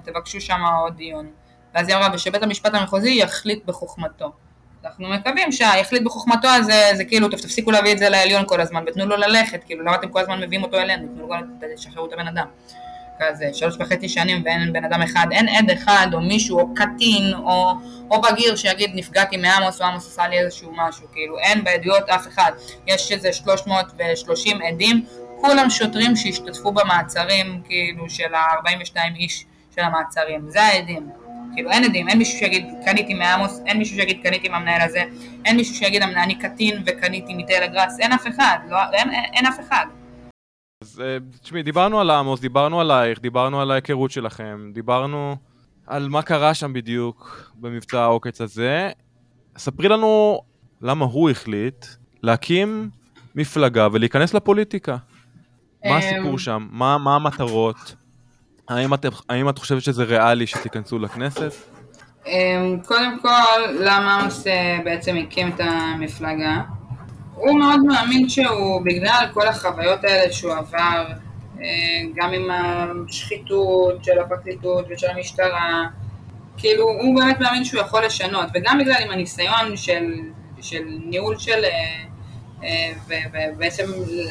ותבקשו 0.04 0.40
שם 0.40 0.60
עוד 0.82 0.96
דיון. 0.96 1.26
ואז 1.74 1.88
היא 1.88 1.96
אמרה, 1.96 2.08
ושבית 2.14 2.42
המשפט 2.42 2.74
המחוזי 2.74 3.10
יחליט 3.10 3.64
בחוכמתו. 3.64 4.32
אנחנו 4.86 5.08
מקווים 5.08 5.52
שהיחליט 5.52 6.02
בחוכמתו 6.02 6.48
הזה, 6.48 6.90
זה 6.94 7.04
כאילו, 7.04 7.28
טוב, 7.28 7.40
תפסיקו 7.40 7.70
להביא 7.70 7.92
את 7.92 7.98
זה 7.98 8.08
לעליון 8.08 8.42
כל 8.46 8.60
הזמן, 8.60 8.84
ותנו 8.86 9.06
לו 9.06 9.16
ללכת, 9.16 9.64
כאילו, 9.64 9.84
למה 9.84 9.94
אתם 9.94 10.08
כל 10.08 10.20
הזמן 10.20 10.40
מביאים 10.40 10.62
אותו 10.62 10.78
אלינו, 10.78 11.06
תנו 11.14 11.28
לו 11.28 11.34
לשחררו 11.74 12.06
את 12.06 12.12
הבן 12.12 12.28
אדם. 12.28 12.46
כזה, 13.18 13.50
שלוש 13.52 13.76
וחצי 13.78 14.08
שנים 14.08 14.42
ואין 14.44 14.72
בן 14.72 14.84
אדם 14.84 15.02
אחד, 15.02 15.26
אין 15.32 15.48
עד 15.48 15.70
אחד 15.70 16.06
או 16.12 16.20
מישהו 16.20 16.60
או 16.60 16.74
קטין 16.74 17.34
או, 17.34 17.72
או 18.10 18.20
בגיר 18.20 18.56
שיגיד 18.56 18.90
נפגעתי 18.94 19.36
מעמוס 19.36 19.80
או 19.80 19.86
עמוס 19.86 20.06
עשה 20.06 20.28
לי 20.28 20.38
איזשהו 20.38 20.72
משהו, 20.76 21.06
כאילו 21.12 21.38
אין 21.38 21.64
בעדויות 21.64 22.08
אף 22.08 22.26
אחד, 22.26 22.52
יש 22.86 23.12
איזה 23.12 23.32
330 23.32 24.62
עדים, 24.62 25.04
כולם 25.40 25.70
שוטרים 25.70 26.16
שהשתתפו 26.16 26.72
במעצרים 26.72 27.62
כאילו 27.64 28.10
של 28.10 28.34
ה-42 28.34 28.96
איש 29.16 29.44
של 29.74 29.80
המעצרים, 29.80 30.44
זה 30.48 30.62
העדים. 30.62 31.25
כאילו 31.56 31.70
אין 31.70 31.84
עדים, 31.84 32.08
אין 32.08 32.18
מישהו 32.18 32.38
שיגיד 32.38 32.64
קניתי 32.84 33.14
מעמוס, 33.14 33.60
אין 33.66 33.78
מישהו 33.78 33.96
שיגיד 33.96 34.22
קניתי 34.22 34.48
מהמנהל 34.48 34.80
הזה, 34.82 35.02
אין 35.44 35.56
מישהו 35.56 35.74
שיגיד 35.74 36.02
אני 36.02 36.34
קטין 36.34 36.82
וקניתי 36.86 37.34
מטלגראס, 37.34 38.00
אין 38.00 38.12
אף 38.12 38.26
אחד, 38.26 38.58
לא, 38.70 38.76
אין, 38.92 39.10
אין, 39.10 39.24
אין 39.34 39.46
אף 39.46 39.60
אחד. 39.60 39.86
אז 40.82 41.02
אה, 41.04 41.16
תשמעי, 41.42 41.62
דיברנו 41.62 42.00
על 42.00 42.10
עמוס, 42.10 42.40
דיברנו 42.40 42.80
עלייך, 42.80 43.20
דיברנו 43.20 43.60
על 43.60 43.70
ההיכרות 43.70 44.10
שלכם, 44.10 44.70
דיברנו 44.74 45.36
על 45.86 46.08
מה 46.08 46.22
קרה 46.22 46.54
שם 46.54 46.72
בדיוק 46.72 47.50
במבצע 47.54 48.00
העוקץ 48.00 48.40
הזה. 48.40 48.90
ספרי 49.58 49.88
לנו 49.88 50.40
למה 50.82 51.04
הוא 51.04 51.30
החליט 51.30 51.86
להקים 52.22 52.90
מפלגה 53.34 53.88
ולהיכנס 53.92 54.34
לפוליטיקה. 54.34 54.96
מה 55.84 55.90
אמ, 55.90 55.96
הסיפור 55.96 56.38
שם? 56.38 56.66
מה, 56.70 56.98
מה 56.98 57.16
המטרות? 57.16 57.94
האם 58.68 58.94
את, 58.94 59.06
האם 59.28 59.48
את 59.48 59.58
חושבת 59.58 59.82
שזה 59.82 60.04
ריאלי 60.04 60.46
שתיכנסו 60.46 60.98
לכנסת? 60.98 61.52
אמ, 62.26 62.80
קודם 62.84 63.18
כל, 63.22 63.60
למה 63.80 64.20
עמוס 64.20 64.46
אה, 64.46 64.78
בעצם 64.84 65.16
הקים 65.16 65.48
את 65.48 65.60
המפלגה? 65.60 66.60
הוא 67.34 67.58
מאוד 67.58 67.80
מאמין 67.86 68.28
שהוא, 68.28 68.82
בגלל 68.84 69.26
כל 69.34 69.48
החוויות 69.48 70.04
האלה 70.04 70.32
שהוא 70.32 70.52
עבר, 70.52 71.06
אה, 71.60 71.66
גם 72.14 72.32
עם 72.32 72.50
השחיתות 72.50 74.04
של 74.04 74.18
הפרקליטות 74.18 74.86
ושל 74.90 75.06
המשטרה, 75.10 75.84
כאילו 76.56 76.84
הוא 76.84 77.16
באמת 77.16 77.40
מאמין 77.40 77.64
שהוא 77.64 77.80
יכול 77.80 78.04
לשנות, 78.04 78.46
וגם 78.54 78.78
בגלל 78.78 79.02
עם 79.04 79.10
הניסיון 79.10 79.76
של, 79.76 80.04
של 80.60 80.82
ניהול 81.04 81.38
של, 81.38 81.64
אה, 82.62 82.92
ובעצם 83.56 83.84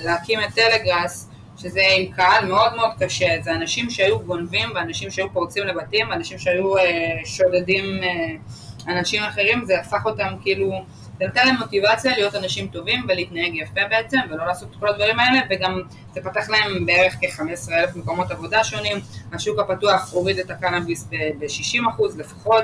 להקים 0.03 0.39
את 0.39 0.53
טלגראס, 0.55 1.29
שזה 1.57 1.81
עם 1.97 2.11
קהל 2.11 2.45
מאוד 2.45 2.75
מאוד 2.75 2.89
קשה, 2.99 3.27
זה 3.43 3.51
אנשים 3.51 3.89
שהיו 3.89 4.19
גונבים 4.19 4.69
ואנשים 4.75 5.11
שהיו 5.11 5.33
פורצים 5.33 5.63
לבתים, 5.63 6.13
אנשים 6.13 6.39
שהיו 6.39 6.73
שודדים 7.25 7.85
אנשים 8.87 9.23
אחרים, 9.23 9.65
זה 9.65 9.79
הפך 9.79 10.05
אותם 10.05 10.33
כאילו 10.41 10.71
זה 11.19 11.25
נותן 11.25 11.47
להם 11.47 11.55
מוטיבציה 11.59 12.11
להיות 12.17 12.35
אנשים 12.35 12.67
טובים 12.67 13.05
ולהתנהג 13.07 13.55
יפה 13.55 13.81
בעצם, 13.89 14.17
ולא 14.29 14.45
לעשות 14.45 14.69
את 14.71 14.75
כל 14.79 14.87
הדברים 14.87 15.19
האלה, 15.19 15.39
וגם 15.49 15.81
זה 16.13 16.21
פתח 16.21 16.49
להם 16.49 16.85
בערך 16.85 17.13
כ-15 17.13 17.73
אלף 17.73 17.95
מקומות 17.95 18.31
עבודה 18.31 18.63
שונים, 18.63 18.97
השוק 19.33 19.59
הפתוח 19.59 20.13
הוריד 20.13 20.39
את 20.39 20.51
הקנאביס 20.51 21.07
ב-60% 21.09 22.03
לפחות, 22.17 22.63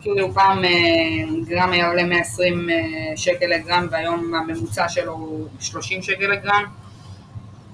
כאילו 0.00 0.34
פעם 0.34 0.64
אה, 0.64 0.70
גרם 1.46 1.72
היה 1.72 1.88
עולה 1.88 2.04
120 2.04 2.70
אה, 2.70 2.76
שקל 3.16 3.46
לגרם, 3.46 3.86
והיום 3.90 4.34
הממוצע 4.34 4.88
שלו 4.88 5.12
הוא 5.12 5.48
30 5.60 6.02
שקל 6.02 6.26
לגרם. 6.26 6.64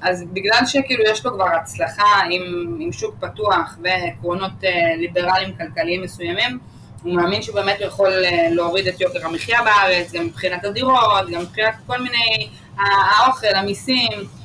אז 0.07 0.25
בגלל 0.33 0.67
שכאילו 0.67 1.05
יש 1.11 1.25
לו 1.25 1.33
כבר 1.33 1.49
הצלחה 1.49 2.21
עם, 2.31 2.77
עם 2.81 2.93
שוק 2.93 3.15
פתוח 3.21 3.79
ועקרונות 3.83 4.65
אה, 4.65 4.97
ליברליים 4.97 5.55
כלכליים 5.57 6.03
מסוימים, 6.03 6.59
הוא 7.03 7.15
מאמין 7.15 7.43
שהוא 7.43 7.55
באמת 7.55 7.77
יכול 7.81 8.25
אה, 8.25 8.49
להוריד 8.51 8.87
את 8.87 9.01
יוקר 9.01 9.27
המחיה 9.27 9.63
בארץ, 9.63 10.13
גם 10.13 10.25
מבחינת 10.25 10.65
הדירות, 10.65 11.31
גם 11.33 11.41
מבחינת 11.41 11.75
כל 11.87 12.03
מיני, 12.03 12.49
האוכל, 12.79 13.55
המיסים, 13.55 14.13
אה, 14.13 14.36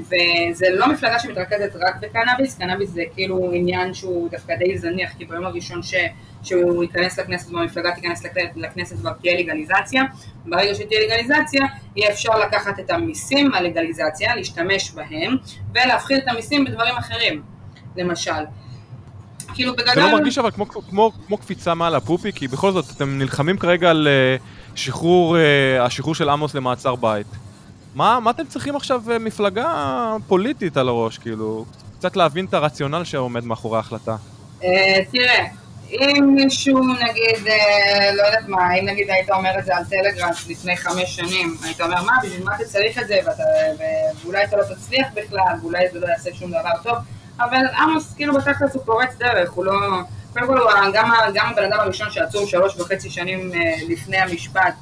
וזה 0.00 0.66
לא 0.70 0.88
מפלגה 0.88 1.18
שמתרכזת 1.18 1.76
רק 1.76 1.96
בקנאביס, 2.00 2.58
קנאביס 2.58 2.90
זה 2.90 3.02
כאילו 3.14 3.50
עניין 3.54 3.94
שהוא 3.94 4.30
דווקא 4.30 4.54
די 4.56 4.78
זניח, 4.78 5.10
כי 5.18 5.24
ביום 5.24 5.44
הראשון 5.44 5.82
ש, 5.82 5.94
שהוא 6.42 6.82
ייכנס 6.82 7.18
לכנסת 7.18 7.52
והמפלגה 7.52 7.90
תיכנס 7.94 8.22
לכנסת 8.56 8.96
כבר 8.96 9.12
תהיה 9.12 9.40
לגליזציה, 9.40 10.02
ברגע 10.46 10.74
שתהיה 10.74 11.00
לגליזציה 11.06 11.66
יהיה 11.96 12.10
אפשר 12.10 12.38
לקחת 12.38 12.80
את 12.80 12.90
המיסים 12.90 13.48
מהלגליזציה, 13.48 14.36
להשתמש 14.36 14.90
בהם, 14.90 15.36
ולהפחית 15.74 16.22
את 16.22 16.28
המיסים 16.28 16.64
בדברים 16.64 16.96
אחרים, 16.96 17.42
למשל. 17.96 18.44
כאילו 19.54 19.72
בגדול... 19.72 19.94
זה 19.94 20.00
לא 20.00 20.12
מרגיש 20.12 20.38
אבל 20.38 20.50
כמו, 20.50 20.68
כמו, 20.68 21.12
כמו 21.26 21.38
קפיצה 21.38 21.74
מעל 21.74 21.94
הפופי, 21.94 22.32
כי 22.32 22.48
בכל 22.48 22.72
זאת 22.72 22.84
אתם 22.96 23.18
נלחמים 23.18 23.58
כרגע 23.58 23.90
על 23.90 24.08
uh, 24.08 24.76
שחרור, 24.76 25.36
uh, 25.36 25.82
השחרור 25.82 26.14
של 26.14 26.28
עמוס 26.28 26.54
למעצר 26.54 26.94
בית. 26.94 27.26
מה, 27.94 28.20
מה 28.20 28.30
אתם 28.30 28.46
צריכים 28.46 28.76
עכשיו 28.76 29.02
uh, 29.06 29.18
מפלגה 29.18 30.16
פוליטית 30.26 30.76
על 30.76 30.88
הראש, 30.88 31.18
כאילו? 31.18 31.64
קצת 31.98 32.16
להבין 32.16 32.44
את 32.44 32.54
הרציונל 32.54 33.04
שעומד 33.04 33.44
מאחורי 33.44 33.76
ההחלטה. 33.76 34.16
Uh, 34.60 34.64
תראה, 35.12 35.46
אם 35.90 36.34
מישהו 36.34 36.80
נגיד, 36.82 37.46
uh, 37.46 38.14
לא 38.14 38.22
יודעת 38.22 38.48
מה, 38.48 38.74
אם 38.74 38.86
נגיד 38.86 39.10
היית 39.10 39.30
אומר 39.30 39.50
את 39.58 39.64
זה 39.64 39.76
על 39.76 39.84
טלגראס 39.84 40.48
לפני 40.48 40.76
חמש 40.76 41.16
שנים, 41.16 41.56
היית 41.62 41.80
אומר 41.80 42.02
מה, 42.02 42.12
בשביל 42.22 42.44
מה 42.44 42.56
אתה 42.56 42.64
צריך 42.64 42.98
את 42.98 43.06
זה, 43.06 43.18
ואתה, 43.26 43.42
ואולי 44.22 44.44
אתה 44.44 44.56
לא 44.56 44.62
תצליח 44.62 45.06
בכלל, 45.14 45.56
ואולי 45.62 45.88
זה 45.92 46.00
לא 46.00 46.06
יעשה 46.06 46.30
שום 46.34 46.50
דבר 46.50 46.82
טוב. 46.82 46.96
אבל 47.40 47.66
עמוס 47.78 48.14
כאילו 48.14 48.34
בתכלס 48.34 48.74
הוא 48.74 48.82
פורץ 48.84 49.14
דרך, 49.18 49.50
הוא 49.50 49.64
לא... 49.64 49.72
קודם 50.32 50.46
כל 50.46 50.58
גם, 50.94 51.10
גם 51.34 51.50
הבן 51.52 51.64
אדם 51.64 51.80
הראשון 51.80 52.10
שעצור 52.10 52.46
שלוש 52.46 52.76
וחצי 52.76 53.10
שנים 53.10 53.52
אה, 53.54 53.74
לפני 53.88 54.16
המשפט 54.16 54.74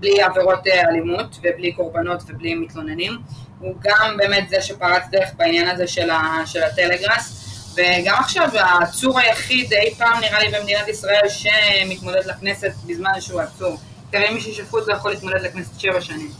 בלי 0.00 0.22
עבירות 0.22 0.66
אה, 0.66 0.88
אלימות 0.88 1.38
ובלי 1.42 1.72
קורבנות 1.72 2.22
ובלי 2.28 2.54
מתלוננים, 2.54 3.18
הוא 3.58 3.74
גם 3.82 4.16
באמת 4.16 4.48
זה 4.48 4.62
שפרץ 4.62 5.02
דרך 5.10 5.30
בעניין 5.36 5.68
הזה 5.68 5.86
של, 5.86 6.10
ה, 6.10 6.46
של 6.46 6.62
הטלגראס 6.62 7.44
וגם 7.74 8.16
עכשיו 8.18 8.48
העצור 8.54 9.18
היחיד 9.18 9.72
אי 9.72 9.94
פעם 9.94 10.20
נראה 10.20 10.38
לי 10.38 10.58
במדינת 10.58 10.88
ישראל 10.88 11.28
שמתמודד 11.28 12.26
לכנסת 12.26 12.72
בזמן 12.86 13.20
שהוא 13.20 13.40
עצור. 13.40 13.76
תראה 14.10 14.30
מי 14.30 14.40
ששפוט 14.40 14.88
לא 14.88 14.94
יכול 14.94 15.10
להתמודד 15.10 15.40
לכנסת 15.40 15.80
שבע 15.80 16.00
שנים. 16.00 16.30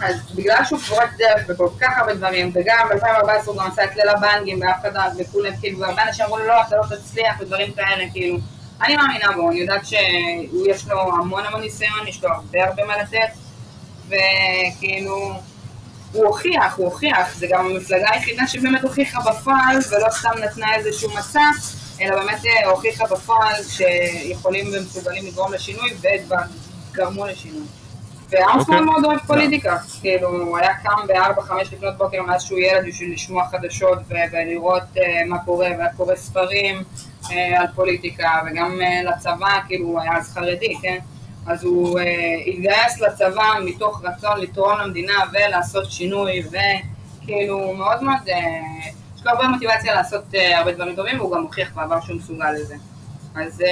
אז 0.00 0.14
בגלל 0.34 0.64
שהוא 0.64 0.78
פורץ 0.78 1.10
דרך 1.18 1.46
בכל 1.48 1.68
כך 1.80 1.98
הרבה 1.98 2.14
דברים, 2.14 2.50
וגם 2.54 2.88
ב-2014 2.88 3.46
הוא 3.46 3.56
גם 3.56 3.66
עשה 3.66 3.84
את 3.84 3.96
ליל 3.96 4.08
הבנגים 4.08 4.60
ואף 4.60 4.86
אחד 4.92 5.10
וכולם, 5.18 5.56
כאילו, 5.60 5.80
והרבה 5.80 6.02
אנשים 6.02 6.24
אמרו 6.24 6.38
לו 6.38 6.46
לא, 6.46 6.62
אתה 6.68 6.76
לא 6.76 6.96
תצליח 6.96 7.40
ודברים 7.40 7.72
כאלה, 7.72 8.04
כאילו, 8.12 8.38
אני 8.84 8.96
מאמינה 8.96 9.32
בו, 9.36 9.50
אני 9.50 9.58
יודעת 9.58 9.86
שיש 9.86 10.88
לו 10.88 11.00
המון 11.00 11.44
המון 11.46 11.60
ניסיון, 11.60 12.08
יש 12.08 12.24
לו 12.24 12.30
הרבה 12.30 12.64
הרבה 12.64 12.84
מה 12.84 12.96
לתת, 13.02 13.34
וכאילו, 14.06 15.32
הוא 16.12 16.26
הוכיח, 16.26 16.76
הוא 16.76 16.86
הוכיח, 16.86 17.34
זה 17.36 17.46
גם 17.50 17.66
המפלגה 17.66 18.10
היחידה 18.10 18.46
שבאמת 18.46 18.82
הוכיחה 18.82 19.20
בפועל, 19.20 19.76
ולא 19.90 20.10
סתם 20.10 20.30
נתנה 20.44 20.74
איזשהו 20.74 21.10
מסע, 21.18 21.50
אלא 22.00 22.16
באמת 22.16 22.46
אה, 22.46 22.70
הוכיחה 22.70 23.04
בפועל 23.06 23.62
שיכולים 23.68 24.66
ומסוגלים 24.72 25.26
לגרום 25.26 25.52
לשינוי, 25.52 25.90
וכבר 25.96 26.36
גרמו 26.92 27.26
לשינוי. 27.26 27.66
ועמוס 28.30 28.68
מאוד 28.68 28.82
מאוד 28.82 29.04
אוהב 29.04 29.18
פוליטיקה, 29.26 29.78
כאילו 30.00 30.28
הוא 30.28 30.58
היה 30.58 30.74
קם 30.74 31.06
בארבע, 31.06 31.42
חמש 31.42 31.72
לפנות 31.72 31.98
בוקר 31.98 32.22
מאז 32.22 32.42
שהוא 32.42 32.58
ילד 32.58 32.86
בשביל 32.86 33.12
לשמוע 33.12 33.44
חדשות 33.48 33.98
ולראות 34.08 34.82
אה, 34.96 35.22
מה 35.26 35.38
קורה, 35.44 35.68
והיה 35.78 35.92
קורא 35.96 36.16
ספרים 36.16 36.82
על 37.30 37.66
פוליטיקה, 37.74 38.30
וגם 38.46 38.80
אה, 38.82 39.02
לצבא, 39.02 39.58
כאילו 39.66 39.86
הוא 39.86 40.00
היה 40.00 40.16
אז 40.16 40.34
חרדי, 40.34 40.74
כן? 40.82 40.98
אז 41.46 41.64
הוא 41.64 42.00
התגייס 42.46 43.00
לצבא 43.00 43.48
מתוך 43.64 44.02
רצון 44.04 44.40
לתרום 44.40 44.78
למדינה 44.78 45.14
ולעשות 45.32 45.90
שינוי, 45.90 46.42
וכאילו 46.46 47.74
מאוד 47.74 48.02
מאוד, 48.02 48.18
יש 49.16 49.26
לו 49.26 49.30
הרבה 49.30 49.48
מוטיבציה 49.48 49.94
לעשות 49.94 50.24
הרבה 50.54 50.72
דברים 50.72 50.96
טובים, 50.96 51.20
והוא 51.20 51.36
גם 51.36 51.42
הוכיח 51.42 51.74
בעבר 51.74 52.00
שהוא 52.00 52.16
מסוגל 52.16 52.50
לזה. 52.52 52.74
אז 53.34 53.62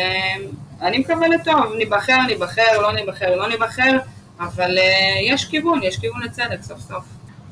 אני 0.81 0.99
מקווה 0.99 1.29
לטוב, 1.29 1.73
ניבחר, 1.79 2.19
ניבחר, 2.27 2.81
לא 2.83 2.93
ניבחר, 2.93 3.37
לא 3.37 3.49
ניבחר. 3.49 3.99
אבל 4.41 4.79
יש 5.23 5.45
כיוון, 5.45 5.83
יש 5.83 5.99
כיוון 5.99 6.23
לצדק 6.23 6.63
סוף 6.63 6.81
סוף. 6.81 7.05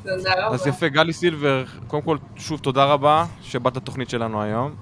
תודה 0.02 0.32
רבה. 0.36 0.54
אז 0.54 0.66
יפה, 0.66 0.88
גלי 0.88 1.12
סילבר, 1.12 1.64
קודם 1.86 2.02
כל, 2.02 2.16
שוב 2.36 2.60
תודה 2.60 2.84
רבה 2.84 3.24
שבאת 3.42 3.76
לתוכנית 3.76 4.10
שלנו 4.10 4.42
היום. 4.42 4.74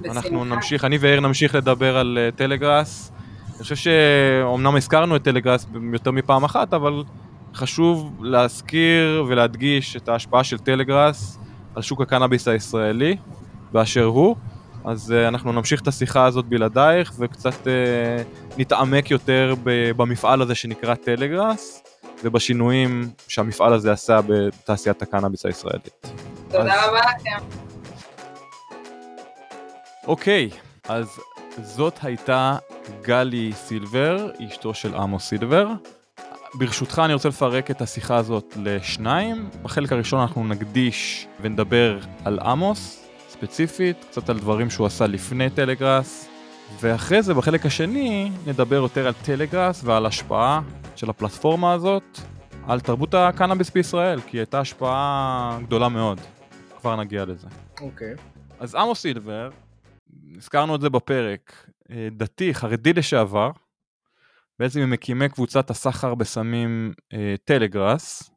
בשמחה. 0.00 0.18
אנחנו 0.18 0.44
נמשיך, 0.44 0.84
אני 0.84 0.98
ויאיר 0.98 1.20
נמשיך 1.20 1.54
לדבר 1.54 1.96
על 1.96 2.18
uh, 2.32 2.36
טלגראס. 2.36 3.12
אני 3.48 3.62
חושב 3.62 3.76
שאומנם 3.76 4.76
הזכרנו 4.76 5.16
את 5.16 5.22
טלגראס 5.22 5.66
יותר 5.92 6.10
מפעם 6.10 6.44
אחת, 6.44 6.74
אבל 6.74 7.02
חשוב 7.54 8.12
להזכיר 8.20 9.24
ולהדגיש 9.28 9.96
את 9.96 10.08
ההשפעה 10.08 10.44
של 10.44 10.58
טלגראס 10.58 11.38
על 11.74 11.82
שוק 11.82 12.00
הקנאביס 12.00 12.48
הישראלי 12.48 13.16
באשר 13.72 14.04
הוא. 14.04 14.36
אז 14.84 15.10
uh, 15.10 15.28
אנחנו 15.28 15.52
נמשיך 15.52 15.82
את 15.82 15.88
השיחה 15.88 16.24
הזאת 16.24 16.44
בלעדייך 16.44 17.12
וקצת 17.18 17.66
uh, 17.66 18.58
נתעמק 18.58 19.10
יותר 19.10 19.54
במפעל 19.96 20.42
הזה 20.42 20.54
שנקרא 20.54 20.94
טלגראס 20.94 21.82
ובשינויים 22.24 23.10
שהמפעל 23.28 23.72
הזה 23.72 23.92
עשה 23.92 24.20
בתעשיית 24.26 25.02
הקנאביס 25.02 25.46
הישראלית. 25.46 26.12
תודה 26.48 26.74
אז... 26.74 26.88
רבה 26.88 26.98
לכם. 26.98 27.67
אוקיי, 30.08 30.50
אז 30.88 31.20
זאת 31.62 31.98
הייתה 32.02 32.56
גלי 33.02 33.52
סילבר, 33.54 34.30
אשתו 34.48 34.74
של 34.74 34.94
עמוס 34.94 35.28
סילבר. 35.28 35.68
ברשותך 36.54 37.02
אני 37.04 37.14
רוצה 37.14 37.28
לפרק 37.28 37.70
את 37.70 37.82
השיחה 37.82 38.16
הזאת 38.16 38.56
לשניים. 38.62 39.48
בחלק 39.62 39.92
הראשון 39.92 40.20
אנחנו 40.20 40.44
נקדיש 40.44 41.26
ונדבר 41.40 41.98
על 42.24 42.38
עמוס, 42.38 43.08
ספציפית, 43.28 44.04
קצת 44.10 44.28
על 44.28 44.38
דברים 44.38 44.70
שהוא 44.70 44.86
עשה 44.86 45.06
לפני 45.06 45.50
טלגראס, 45.50 46.28
ואחרי 46.80 47.22
זה 47.22 47.34
בחלק 47.34 47.66
השני 47.66 48.30
נדבר 48.46 48.76
יותר 48.76 49.06
על 49.06 49.14
טלגראס 49.22 49.84
ועל 49.84 50.06
השפעה 50.06 50.60
של 50.96 51.10
הפלטפורמה 51.10 51.72
הזאת 51.72 52.18
על 52.66 52.80
תרבות 52.80 53.14
הקנאביס 53.14 53.70
בישראל, 53.70 54.20
כי 54.20 54.36
הייתה 54.36 54.60
השפעה 54.60 55.58
גדולה 55.62 55.88
מאוד. 55.88 56.20
כבר 56.80 56.96
נגיע 56.96 57.24
לזה. 57.24 57.46
אוקיי. 57.80 58.14
אז 58.60 58.74
עמוס 58.74 59.00
סילבר, 59.00 59.50
הזכרנו 60.38 60.74
את 60.76 60.80
זה 60.80 60.90
בפרק, 60.90 61.66
אה, 61.90 62.08
דתי, 62.16 62.54
חרדי 62.54 62.92
לשעבר, 62.92 63.50
בעצם 64.58 64.80
ממקימי 64.80 65.28
קבוצת 65.28 65.70
הסחר 65.70 66.14
בסמים 66.14 66.92
אה, 67.12 67.34
טלגראס, 67.44 68.30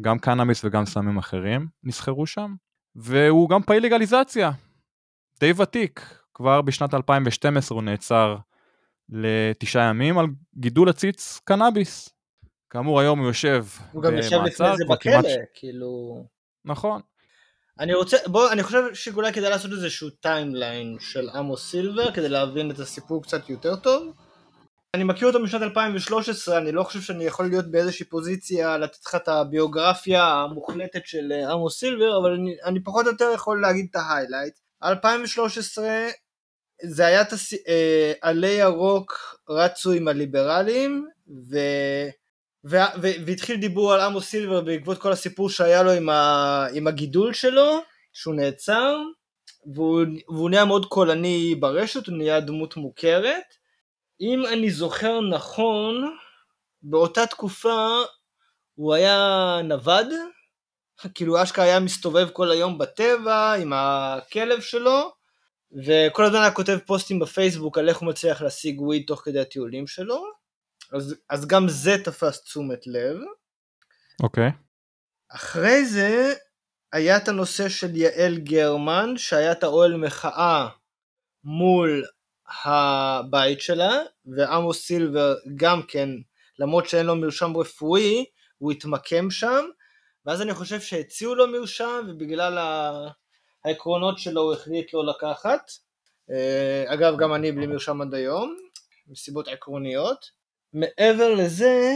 גם 0.00 0.18
קנאביס 0.18 0.64
וגם 0.64 0.86
סמים 0.86 1.18
אחרים 1.18 1.66
נסחרו 1.84 2.26
שם, 2.26 2.54
והוא 2.96 3.48
גם 3.50 3.62
פעיל 3.62 3.84
לגליזציה, 3.86 4.50
די 5.40 5.52
ותיק, 5.62 6.00
כבר 6.34 6.62
בשנת 6.62 6.94
2012 6.94 7.76
הוא 7.76 7.82
נעצר 7.82 8.36
לתשעה 9.08 9.88
ימים 9.90 10.18
על 10.18 10.26
גידול 10.56 10.88
עציץ 10.88 11.40
קנאביס. 11.44 12.08
כאמור 12.70 13.00
היום 13.00 13.18
הוא 13.18 13.26
יושב 13.26 13.64
הוא 13.92 14.02
גם 14.02 14.16
יושב 14.16 14.36
לפני 14.46 14.76
זה 14.76 14.84
בכלא, 14.90 15.12
כמעט- 15.12 15.24
כאילו... 15.54 16.24
נכון. 16.64 17.00
אני 17.80 17.94
רוצה, 17.94 18.16
בוא, 18.26 18.52
אני 18.52 18.62
חושב 18.62 18.94
שאולי 18.94 19.32
כדאי 19.32 19.50
לעשות 19.50 19.70
איזשהו 19.72 20.10
timeline 20.10 20.96
של 21.00 21.28
עמוס 21.28 21.70
סילבר 21.70 22.12
כדי 22.12 22.28
להבין 22.28 22.70
את 22.70 22.78
הסיפור 22.78 23.22
קצת 23.22 23.50
יותר 23.50 23.76
טוב. 23.76 24.12
אני 24.94 25.04
מכיר 25.04 25.28
אותו 25.28 25.40
משנת 25.40 25.62
2013, 25.62 26.58
אני 26.58 26.72
לא 26.72 26.82
חושב 26.82 27.00
שאני 27.00 27.24
יכול 27.24 27.46
להיות 27.46 27.70
באיזושהי 27.70 28.06
פוזיציה 28.06 28.78
לתת 28.78 29.06
לך 29.06 29.14
את 29.14 29.28
הביוגרפיה 29.28 30.24
המוחלטת 30.24 31.00
של 31.04 31.32
עמוס 31.50 31.78
סילבר, 31.80 32.18
אבל 32.18 32.34
אני, 32.34 32.56
אני 32.64 32.84
פחות 32.84 33.06
או 33.06 33.10
יותר 33.10 33.30
יכול 33.34 33.60
להגיד 33.60 33.86
את 33.90 33.96
ה 33.96 34.01
highlight. 34.01 34.54
2013 34.84 35.88
זה 36.82 37.06
היה 37.06 37.22
את 37.22 37.32
הס... 37.32 37.52
אה, 37.52 38.12
עלי 38.22 38.50
ירוק 38.50 39.38
רצו 39.48 39.92
עם 39.92 40.08
הליברלים, 40.08 41.06
ו... 41.50 41.58
והתחיל 42.64 43.56
דיבור 43.56 43.92
על 43.92 44.00
עמוס 44.00 44.24
סילבר 44.24 44.60
בעקבות 44.60 44.98
כל 44.98 45.12
הסיפור 45.12 45.50
שהיה 45.50 45.82
לו 45.82 45.90
עם, 45.90 46.08
ה... 46.08 46.66
עם 46.74 46.86
הגידול 46.86 47.32
שלו, 47.34 47.80
שהוא 48.12 48.34
נעצר, 48.34 48.96
והוא, 49.74 50.02
והוא 50.28 50.50
נהיה 50.50 50.64
מאוד 50.64 50.86
קולני 50.86 51.54
ברשת, 51.54 52.06
הוא 52.06 52.16
נהיה 52.16 52.40
דמות 52.40 52.76
מוכרת. 52.76 53.54
אם 54.20 54.42
אני 54.52 54.70
זוכר 54.70 55.20
נכון, 55.20 56.16
באותה 56.82 57.26
תקופה 57.26 57.88
הוא 58.74 58.94
היה 58.94 59.60
נווד, 59.64 60.06
כאילו 61.14 61.42
אשכרה 61.42 61.64
היה 61.64 61.80
מסתובב 61.80 62.28
כל 62.32 62.50
היום 62.50 62.78
בטבע 62.78 63.54
עם 63.54 63.72
הכלב 63.74 64.60
שלו, 64.60 65.12
וכל 65.86 66.24
הזמן 66.24 66.40
היה 66.40 66.50
כותב 66.50 66.78
פוסטים 66.86 67.18
בפייסבוק 67.18 67.78
על 67.78 67.88
איך 67.88 67.98
הוא 67.98 68.08
מצליח 68.08 68.42
להשיג 68.42 68.80
וויד 68.80 69.04
תוך 69.06 69.20
כדי 69.24 69.40
הטיולים 69.40 69.86
שלו, 69.86 70.24
אז, 70.92 71.14
אז 71.30 71.46
גם 71.46 71.68
זה 71.68 71.96
תפס 72.04 72.42
תשומת 72.42 72.86
לב. 72.86 73.16
אוקיי. 74.22 74.50
אחרי 75.28 75.86
זה 75.86 76.34
היה 76.92 77.16
את 77.16 77.28
הנושא 77.28 77.68
של 77.68 77.96
יעל 77.96 78.38
גרמן, 78.38 79.16
שהיה 79.16 79.52
את 79.52 79.62
האוהל 79.62 79.96
מחאה 79.96 80.68
מול 81.44 82.04
הבית 82.64 83.60
שלה, 83.60 83.98
ועמוס 84.26 84.86
סילבר 84.86 85.34
גם 85.56 85.82
כן, 85.88 86.08
למרות 86.58 86.88
שאין 86.88 87.06
לו 87.06 87.16
מרשם 87.16 87.56
רפואי, 87.56 88.24
הוא 88.58 88.72
התמקם 88.72 89.30
שם, 89.30 89.64
ואז 90.26 90.42
אני 90.42 90.54
חושב 90.54 90.80
שהציעו 90.80 91.34
לו 91.34 91.46
מרשם, 91.46 92.06
ובגלל 92.08 92.58
העקרונות 93.64 94.18
שלו 94.18 94.42
הוא 94.42 94.52
החליט 94.52 94.94
לא 94.94 95.06
לקחת. 95.06 95.70
אה, 96.30 96.84
אגב, 96.86 97.18
גם 97.18 97.34
אני 97.34 97.52
בלי 97.52 97.66
מרשם 97.66 98.00
עד 98.02 98.14
היום, 98.14 98.56
מסיבות 99.06 99.48
עקרוניות. 99.48 100.37
מעבר 100.72 101.34
לזה, 101.34 101.92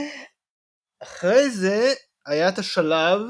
אחרי 1.03 1.51
זה 1.51 1.95
היה 2.27 2.49
את 2.49 2.59
השלב 2.59 3.21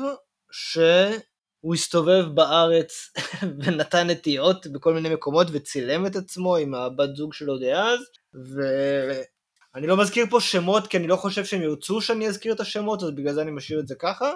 שהוא 0.53 1.75
הסתובב 1.75 2.25
בארץ 2.35 3.13
ונתן 3.65 4.11
נטיעות 4.11 4.67
בכל 4.67 4.95
מיני 4.95 5.09
מקומות 5.09 5.47
וצילם 5.53 6.07
את 6.07 6.17
עצמו 6.17 6.57
עם 6.57 6.75
הבת 6.75 7.17
זוג 7.17 7.35
שלו 7.35 7.59
דאז 7.59 8.01
ואני 8.35 9.87
לא 9.87 9.97
מזכיר 9.97 10.27
פה 10.31 10.41
שמות 10.41 10.87
כי 10.87 10.97
אני 10.97 11.07
לא 11.07 11.17
חושב 11.17 11.45
שהם 11.45 11.63
ירצו 11.63 12.01
שאני 12.01 12.29
אזכיר 12.29 12.55
את 12.55 12.61
השמות 12.61 13.03
אז 13.03 13.11
בגלל 13.11 13.35
זה 13.35 13.43
אני 13.43 13.51
משאיר 13.51 13.81
את 13.81 13.89
זה 13.89 13.95
ככה. 13.99 14.33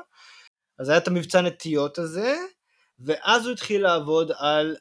אז 0.78 0.88
היה 0.88 0.98
את 0.98 1.08
המבצע 1.08 1.40
נטיות 1.40 1.98
הזה 1.98 2.36
ואז 2.98 3.46
הוא 3.46 3.52
התחיל 3.52 3.82
לעבוד 3.82 4.32
על 4.38 4.76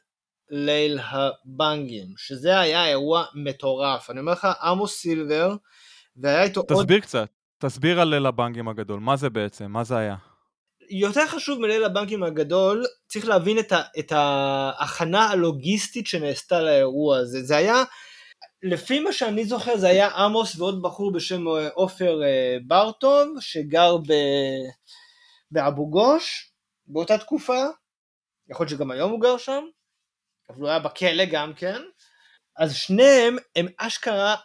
ליל 0.50 0.98
הבנגים 1.02 2.14
שזה 2.16 2.60
היה 2.60 2.88
אירוע 2.88 3.24
מטורף. 3.34 4.10
אני 4.10 4.20
אומר 4.20 4.32
לך 4.32 4.48
עמוס 4.62 4.96
סילבר 4.96 5.54
והיה 6.16 6.42
איתו 6.42 6.60
עוד 6.60 6.82
תסביר 6.82 7.00
קצת. 7.00 7.28
תסביר 7.58 8.00
על 8.00 8.08
ליל 8.08 8.26
הבנקים 8.26 8.68
הגדול, 8.68 9.00
מה 9.00 9.16
זה 9.16 9.30
בעצם? 9.30 9.70
מה 9.70 9.84
זה 9.84 9.96
היה? 9.96 10.16
יותר 10.90 11.26
חשוב 11.26 11.60
מליל 11.60 11.84
הבנקים 11.84 12.22
הגדול, 12.22 12.84
צריך 13.06 13.28
להבין 13.28 13.58
את, 13.58 13.72
ה, 13.72 13.82
את 13.98 14.12
ההכנה 14.12 15.30
הלוגיסטית 15.30 16.06
שנעשתה 16.06 16.60
לאירוע 16.60 17.18
הזה. 17.18 17.42
זה 17.42 17.56
היה, 17.56 17.82
לפי 18.62 19.00
מה 19.00 19.12
שאני 19.12 19.44
זוכר, 19.44 19.76
זה 19.76 19.88
היה 19.88 20.08
עמוס 20.08 20.58
ועוד 20.58 20.82
בחור 20.82 21.12
בשם 21.12 21.48
אה, 21.48 21.68
עופר 21.74 22.22
אה, 22.22 22.56
ברטוב, 22.66 23.36
שגר 23.40 23.96
ב, 23.96 24.12
באבו 25.50 25.90
גוש 25.90 26.52
באותה 26.86 27.18
תקופה. 27.18 27.64
יכול 28.50 28.66
להיות 28.66 28.78
שגם 28.78 28.90
היום 28.90 29.10
הוא 29.10 29.20
גר 29.20 29.36
שם, 29.38 29.62
אבל 30.50 30.60
הוא 30.60 30.68
היה 30.68 30.78
בכלא 30.78 31.24
גם 31.24 31.54
כן. 31.54 31.82
אז 32.58 32.74
שניהם 32.74 33.36
הם 33.56 33.66
אשכרה 33.78 34.36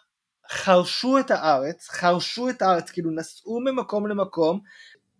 חרשו 0.52 1.20
את 1.20 1.32
הארץ, 1.32 1.88
חרשו 1.90 2.50
את 2.50 2.62
הארץ, 2.62 2.90
כאילו 2.90 3.12
נסעו 3.12 3.60
ממקום 3.60 4.08
למקום, 4.08 4.60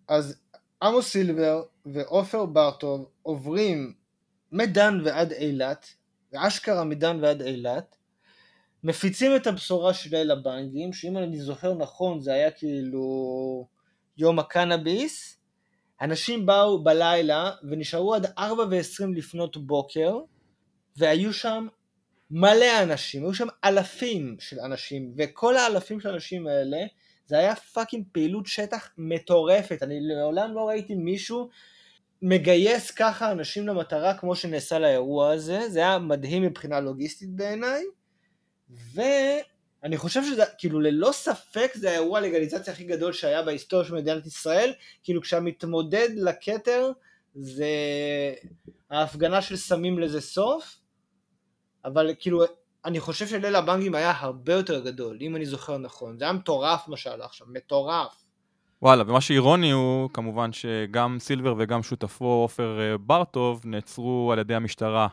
אז 0.08 0.40
עמוס 0.84 1.08
סילבר 1.08 1.64
ועופר 1.86 2.46
ברטוב 2.46 3.10
עוברים 3.22 3.94
מדן 4.52 5.02
ועד 5.04 5.32
אילת, 5.32 5.86
ואשכרה 6.34 6.84
מדן 6.84 7.24
ועד 7.24 7.42
אילת, 7.42 7.96
מפיצים 8.84 9.36
את 9.36 9.48
הבשורה 9.48 9.94
של 9.94 10.16
ליל 10.16 10.32
הבנגים, 10.32 10.94
שאם 10.94 11.18
אני 11.18 11.40
זוכר 11.40 11.74
נכון 11.74 12.22
זה 12.22 12.34
היה 12.34 12.52
כאילו 12.52 13.68
יום 14.18 14.40
הקנאביס, 14.40 15.38
אנשים 16.02 16.46
באו 16.46 16.84
בלילה 16.84 17.52
ונשארו 17.70 18.16
עד 18.16 18.26
4 18.38 18.64
ו-20 18.64 19.06
לפנות 19.16 19.58
בוקר, 19.58 20.18
והיו 20.98 21.34
שם 21.34 21.68
מלא 22.32 22.84
אנשים, 22.84 23.24
היו 23.24 23.34
שם 23.34 23.48
אלפים 23.64 24.36
של 24.40 24.60
אנשים, 24.60 25.14
וכל 25.18 25.58
האלפים 25.58 26.00
של 26.00 26.10
האנשים 26.10 26.48
האלה, 26.48 26.78
זה 27.26 27.38
היה 27.38 27.56
fucking 27.56 28.06
פעילות 28.12 28.48
שטח 28.48 28.90
מטורפת, 28.98 29.84
אני 29.84 30.00
לעולם 30.02 30.54
לא 30.54 30.68
ראיתי 30.68 30.96
מישהו 30.96 31.50
מגייס 32.22 32.92
ככה 32.92 33.32
אנשים 33.32 33.68
למטרה 33.68 34.18
כמו 34.18 34.36
שנעשה 34.36 34.80
לאירוע 34.80 35.32
הזה, 35.32 35.70
זה 35.70 35.80
היה 35.80 36.00
מדהים 36.00 36.44
מבחינה 36.44 36.80
לוגיסטית 36.80 37.30
בעיניי, 37.30 37.84
ואני 38.94 39.98
חושב 39.98 40.24
שזה, 40.24 40.44
כאילו 40.58 40.80
ללא 40.80 41.12
ספק 41.12 41.72
זה 41.76 41.90
האירוע 41.90 42.20
הלגליזציה 42.20 42.74
הכי 42.74 42.84
גדול 42.84 43.14
שהיה 43.14 43.42
בהיסטוריה 43.42 43.88
של 43.88 43.96
מדינת 43.96 44.26
ישראל, 44.26 44.74
כאילו 45.04 45.22
כשהמתמודד 45.22 46.10
לכתר 46.16 46.92
זה 47.36 47.70
ההפגנה 48.90 49.42
של 49.42 49.58
שמים 49.58 50.00
לזה 50.00 50.22
סוף, 50.22 50.81
אבל 51.86 52.12
כאילו 52.20 52.44
אני 52.86 53.00
חושב 53.00 53.28
שליל 53.28 53.56
הבנקים 53.56 53.96
היה 53.96 54.14
הרבה 54.18 54.54
יותר 54.54 54.80
גדול, 54.80 55.18
אם 55.22 55.36
אני 55.36 55.46
זוכר 55.46 55.78
נכון. 55.78 56.18
זה 56.18 56.26
היה 56.26 56.34
מטורף 56.34 56.88
מה 56.88 56.98
שהלך 56.98 57.34
שם, 57.34 57.46
מטורף. 57.48 58.24
וואלה, 58.82 59.04
ומה 59.08 59.22
שאירוני 59.22 59.72
הוא 59.72 60.10
כמובן 60.14 60.54
שגם 60.54 61.18
סילבר 61.20 61.56
וגם 61.58 61.84
שותפו 61.84 62.26
עופר 62.26 62.80
אה, 62.80 62.98
ברטוב 62.98 63.62
נעצרו 63.66 64.30
על 64.34 64.40
ידי 64.40 64.56
המשטרה, 64.56 65.08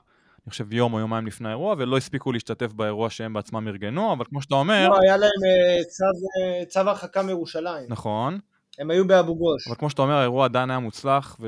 אני 0.47 0.51
חושב 0.51 0.73
יום 0.73 0.93
או 0.93 0.99
יומיים 0.99 1.27
לפני 1.27 1.49
האירוע, 1.49 1.75
ולא 1.79 1.97
הספיקו 1.97 2.33
להשתתף 2.33 2.73
באירוע 2.73 3.11
שהם 3.11 3.33
בעצמם 3.33 3.69
ארגנו, 3.69 4.13
אבל 4.13 4.25
כמו 4.25 4.43
שאתה 4.43 4.55
אומר, 4.55 4.89
לא, 4.89 4.99
היה 5.03 5.17
להם 5.17 5.31
אה, 5.47 5.85
צו, 5.85 6.05
אה, 6.05 6.65
צו 6.65 6.81
הרחקה 6.81 7.23
מירושלים. 7.23 7.87
נכון, 7.89 8.39
הם 8.79 8.91
היו 8.91 9.07
באבו 9.07 9.37
גוש. 9.37 9.67
אבל 9.67 9.77
כמו 9.77 9.91
שאתה 9.91 10.03
אומר, 10.03 10.15
האירוע 10.15 10.45
עדיין 10.45 10.71
היה 10.71 10.79
מוצלח 10.79 11.41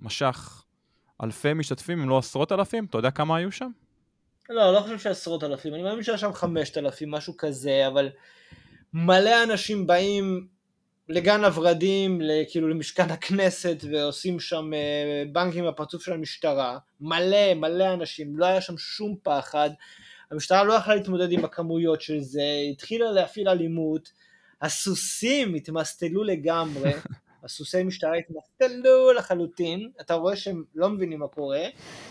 ומשך 0.00 0.64
אלפי 1.22 1.54
משתתפים, 1.54 2.02
אם 2.02 2.08
לא 2.08 2.18
עשרות 2.18 2.52
אלפים, 2.52 2.84
אתה 2.84 2.98
יודע 2.98 3.10
כמה 3.10 3.36
היו 3.36 3.52
שם? 3.52 3.70
לא, 4.50 4.72
לא 4.72 4.80
חושב 4.80 4.98
שעשרות 4.98 5.44
אלפים, 5.44 5.74
אני 5.74 5.82
מאמין 5.82 6.02
שהיה 6.02 6.18
שם 6.18 6.32
חמשת 6.32 6.78
אלפים, 6.78 7.10
משהו 7.10 7.36
כזה, 7.36 7.86
אבל 7.86 8.08
מלא 8.94 9.42
אנשים 9.42 9.86
באים 9.86 10.48
לגן 11.08 11.44
הוורדים, 11.44 12.20
כאילו 12.50 12.68
למשכן 12.68 13.10
הכנסת, 13.10 13.84
ועושים 13.90 14.40
שם 14.40 14.70
אה, 14.74 15.22
בנק 15.32 15.54
עם 15.54 15.66
הפרצוף 15.66 16.04
של 16.04 16.12
המשטרה. 16.12 16.78
מלא, 17.00 17.54
מלא 17.54 17.94
אנשים, 17.94 18.38
לא 18.38 18.46
היה 18.46 18.60
שם 18.60 18.78
שום 18.78 19.16
פחד. 19.22 19.70
המשטרה 20.30 20.64
לא 20.64 20.72
יכלה 20.72 20.94
להתמודד 20.94 21.32
עם 21.32 21.44
הכמויות 21.44 22.00
של 22.00 22.20
זה, 22.20 22.42
התחילה 22.72 23.10
להפעיל 23.10 23.48
אלימות, 23.48 24.12
הסוסים 24.62 25.54
התמסטלו 25.54 26.24
לגמרי, 26.24 26.92
הסוסי 27.44 27.82
משטרה 27.82 28.12
התנפלו 28.14 29.12
לחלוטין, 29.12 29.90
אתה 30.00 30.14
רואה 30.14 30.36
שהם 30.36 30.64
לא 30.74 30.88
מבינים 30.88 31.18
מה 31.18 31.28
קורה, 31.28 31.64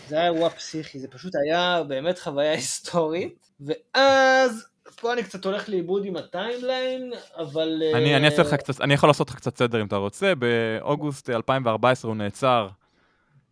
זה 0.08 0.16
היה 0.16 0.24
אירוע 0.24 0.50
פסיכי, 0.50 0.98
זה 0.98 1.08
פשוט 1.08 1.32
היה 1.44 1.82
באמת 1.88 2.18
חוויה 2.18 2.52
היסטורית, 2.52 3.48
ואז 3.60 4.66
פה 5.00 5.12
אני 5.12 5.22
קצת 5.22 5.44
הולך 5.44 5.68
לאיבוד 5.68 6.04
עם 6.04 6.16
הטיימליין, 6.16 7.12
אבל... 7.36 7.82
אני, 7.94 8.12
אה, 8.12 8.16
אני 8.16 8.26
לך 8.38 8.54
קצת, 8.54 8.80
אני 8.80 8.94
יכול 8.94 9.08
לעשות 9.08 9.30
לך 9.30 9.36
קצת 9.36 9.56
סדר 9.58 9.80
אם 9.80 9.86
אתה 9.86 9.96
רוצה. 9.96 10.34
באוגוסט 10.34 11.30
2014 11.30 12.08
הוא 12.08 12.16
נעצר, 12.16 12.68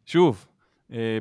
שוב, 0.06 0.46
אה, 0.48 0.55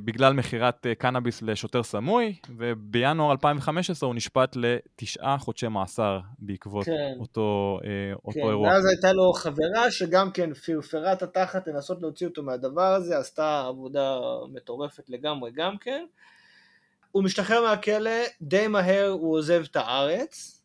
בגלל 0.04 0.34
מכירת 0.34 0.86
אה, 0.86 0.96
קנאביס 0.96 1.42
לשוטר 1.42 1.84
סמוי, 1.84 2.36
ובינואר 2.58 3.32
2015 3.32 4.08
הוא 4.08 4.16
נשפט 4.16 4.56
לתשעה 4.56 5.38
חודשי 5.38 5.68
מאסר 5.68 6.20
בעקבות 6.40 6.86
כן. 6.86 7.14
אותו, 7.20 7.80
אה, 7.84 8.14
אותו 8.26 8.40
כן, 8.40 8.48
אירוע. 8.48 8.70
ואז 8.70 8.86
הייתה 8.86 9.14
לו 9.14 9.34
חברה 9.34 9.92
שגם 9.92 10.32
כן 10.32 10.54
פרפרה 10.54 11.14
את 11.14 11.22
התחת 11.22 11.68
לנסות 11.68 12.02
להוציא 12.02 12.28
אותו 12.28 12.44
מהדבר 12.44 12.94
הזה, 12.94 13.18
עשתה 13.18 13.66
עבודה 13.68 14.20
מטורפת 14.54 15.10
לגמרי 15.10 15.52
גם 15.56 15.78
כן. 15.78 16.06
הוא 17.12 17.24
משתחרר 17.24 17.62
מהכלא, 17.62 18.12
די 18.42 18.68
מהר 18.68 19.08
הוא 19.08 19.38
עוזב 19.38 19.64
את 19.72 19.76
הארץ, 19.76 20.62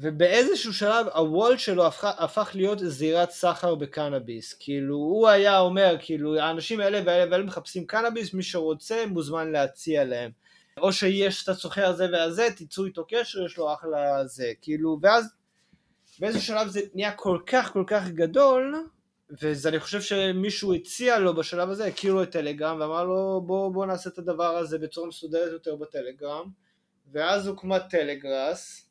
ובאיזשהו 0.00 0.74
שלב 0.74 1.06
הוולט 1.14 1.58
שלו 1.58 1.86
הפך, 1.86 2.04
הפך 2.18 2.50
להיות 2.54 2.78
זירת 2.78 3.30
סחר 3.30 3.74
בקנאביס. 3.74 4.56
כאילו, 4.60 4.96
הוא 4.96 5.28
היה 5.28 5.58
אומר, 5.58 5.96
כאילו, 6.00 6.38
האנשים 6.38 6.80
האלה 6.80 7.00
והאלה 7.06 7.30
והאלה 7.30 7.44
מחפשים 7.44 7.86
קנאביס, 7.86 8.34
מי 8.34 8.42
שרוצה 8.42 9.04
מוזמן 9.06 9.52
להציע 9.52 10.04
להם. 10.04 10.30
או 10.78 10.92
שיש 10.92 11.44
את 11.44 11.48
הסוחר 11.48 11.86
הזה 11.86 12.06
והזה, 12.12 12.48
תיצרו 12.56 12.84
איתו 12.84 13.04
קשר, 13.08 13.44
יש 13.44 13.56
לו 13.58 13.74
אחלה 13.74 14.26
זה. 14.26 14.52
כאילו, 14.62 14.98
ואז 15.02 15.34
באיזשהו 16.18 16.46
שלב 16.46 16.68
זה 16.68 16.80
נהיה 16.94 17.12
כל 17.12 17.38
כך 17.46 17.72
כל 17.72 17.84
כך 17.86 18.08
גדול, 18.08 18.88
ואני 19.30 19.80
חושב 19.80 20.00
שמישהו 20.00 20.74
הציע 20.74 21.18
לו 21.18 21.34
בשלב 21.34 21.70
הזה, 21.70 21.86
הכיר 21.86 22.14
לו 22.14 22.22
את 22.22 22.30
טלגרם, 22.30 22.80
ואמר 22.80 23.04
לו 23.04 23.42
בוא, 23.46 23.72
בוא 23.72 23.86
נעשה 23.86 24.10
את 24.10 24.18
הדבר 24.18 24.56
הזה 24.56 24.78
בצורה 24.78 25.08
מסודרת 25.08 25.52
יותר 25.52 25.76
בטלגרם, 25.76 26.50
ואז 27.12 27.46
הוקמה 27.46 27.80
טלגראס, 27.80 28.87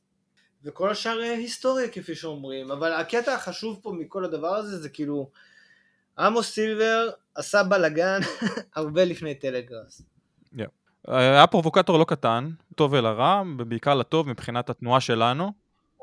וכל 0.64 0.90
השאר 0.90 1.22
אה, 1.22 1.34
היסטוריה 1.34 1.88
כפי 1.88 2.16
שאומרים, 2.16 2.72
אבל 2.72 2.94
הקטע 2.94 3.34
החשוב 3.34 3.80
פה 3.82 3.92
מכל 3.92 4.26
הדבר 4.26 4.56
הזה 4.56 4.78
זה 4.78 4.90
כאילו, 4.90 5.30
עמוס 6.20 6.54
סילבר 6.54 7.10
עשה 7.36 7.64
בלאגן 7.64 8.20
הרבה 8.76 9.06
לפני 9.06 9.36
טלגראס. 9.36 10.02
היה 11.08 11.48
פרובוקטור 11.48 12.00
לא 12.00 12.04
קטן, 12.04 12.50
טוב 12.76 12.94
ולרע, 12.94 13.42
ובעיקר 13.60 13.96
לטוב 13.96 14.30
מבחינת 14.30 14.70
התנועה 14.70 15.02
שלנו. 15.02 15.52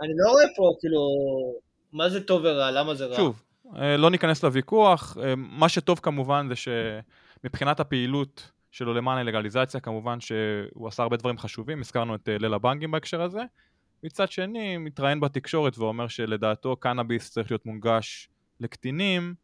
אני 0.03 0.13
לא 0.17 0.31
רואה 0.31 0.45
פה 0.57 0.73
כאילו, 0.81 0.99
מה 1.93 2.09
זה 2.09 2.25
טוב 2.25 2.43
ורע, 2.45 2.71
למה 2.71 2.95
זה 2.95 3.07
רע? 3.07 3.17
שוב, 3.17 3.43
אה, 3.77 3.97
לא 3.97 4.11
ניכנס 4.11 4.43
לוויכוח, 4.43 5.17
אה, 5.23 5.35
מה 5.37 5.69
שטוב 5.69 5.99
כמובן 5.99 6.47
זה 6.49 6.55
שמבחינת 6.57 7.81
הפעילות 7.81 8.51
שלו 8.71 8.95
למען 8.95 9.19
הלגליזציה, 9.19 9.81
כמובן 9.81 10.21
שהוא 10.21 10.89
עשה 10.89 11.03
הרבה 11.03 11.17
דברים 11.17 11.39
חשובים, 11.39 11.81
הזכרנו 11.81 12.15
את 12.15 12.29
אה, 12.29 12.39
ליל 12.39 12.55
הבנקים 12.55 12.91
בהקשר 12.91 13.23
הזה. 13.23 13.43
מצד 14.05 14.31
שני, 14.31 14.77
מתראיין 14.77 15.21
בתקשורת 15.21 15.79
ואומר 15.79 16.09
שלדעתו 16.09 16.77
קנאביס 16.77 17.31
צריך 17.31 17.51
להיות 17.51 17.67
מונגש 17.67 18.29
לקטינים. 18.61 19.35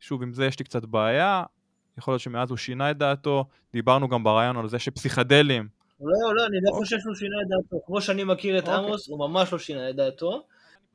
שוב, 0.00 0.22
עם 0.22 0.32
זה 0.32 0.46
יש 0.46 0.58
לי 0.58 0.64
קצת 0.64 0.84
בעיה, 0.84 1.42
יכול 1.98 2.12
להיות 2.12 2.22
שמאז 2.22 2.50
הוא 2.50 2.56
שינה 2.56 2.90
את 2.90 2.98
דעתו, 2.98 3.44
דיברנו 3.72 4.08
גם 4.08 4.24
ברעיון 4.24 4.56
על 4.56 4.68
זה 4.68 4.78
שפסיכדלים, 4.78 5.68
לא, 6.00 6.34
לא, 6.34 6.46
אני 6.46 6.56
לא 6.62 6.70
אוקיי. 6.70 6.78
חושב 6.78 6.98
שהוא 7.00 7.14
שינה 7.14 7.36
את 7.42 7.48
דעתו. 7.48 7.84
כמו 7.86 8.00
שאני 8.00 8.24
מכיר 8.24 8.58
את 8.58 8.68
אוקיי. 8.68 8.84
עמוס, 8.84 9.08
הוא 9.08 9.18
ממש 9.18 9.52
לא 9.52 9.58
שינה 9.58 9.90
את 9.90 9.96
דעתו. 9.96 10.42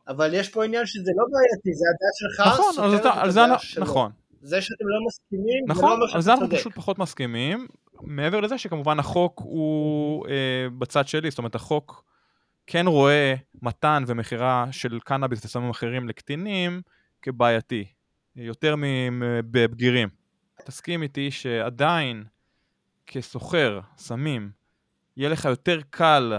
אבל 0.07 0.33
יש 0.33 0.49
פה 0.49 0.65
עניין 0.65 0.85
שזה 0.85 1.11
לא 1.17 1.25
בעייתי, 1.31 1.73
זה 1.73 1.85
הדעה 1.89 2.09
שלך 2.13 2.47
נכון, 2.47 2.73
סותרת 2.73 3.01
את 3.01 3.17
על 3.23 3.29
הדעה 3.29 3.59
שלו. 3.59 3.83
נכון, 3.83 4.11
זה 4.41 4.61
שאתם 4.61 4.85
לא 4.87 5.07
מסכימים, 5.07 5.63
זה 5.67 5.73
לא 5.73 5.75
נכון, 5.75 5.91
אומר 5.91 6.03
על 6.03 6.07
שאתה 6.09 6.21
זה 6.21 6.33
אנחנו. 6.33 6.49
פשוט 6.49 6.75
פחות 6.75 6.99
מסכימים. 6.99 7.67
מעבר 8.01 8.39
לזה 8.39 8.57
שכמובן 8.57 8.99
החוק 8.99 9.41
הוא 9.43 10.27
אה, 10.27 10.67
בצד 10.77 11.07
שלי, 11.07 11.29
זאת 11.29 11.37
אומרת 11.37 11.55
החוק 11.55 12.03
כן 12.67 12.87
רואה 12.87 13.35
מתן 13.61 14.03
ומכירה 14.07 14.67
של 14.71 14.99
קנאביס 14.99 15.45
וסמים 15.45 15.69
אחרים 15.69 16.09
לקטינים 16.09 16.81
כבעייתי, 17.21 17.85
יותר 18.35 18.75
מבבגירים. 19.11 20.09
תסכים 20.65 21.03
איתי 21.03 21.31
שעדיין 21.31 22.23
כסוחר 23.07 23.79
סמים 23.97 24.51
יהיה 25.17 25.29
לך 25.29 25.45
יותר 25.45 25.79
קל 25.89 26.33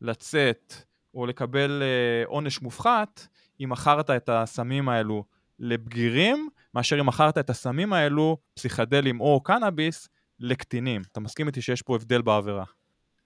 לצאת 0.00 0.74
או 1.14 1.26
לקבל 1.26 1.82
אה, 1.82 2.26
עונש 2.26 2.62
מופחת 2.62 3.26
אם 3.60 3.68
מכרת 3.70 4.10
את 4.10 4.28
הסמים 4.28 4.88
האלו 4.88 5.24
לבגירים, 5.58 6.48
מאשר 6.74 7.00
אם 7.00 7.06
מכרת 7.06 7.38
את 7.38 7.50
הסמים 7.50 7.92
האלו, 7.92 8.36
פסיכדלים 8.54 9.20
או 9.20 9.40
קנאביס, 9.42 10.08
לקטינים. 10.40 11.02
אתה 11.12 11.20
מסכים 11.20 11.46
איתי 11.46 11.62
שיש 11.62 11.82
פה 11.82 11.94
הבדל 11.94 12.22
בעבירה? 12.22 12.64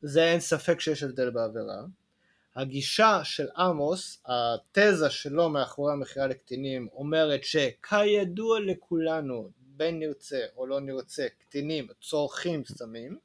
זה 0.03 0.25
אין 0.25 0.41
ספק 0.41 0.81
שיש 0.81 1.03
הבדל 1.03 1.31
בעבירה. 1.31 1.83
הגישה 2.57 3.21
של 3.25 3.47
עמוס, 3.57 4.23
התזה 4.27 5.11
שלו 5.11 5.49
מאחורי 5.49 5.93
המכירה 5.93 6.27
לקטינים, 6.27 6.89
אומרת 6.93 7.45
שכידוע 7.45 8.61
לכולנו, 8.61 9.51
בין 9.59 9.99
נרצה 9.99 10.41
או 10.57 10.67
לא 10.67 10.81
נרצה, 10.81 11.27
קטינים 11.39 11.87
צורכים 12.01 12.65
סמים, 12.65 13.19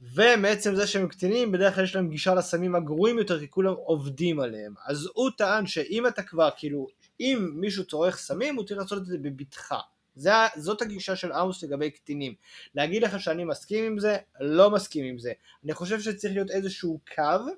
ומעצם 0.00 0.74
זה 0.74 0.86
שהם 0.86 1.08
קטינים, 1.08 1.52
בדרך 1.52 1.74
כלל 1.74 1.84
יש 1.84 1.96
להם 1.96 2.08
גישה 2.08 2.34
לסמים 2.34 2.74
הגרועים 2.74 3.18
יותר, 3.18 3.40
כי 3.40 3.50
כולם 3.50 3.74
עובדים 3.74 4.40
עליהם. 4.40 4.74
אז 4.86 5.08
הוא 5.14 5.30
טען 5.38 5.66
שאם 5.66 6.06
אתה 6.06 6.22
כבר, 6.22 6.48
כאילו, 6.56 6.86
אם 7.20 7.50
מישהו 7.54 7.84
צורך 7.84 8.18
סמים, 8.18 8.56
הוא 8.56 8.64
צריך 8.64 8.80
לעשות 8.80 8.98
את 8.98 9.06
זה 9.06 9.18
בבטחה. 9.18 9.80
זה, 10.16 10.30
זאת 10.56 10.82
הגישה 10.82 11.16
של 11.16 11.32
עמוס 11.32 11.62
לגבי 11.62 11.90
קטינים. 11.90 12.34
להגיד 12.74 13.02
לך 13.02 13.20
שאני 13.20 13.44
מסכים 13.44 13.84
עם 13.84 13.98
זה, 13.98 14.16
לא 14.40 14.70
מסכים 14.70 15.04
עם 15.04 15.18
זה. 15.18 15.32
אני 15.64 15.74
חושב 15.74 16.00
שצריך 16.00 16.34
להיות 16.34 16.50
איזשהו 16.50 17.00
קו 17.14 17.52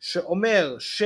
שאומר 0.00 0.76
ש... 0.78 1.02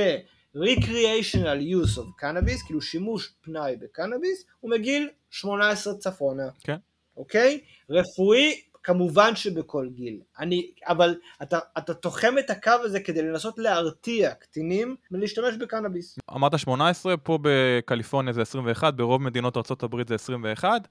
recreational 0.55 1.59
use 1.59 1.97
of 1.97 2.21
cannabis, 2.21 2.65
כאילו 2.65 2.81
שימוש 2.81 3.33
פנאי 3.41 3.75
בקנאביס, 3.75 4.45
הוא 4.59 4.71
מגיל 4.71 5.09
18 5.29 5.93
צפונה. 5.93 6.49
כן. 6.63 6.77
אוקיי? 7.17 7.61
רפואי, 7.89 8.61
כמובן 8.83 9.35
שבכל 9.35 9.89
גיל. 9.93 10.19
אני, 10.39 10.71
אבל 10.87 11.15
אתה, 11.43 11.59
אתה 11.77 11.93
תוחם 11.93 12.35
את 12.39 12.49
הקו 12.49 12.71
הזה 12.83 12.99
כדי 12.99 13.21
לנסות 13.21 13.57
להרתיע 13.57 14.33
קטינים 14.33 14.95
מלהשתמש 15.11 15.55
בקנאביס. 15.59 16.19
אמרת 16.35 16.59
18, 16.59 17.17
פה 17.17 17.39
בקליפורניה 17.41 18.33
זה 18.33 18.41
21, 18.41 18.93
ברוב 18.93 19.21
מדינות 19.21 19.57
ארה"ב 19.57 20.07
זה 20.07 20.15
21. 20.15 20.87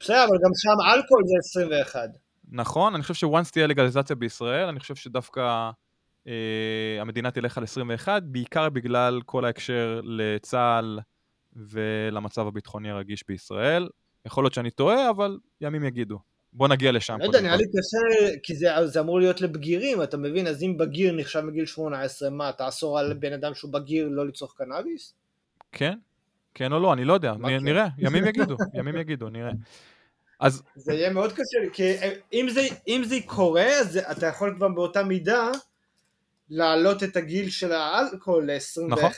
בסדר, 0.00 0.24
אבל 0.24 0.36
גם 0.44 0.50
שם 0.54 0.94
אלכוהול 0.94 1.24
זה 1.26 1.60
21. 1.60 2.00
נכון, 2.52 2.94
אני 2.94 3.02
חושב 3.02 3.14
שוואנס 3.14 3.50
תהיה 3.50 3.66
לגליזציה 3.66 4.16
בישראל, 4.16 4.68
אני 4.68 4.80
חושב 4.80 4.94
שדווקא 4.94 5.70
אה, 6.26 6.32
המדינה 7.00 7.30
תלך 7.30 7.58
על 7.58 7.64
21, 7.64 8.22
בעיקר 8.22 8.68
בגלל 8.68 9.20
כל 9.26 9.44
ההקשר 9.44 10.00
לצה"ל 10.04 10.98
ולמצב 11.56 12.46
הביטחוני 12.46 12.90
הרגיש 12.90 13.24
בישראל. 13.28 13.88
יכול 14.26 14.44
להיות 14.44 14.54
שאני 14.54 14.70
טועה, 14.70 15.10
אבל 15.10 15.38
ימים 15.60 15.84
יגידו. 15.84 16.18
בוא 16.52 16.68
נגיע 16.68 16.92
לשם. 16.92 17.18
לא 17.18 17.24
יודע, 17.24 17.40
נראה. 17.40 17.56
לי 17.56 17.64
קשה, 17.64 18.36
כי 18.42 18.54
זה, 18.54 18.68
זה 18.86 19.00
אמור 19.00 19.18
להיות 19.20 19.40
לבגירים, 19.40 20.02
אתה 20.02 20.16
מבין? 20.16 20.46
אז 20.46 20.62
אם 20.62 20.76
בגיר 20.78 21.12
נחשב 21.16 21.40
מגיל 21.40 21.66
18, 21.66 22.30
מה, 22.30 22.52
תאסור 22.52 22.98
על 22.98 23.14
בן 23.14 23.32
אדם 23.32 23.54
שהוא 23.54 23.72
בגיר 23.72 24.08
לא 24.10 24.26
לצרוך 24.26 24.54
קנאביס? 24.58 25.14
כן? 25.72 25.98
כן 26.54 26.72
או 26.72 26.78
לא, 26.80 26.92
אני 26.92 27.04
לא 27.04 27.12
יודע, 27.12 27.32
נ- 27.32 27.48
כן? 27.48 27.64
נראה, 27.64 27.86
ימים 27.98 28.26
יגידו, 28.28 28.56
ימים 28.74 28.96
יגידו, 28.96 29.28
נראה. 29.28 29.52
אז 30.40 30.62
זה 30.74 30.92
יהיה 30.92 31.10
מאוד 31.12 31.32
קשה, 31.32 31.58
כי 31.72 31.92
אם 32.32 32.48
זה, 32.48 32.60
אם 32.88 33.02
זה 33.04 33.16
קורה, 33.26 33.66
אז 33.66 33.96
אתה 33.96 34.26
יכול 34.26 34.54
כבר 34.56 34.68
באותה 34.68 35.02
מידה 35.04 35.50
להעלות 36.50 37.02
את 37.02 37.16
הגיל 37.16 37.50
של 37.50 37.72
האלכוהול 37.72 38.50
ל-21, 38.50 38.86
נכון. 38.88 39.10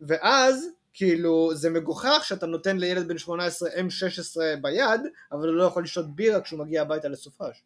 ואז 0.00 0.68
כאילו 0.94 1.50
זה 1.54 1.70
מגוחך 1.70 2.22
שאתה 2.24 2.46
נותן 2.46 2.76
לילד 2.76 3.08
בן 3.08 3.18
18 3.18 3.68
M16 3.68 4.60
ביד, 4.62 5.00
אבל 5.32 5.48
הוא 5.48 5.56
לא 5.56 5.64
יכול 5.64 5.82
לשתות 5.82 6.16
בירה 6.16 6.40
כשהוא 6.40 6.60
מגיע 6.60 6.82
הביתה 6.82 7.08
לסופש. 7.08 7.62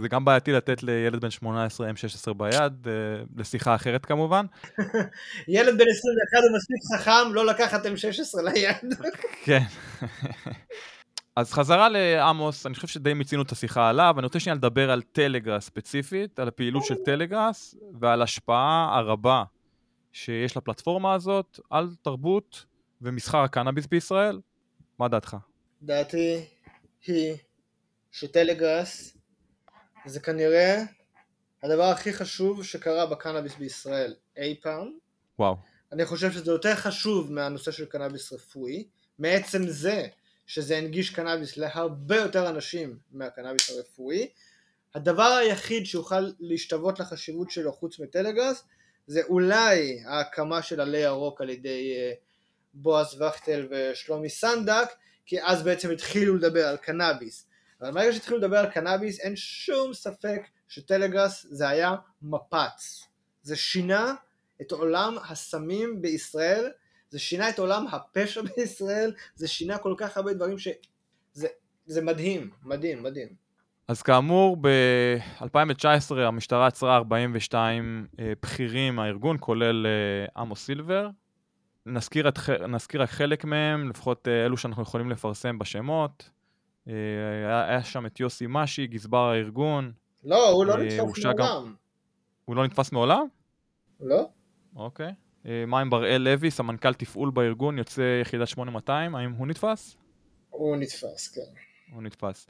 זה 0.00 0.08
גם 0.08 0.24
בעייתי 0.24 0.52
לתת 0.52 0.82
לילד 0.82 1.20
בן 1.20 1.30
18 1.30 1.90
M16 1.90 2.32
ביד, 2.32 2.86
אה, 2.86 2.92
לשיחה 3.36 3.74
אחרת 3.74 4.06
כמובן. 4.06 4.46
ילד 5.48 5.78
בן 5.78 5.84
21 5.90 6.42
הוא 6.42 6.56
מספיק 6.56 6.80
חכם 6.94 7.34
לא 7.34 7.46
לקחת 7.46 7.86
M16 7.86 8.42
ליד. 8.42 8.94
כן. 9.44 9.62
אז 11.38 11.52
חזרה 11.52 11.88
לעמוס, 11.88 12.66
אני 12.66 12.74
חושב 12.74 12.88
שדי 12.88 13.14
מיצינו 13.14 13.42
את 13.42 13.52
השיחה 13.52 13.88
עליו, 13.88 14.14
אני 14.18 14.26
רוצה 14.26 14.40
שנייה 14.40 14.54
לדבר 14.54 14.90
על 14.90 15.02
טלגראס 15.02 15.64
ספציפית, 15.64 16.38
על 16.38 16.48
הפעילות 16.48 16.84
של 16.84 16.94
טלגראס 16.94 17.74
ועל 18.00 18.20
ההשפעה 18.20 18.98
הרבה 18.98 19.44
שיש 20.12 20.56
לפלטפורמה 20.56 21.14
הזאת 21.14 21.60
על 21.70 21.88
תרבות 22.02 22.64
ומסחר 23.02 23.38
הקנאביס 23.38 23.86
בישראל. 23.86 24.40
מה 24.98 25.08
דעתך? 25.08 25.36
דעתי 25.82 26.44
היא 27.06 27.34
שטלגראס 28.12 29.18
זה 30.06 30.20
כנראה 30.20 30.82
הדבר 31.62 31.84
הכי 31.84 32.12
חשוב 32.12 32.64
שקרה 32.64 33.06
בקנאביס 33.06 33.56
בישראל 33.56 34.14
אי 34.36 34.56
פעם. 34.62 34.92
וואו. 35.38 35.56
אני 35.92 36.04
חושב 36.04 36.32
שזה 36.32 36.50
יותר 36.52 36.74
חשוב 36.74 37.32
מהנושא 37.32 37.70
של 37.70 37.84
קנאביס 37.84 38.32
רפואי, 38.32 38.88
מעצם 39.18 39.62
זה 39.66 40.06
שזה 40.48 40.76
הנגיש 40.76 41.10
קנאביס 41.10 41.56
להרבה 41.56 42.16
יותר 42.16 42.48
אנשים 42.48 42.98
מהקנאביס 43.12 43.70
הרפואי. 43.70 44.28
הדבר 44.94 45.22
היחיד 45.22 45.86
שיוכל 45.86 46.30
להשתוות 46.40 47.00
לחשיבות 47.00 47.50
שלו 47.50 47.72
חוץ 47.72 47.98
מטלגראס 47.98 48.64
זה 49.06 49.22
אולי 49.28 50.02
ההקמה 50.06 50.62
של 50.62 50.80
עלי 50.80 50.98
ירוק 50.98 51.40
על 51.40 51.50
ידי 51.50 51.94
אה, 51.96 52.12
בועז 52.74 53.22
וכטל 53.22 53.68
ושלומי 53.70 54.28
סנדק, 54.28 54.88
כי 55.26 55.42
אז 55.42 55.62
בעצם 55.62 55.90
התחילו 55.90 56.36
לדבר 56.36 56.66
על 56.66 56.76
קנאביס. 56.76 57.46
אבל 57.80 57.90
ברגע 57.90 58.12
שהתחילו 58.12 58.38
לדבר 58.38 58.56
על 58.56 58.70
קנאביס 58.70 59.20
אין 59.20 59.36
שום 59.36 59.94
ספק 59.94 60.40
שטלגראס 60.68 61.46
זה 61.50 61.68
היה 61.68 61.94
מפץ. 62.22 63.06
זה 63.42 63.56
שינה 63.56 64.14
את 64.60 64.72
עולם 64.72 65.16
הסמים 65.28 66.02
בישראל, 66.02 66.70
זה 67.10 67.18
שינה 67.18 67.48
את 67.48 67.58
עולם 67.58 67.86
הפשע 67.86 68.42
בישראל, 68.56 69.12
זה 69.34 69.48
שינה 69.48 69.78
כל 69.78 69.94
כך 69.98 70.16
הרבה 70.16 70.32
דברים 70.32 70.58
שזה 70.58 71.48
זה 71.86 72.02
מדהים, 72.02 72.50
מדהים, 72.64 73.02
מדהים. 73.02 73.28
אז 73.88 74.02
כאמור, 74.02 74.56
ב-2019 74.60 76.14
המשטרה 76.16 76.66
עצרה 76.66 76.96
42 76.96 78.06
אה, 78.20 78.32
בכירים 78.42 78.96
מהארגון, 78.96 79.36
כולל 79.40 79.86
אה, 79.86 80.42
עמוס 80.42 80.64
סילבר. 80.64 81.08
נזכיר, 81.86 82.28
את, 82.28 82.38
נזכיר 82.68 83.02
רק 83.02 83.10
חלק 83.10 83.44
מהם, 83.44 83.90
לפחות 83.90 84.28
אה, 84.28 84.46
אלו 84.46 84.56
שאנחנו 84.56 84.82
יכולים 84.82 85.10
לפרסם 85.10 85.58
בשמות. 85.58 86.30
היה, 86.86 87.68
היה 87.68 87.82
שם 87.82 88.06
את 88.06 88.20
יוסי 88.20 88.44
משי, 88.48 88.86
גזבר 88.86 89.30
הארגון. 89.30 89.92
לא, 90.24 90.48
הוא 90.50 90.66
לא 90.66 90.76
נתפס 90.76 91.24
מעולם. 91.24 91.36
גם... 91.38 91.74
הוא 92.44 92.56
לא 92.56 92.64
נתפס 92.64 92.92
מעולם? 92.92 93.26
לא. 94.00 94.28
אוקיי. 94.76 95.12
מה 95.44 95.80
עם 95.80 95.90
בראל 95.90 96.22
לוי, 96.22 96.50
סמנכ"ל 96.50 96.94
תפעול 96.94 97.30
בארגון, 97.30 97.78
יוצא 97.78 98.20
יחידת 98.22 98.48
8200, 98.48 99.14
האם 99.14 99.32
הוא 99.32 99.46
נתפס? 99.46 99.96
הוא 100.50 100.76
נתפס, 100.76 101.28
כן. 101.28 101.60
הוא 101.94 102.02
נתפס. 102.02 102.46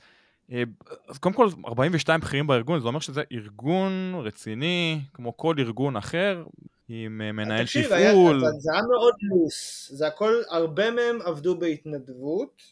אה, 0.52 0.62
אז 1.08 1.18
קודם 1.18 1.34
כל 1.34 1.48
42 1.66 2.20
בכירים 2.20 2.46
בארגון, 2.46 2.80
זה 2.80 2.88
אומר 2.88 3.00
שזה 3.00 3.22
ארגון 3.32 4.14
רציני, 4.24 5.00
כמו 5.14 5.36
כל 5.36 5.54
ארגון 5.58 5.96
אחר, 5.96 6.44
עם 6.88 7.20
אה, 7.24 7.32
מנהל 7.32 7.64
תקשיב, 7.64 7.84
תפעול. 7.84 8.40
תקשיב, 8.40 8.60
זה 8.60 8.72
היה 8.72 8.82
מאוד 8.82 9.14
לוס, 9.22 9.88
זה 9.92 10.06
הכל, 10.06 10.34
הרבה 10.50 10.90
מהם 10.90 11.18
עבדו 11.24 11.58
בהתנדבות, 11.58 12.62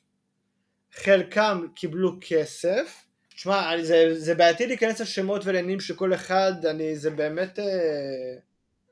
חלקם 0.93 1.67
קיבלו 1.75 2.17
כסף, 2.21 3.05
תשמע, 3.35 3.83
זה, 3.83 4.15
זה 4.15 4.35
בעייתי 4.35 4.67
להיכנס 4.67 5.01
לשמות 5.01 5.43
ולעניינים 5.45 5.81
של 5.81 5.95
כל 5.95 6.15
אחד, 6.15 6.67
אני, 6.67 6.97
זה 6.97 7.11
באמת... 7.11 7.59
אה, 7.59 8.37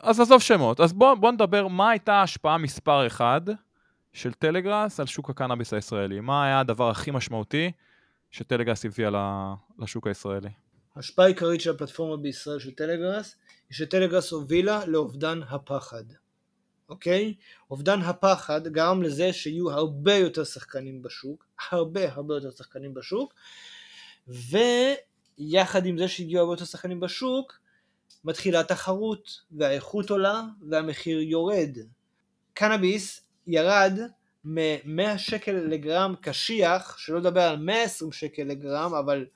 אז 0.00 0.20
עזוב 0.20 0.42
שמות, 0.42 0.80
אז 0.80 0.92
בוא, 0.92 1.14
בוא 1.14 1.32
נדבר 1.32 1.68
מה 1.68 1.90
הייתה 1.90 2.12
ההשפעה 2.12 2.58
מספר 2.58 3.06
אחד 3.06 3.40
של 4.12 4.32
טלגראס 4.32 5.00
על 5.00 5.06
שוק 5.06 5.30
הקנאביס 5.30 5.74
הישראלי, 5.74 6.20
מה 6.20 6.44
היה 6.44 6.60
הדבר 6.60 6.90
הכי 6.90 7.10
משמעותי 7.10 7.72
שטלגראס 8.30 8.84
הביאה 8.84 9.10
לשוק 9.78 10.06
הישראלי? 10.06 10.50
ההשפעה 10.96 11.24
העיקרית 11.24 11.60
של 11.60 11.70
הפלטפורמה 11.70 12.16
בישראל 12.16 12.58
של 12.58 12.70
טלגראס 12.70 13.36
היא 13.68 13.76
שטלגראס 13.76 14.30
הובילה 14.30 14.86
לאובדן 14.86 15.40
הפחד. 15.48 16.04
אוקיי? 16.88 17.34
אובדן 17.70 18.00
הפחד 18.00 18.68
גרם 18.68 19.02
לזה 19.02 19.32
שיהיו 19.32 19.70
הרבה 19.70 20.14
יותר 20.14 20.44
שחקנים 20.44 21.02
בשוק, 21.02 21.46
הרבה 21.70 22.12
הרבה 22.12 22.34
יותר 22.34 22.50
שחקנים 22.50 22.94
בשוק, 22.94 23.34
ויחד 24.28 25.86
עם 25.86 25.98
זה 25.98 26.08
שהגיעו 26.08 26.40
הרבה 26.40 26.52
יותר 26.52 26.64
שחקנים 26.64 27.00
בשוק, 27.00 27.58
מתחילה 28.24 28.60
התחרות, 28.60 29.40
והאיכות 29.50 30.10
עולה, 30.10 30.42
והמחיר 30.70 31.20
יורד. 31.20 31.78
קנאביס 32.54 33.28
ירד 33.46 33.98
מ-100 34.44 35.18
שקל 35.18 35.52
לגרם 35.52 36.14
קשיח, 36.20 36.98
שלא 36.98 37.18
לדבר 37.18 37.42
על 37.42 37.56
120 37.56 38.12
שקל 38.12 38.42
לגרם, 38.42 38.94
אבל 38.94 39.26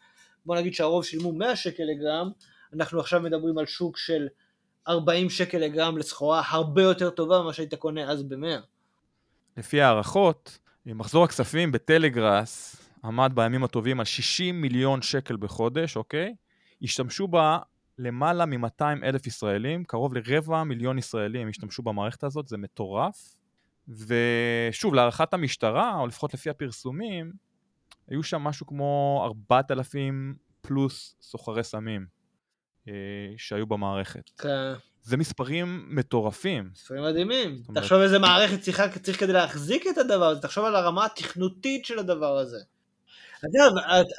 בוא 0.47 0.57
נגיד 0.57 0.75
שהרוב 0.75 1.05
שילמו 1.05 1.33
100 1.33 1.57
שקל 1.57 1.83
לגרם, 1.83 2.31
אנחנו 2.73 3.01
עכשיו 3.01 3.21
מדברים 3.21 3.59
על 3.59 3.67
שוק 3.67 3.97
של 3.97 4.29
40 4.89 5.31
שקל 5.31 5.59
לגרם 5.59 5.99
לסחורה 5.99 6.43
הרבה 6.47 6.83
יותר 6.83 7.11
טובה 7.11 7.43
ממה 7.43 7.53
שהיית 7.53 7.75
קונה 7.75 8.11
אז 8.11 8.23
ב-100. 8.23 8.61
לפי 9.57 9.81
הערכות, 9.81 10.59
מחזור 10.87 11.25
הכספים 11.25 11.73
בטלגראס 11.73 12.77
עמד 13.05 13.33
בימים 13.35 13.65
הטובים 13.65 14.01
על 14.01 14.07
60 14.07 14.61
מיליון 14.61 15.03
שקל 15.03 15.37
בחודש, 15.37 15.97
אוקיי? 15.97 16.35
השתמשו 16.83 17.29
בה 17.29 17.59
למעלה 17.99 18.47
מ-200 18.47 18.83
אלף 19.03 19.27
ישראלים, 19.27 19.85
קרוב 19.85 20.15
לרבע 20.15 20.65
מיליון 20.65 20.99
ישראלים 20.99 21.49
השתמשו 21.49 21.83
במערכת 21.83 22.25
הזאת, 22.25 22.49
זה 22.49 22.57
מטורף. 22.57 23.35
ושוב, 23.89 24.95
להערכת 24.95 25.35
המשטרה, 25.35 25.99
או 25.99 26.07
לפחות 26.07 26.35
לפי 26.35 26.51
הפרסומים, 26.51 27.33
היו 28.09 28.23
שם 28.23 28.43
משהו 28.43 28.67
כמו 28.67 29.23
4,000 29.51 30.37
פלוס 30.61 31.17
סוחרי 31.21 31.65
סמים 31.65 32.07
אה, 32.89 32.93
שהיו 33.37 33.67
במערכת. 33.67 34.31
כן. 34.39 34.73
זה 35.03 35.17
מספרים 35.17 35.87
מטורפים. 35.91 36.71
מספרים 36.73 37.03
מדהימים. 37.03 37.63
אומרת... 37.69 37.83
תחשוב 37.83 38.01
איזה 38.01 38.19
מערכת 38.19 38.61
צריכה, 38.61 38.99
צריך 38.99 39.21
כדי 39.21 39.33
להחזיק 39.33 39.87
את 39.87 39.99
הדבר 39.99 40.25
הזה, 40.25 40.43
תחשוב 40.43 40.65
על 40.65 40.77
הרמה 40.77 41.07
התכנותית 41.07 41.85
של 41.85 41.99
הדבר 41.99 42.39
הזה. 42.39 42.59
אגב, 43.45 43.73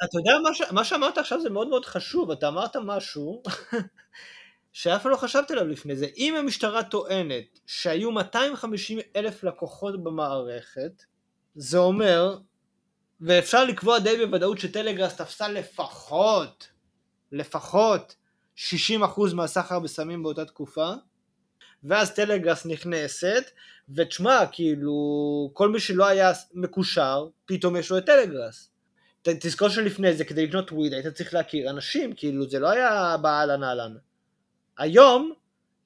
אתה 0.04 0.18
יודע. 0.18 0.32
מה 0.70 0.84
שאמרת 0.84 1.18
עכשיו 1.18 1.40
זה 1.40 1.50
מאוד 1.50 1.68
מאוד 1.68 1.84
חשוב, 1.84 2.30
אתה 2.30 2.48
אמרת 2.48 2.76
משהו 2.76 3.42
שאף 4.72 5.02
פעם 5.02 5.12
לא 5.12 5.16
חשבתי 5.16 5.52
עליו 5.52 5.66
לפני 5.66 5.96
זה. 5.96 6.06
אם 6.16 6.34
המשטרה 6.36 6.82
טוענת 6.82 7.60
שהיו 7.66 8.10
250 8.10 8.98
אלף 9.16 9.44
לקוחות 9.44 10.02
במערכת, 10.02 11.04
זה 11.54 11.78
אומר, 11.78 12.38
ואפשר 13.20 13.64
לקבוע 13.64 13.98
די 13.98 14.26
בוודאות 14.26 14.58
שטלגראס 14.58 15.16
תפסה 15.16 15.48
לפחות, 15.48 16.68
לפחות 17.32 18.16
60% 18.56 18.60
מהסחר 19.34 19.78
בסמים 19.78 20.22
באותה 20.22 20.44
תקופה, 20.44 20.92
ואז 21.84 22.14
טלגראס 22.14 22.66
נכנסת, 22.66 23.44
ותשמע, 23.88 24.46
כאילו, 24.52 25.50
כל 25.52 25.68
מי 25.68 25.80
שלא 25.80 26.06
היה 26.06 26.32
מקושר, 26.54 27.26
פתאום 27.46 27.76
יש 27.76 27.90
לו 27.90 27.98
את 27.98 28.06
טלגראס. 28.06 28.69
תזכור 29.22 29.68
שלפני 29.68 30.14
זה, 30.14 30.24
כדי 30.24 30.46
לקנות 30.46 30.72
וויד, 30.72 30.92
היית 30.92 31.06
צריך 31.06 31.34
להכיר 31.34 31.70
אנשים, 31.70 32.12
כאילו, 32.12 32.50
זה 32.50 32.58
לא 32.58 32.70
היה 32.70 33.16
באהלן 33.22 33.64
אהלן. 33.64 33.94
היום 34.78 35.32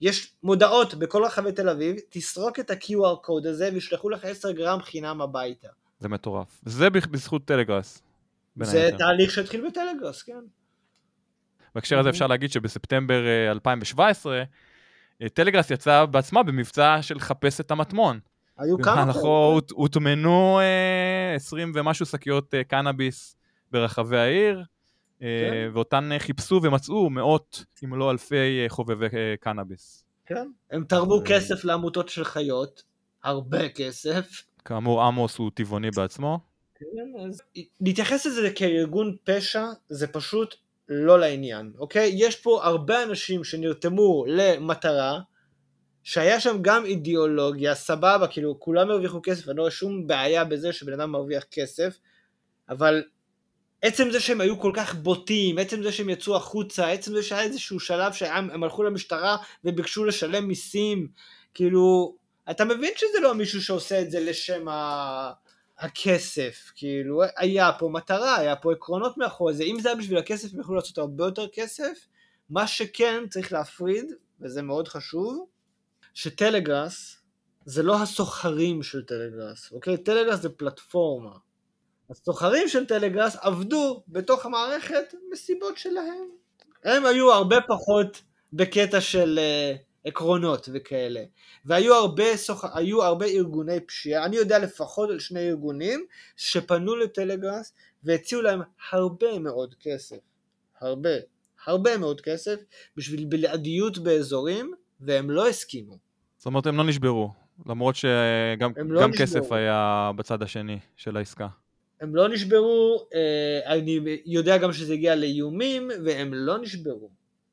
יש 0.01 0.33
מודעות 0.43 0.95
בכל 0.95 1.25
רחבי 1.25 1.53
תל 1.53 1.69
אביב, 1.69 1.97
תסרוק 2.11 2.61
את 2.61 2.71
ה-QR 2.71 3.17
קוד 3.23 3.47
הזה 3.47 3.71
וישלחו 3.73 4.11
לך 4.11 4.25
10 4.25 4.53
גרם 4.53 4.83
חינם 4.83 5.21
הביתה. 5.21 5.69
זה 6.01 6.09
מטורף. 6.09 6.61
זה 6.65 6.91
בזכות 6.91 7.45
טלגראס. 7.45 8.03
זה 8.57 8.85
היתר. 8.85 8.99
תהליך 8.99 9.31
שהתחיל 9.31 9.69
בטלגראס, 9.69 10.23
כן. 10.23 10.45
בהקשר 11.75 11.99
הזה 11.99 12.11
אפשר 12.11 12.27
להגיד 12.27 12.51
שבספטמבר 12.51 13.23
2017, 13.51 14.37
אה, 14.37 14.43
אה, 15.23 15.29
טלגראס 15.29 15.71
יצא 15.71 16.05
בעצמה 16.05 16.43
במבצע 16.43 16.99
של 17.03 17.21
חפש 17.21 17.61
את 17.61 17.71
המטמון. 17.71 18.21
היו 18.59 18.79
כמה 18.79 19.13
כאלה. 19.13 19.25
הוטמנו 19.73 20.61
20 21.37 21.69
אה, 21.69 21.81
ומשהו 21.81 22.07
שקיות 22.07 22.55
קנאביס 22.69 23.37
ברחבי 23.71 24.19
העיר. 24.19 24.65
כן. 25.21 25.71
ואותן 25.73 26.11
חיפשו 26.19 26.61
ומצאו 26.63 27.11
מאות, 27.11 27.65
אם 27.85 27.95
לא 27.95 28.11
אלפי 28.11 28.37
אה, 28.37 28.67
חובבי 28.69 29.07
אה, 29.07 29.35
קנאביס. 29.41 30.05
כן, 30.27 30.49
הם 30.71 30.85
תרמו 30.85 31.23
כסף 31.25 31.65
לעמותות 31.65 32.09
של 32.09 32.25
חיות, 32.25 32.83
הרבה 33.25 33.69
כסף. 33.69 34.43
כאמור, 34.65 35.03
עמוס 35.03 35.39
הוא 35.39 35.51
טבעוני 35.55 35.91
בעצמו. 35.91 36.39
כן, 36.75 37.27
אז 37.29 37.43
להתייחס 37.81 38.27
לזה 38.27 38.51
כארגון 38.51 39.17
פשע 39.25 39.67
זה 39.89 40.07
פשוט 40.07 40.55
לא 40.89 41.21
לעניין, 41.21 41.73
אוקיי? 41.79 42.13
יש 42.15 42.37
פה 42.37 42.65
הרבה 42.65 43.03
אנשים 43.03 43.45
שנרתמו 43.45 44.25
למטרה, 44.29 45.21
שהיה 46.05 46.41
שם 46.41 46.57
גם 46.63 46.85
אידיאולוגיה, 46.85 47.75
סבבה, 47.75 48.27
כאילו 48.27 48.61
כולם 48.61 48.91
הרוויחו 48.91 49.21
כסף, 49.23 49.49
אני 49.49 49.57
לא 49.57 49.63
רואה 49.63 49.71
שום 49.71 50.07
בעיה 50.07 50.45
בזה 50.45 50.73
שבן 50.73 50.93
אדם 50.93 51.11
מרוויח 51.11 51.45
כסף, 51.51 51.99
אבל 52.69 53.03
עצם 53.83 54.11
זה 54.11 54.21
שהם 54.21 54.41
היו 54.41 54.61
כל 54.61 54.73
כך 54.75 54.95
בוטים, 54.95 55.59
עצם 55.59 55.83
זה 55.83 55.93
שהם 55.93 56.09
יצאו 56.09 56.37
החוצה, 56.37 56.91
עצם 56.91 57.15
זה 57.15 57.23
שהיה 57.23 57.43
איזשהו 57.43 57.81
שלב 57.81 58.13
שהם 58.13 58.63
הלכו 58.63 58.83
למשטרה 58.83 59.37
וביקשו 59.65 60.05
לשלם 60.05 60.49
מיסים, 60.49 61.09
כאילו, 61.55 62.17
אתה 62.51 62.65
מבין 62.65 62.93
שזה 62.97 63.21
לא 63.23 63.35
מישהו 63.35 63.63
שעושה 63.63 64.01
את 64.01 64.11
זה 64.11 64.21
לשם 64.21 64.69
ה... 64.69 65.33
הכסף, 65.79 66.73
כאילו, 66.75 67.23
היה 67.37 67.71
פה 67.79 67.89
מטרה, 67.89 68.37
היה 68.37 68.57
פה 68.57 68.73
עקרונות 68.73 69.19
מאחורי 69.19 69.55
זה, 69.55 69.65
אם 69.65 69.81
זה 69.81 69.89
היה 69.89 69.99
בשביל 69.99 70.19
הכסף 70.19 70.55
הם 70.55 70.61
יכלו 70.61 70.75
לעשות 70.75 70.99
הרבה 70.99 71.25
יותר 71.25 71.47
כסף, 71.53 72.07
מה 72.51 72.67
שכן 72.67 73.25
צריך 73.31 73.53
להפריד, 73.53 74.13
וזה 74.41 74.63
מאוד 74.63 74.89
חשוב, 74.89 75.47
שטלגראס 76.15 77.17
זה 77.65 77.83
לא 77.83 78.03
הסוחרים 78.03 78.83
של 78.83 79.05
טלגראס, 79.05 79.73
אוקיי? 79.73 79.97
טלגראס 79.97 80.41
זה 80.41 80.49
פלטפורמה. 80.49 81.37
הסוחרים 82.11 82.69
של 82.69 82.87
טלגראס 82.87 83.37
עבדו 83.37 84.03
בתוך 84.09 84.47
המערכת 84.47 85.15
מסיבות 85.33 85.79
שלהם. 85.79 86.29
הם 86.85 87.07
היו 87.07 87.33
הרבה 87.33 87.57
פחות 87.69 88.23
בקטע 88.53 89.01
של 89.01 89.39
uh, 89.39 90.09
עקרונות 90.09 90.69
וכאלה. 90.73 91.25
והיו 91.65 91.95
הרבה, 91.95 92.37
סוח... 92.37 92.65
הרבה 93.03 93.27
ארגוני 93.27 93.81
פשיעה, 93.81 94.25
אני 94.25 94.37
יודע 94.37 94.59
לפחות 94.59 95.11
על 95.11 95.19
שני 95.19 95.49
ארגונים 95.49 96.07
שפנו 96.37 96.97
לטלגראס 96.97 97.73
והציעו 98.05 98.43
להם 98.43 98.61
הרבה 98.91 99.39
מאוד 99.39 99.75
כסף, 99.81 100.19
הרבה, 100.81 101.11
הרבה 101.67 101.99
מאוד 101.99 102.21
כסף 102.21 102.61
בשביל 102.97 103.25
בלעדיות 103.25 103.99
באזורים 103.99 104.75
והם 105.01 105.31
לא 105.31 105.49
הסכימו. 105.49 106.04
זאת 106.45 106.47
אומרת, 106.47 106.67
הם 106.67 106.77
לא 106.77 106.85
נשברו, 106.85 107.33
למרות 107.67 107.97
שגם 107.97 108.73
לא 108.77 109.03
גם 109.03 109.11
נשברו. 109.11 109.27
כסף 109.27 109.53
היה 109.53 110.11
בצד 110.17 110.43
השני 110.43 110.79
של 110.97 111.17
העסקה. 111.17 111.49
הם 112.01 112.17
לא 112.17 112.29
נשברו, 112.29 113.07
אה, 113.15 113.73
אני 113.73 114.01
יודע 114.27 114.59
גם 114.59 114.73
שזה 114.73 114.93
הגיע 114.93 115.15
לאיומים 115.15 115.91
והם 116.05 116.35
לא 116.35 116.59
נשברו. 116.59 117.11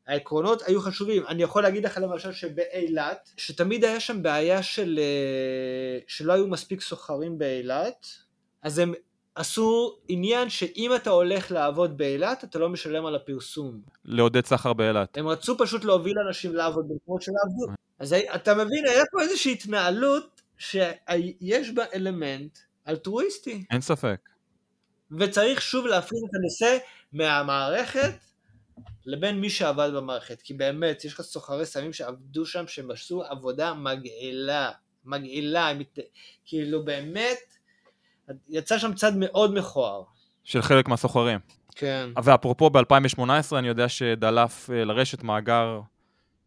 העקרונות 0.08 0.62
היו 0.66 0.82
חשובים. 0.82 1.24
אני 1.28 1.44
יכול 1.44 1.64
להגיד 1.64 1.86
לך 1.86 1.98
למשל 2.02 2.32
שבאילת, 2.32 3.30
שתמיד 3.38 3.86
היה 3.86 4.00
שם 4.00 4.24
בעיה 4.24 4.64
של, 4.64 5.00
אה, 5.00 6.00
שלא 6.08 6.34
היו 6.34 6.48
מספיק 6.48 6.82
סוחרים 6.82 7.38
באילת, 7.38 8.08
אז 8.62 8.80
הם 8.80 8.94
עשו 9.36 9.98
עניין 10.08 10.50
שאם 10.50 10.92
אתה 10.96 11.10
הולך 11.10 11.52
לעבוד 11.52 11.98
באילת, 11.98 12.44
אתה 12.44 12.60
לא 12.60 12.70
משלם 12.70 13.06
על 13.06 13.16
הפרסום. 13.16 13.82
לעודד 14.06 14.46
סחר 14.46 14.74
באילת. 14.74 15.18
הם 15.18 15.28
רצו 15.28 15.58
פשוט 15.58 15.84
להוביל 15.84 16.14
אנשים 16.28 16.56
לעבוד 16.56 16.86
במקומות 16.90 17.22
שלא 17.22 17.36
עבדו. 17.46 17.74
אז 18.00 18.16
אתה 18.36 18.54
מבין, 18.54 18.86
היה 18.88 19.04
פה 19.12 19.22
איזושהי 19.22 19.52
התנהלות 19.52 20.42
שיש 20.58 21.70
בה 21.76 21.84
אלמנט 21.94 22.58
אלטרואיסטי. 22.88 23.64
אין 23.72 23.82
ספק. 23.82 24.30
וצריך 25.20 25.62
שוב 25.62 25.86
להפריד 25.86 26.24
את 26.30 26.36
הנושא 26.36 26.78
מהמערכת 27.14 28.14
לבין 29.06 29.42
מי 29.42 29.50
שעבד 29.50 29.90
במערכת, 29.96 30.42
כי 30.42 30.54
באמת, 30.54 31.06
יש 31.06 31.14
לך 31.14 31.22
סוחרי 31.22 31.66
סמים 31.66 31.94
שעבדו 31.94 32.46
שם, 32.46 32.68
שהם 32.68 32.92
עשו 32.92 33.24
עבודה 33.24 33.74
מגעילה, 33.74 34.72
מגעילה, 35.06 35.72
כאילו 36.46 36.86
באמת, 36.86 37.40
יצא 38.50 38.78
שם 38.78 38.94
צד 38.94 39.18
מאוד 39.18 39.54
מכוער. 39.54 40.04
של 40.44 40.62
חלק 40.62 40.88
מהסוחרים. 40.88 41.40
כן. 41.76 42.10
ואפרופו 42.24 42.70
ב-2018 42.70 43.24
אני 43.58 43.68
יודע 43.68 43.90
שדלף 43.90 44.70
אה, 44.70 44.86
לרשת 44.86 45.24
מאגר 45.24 45.82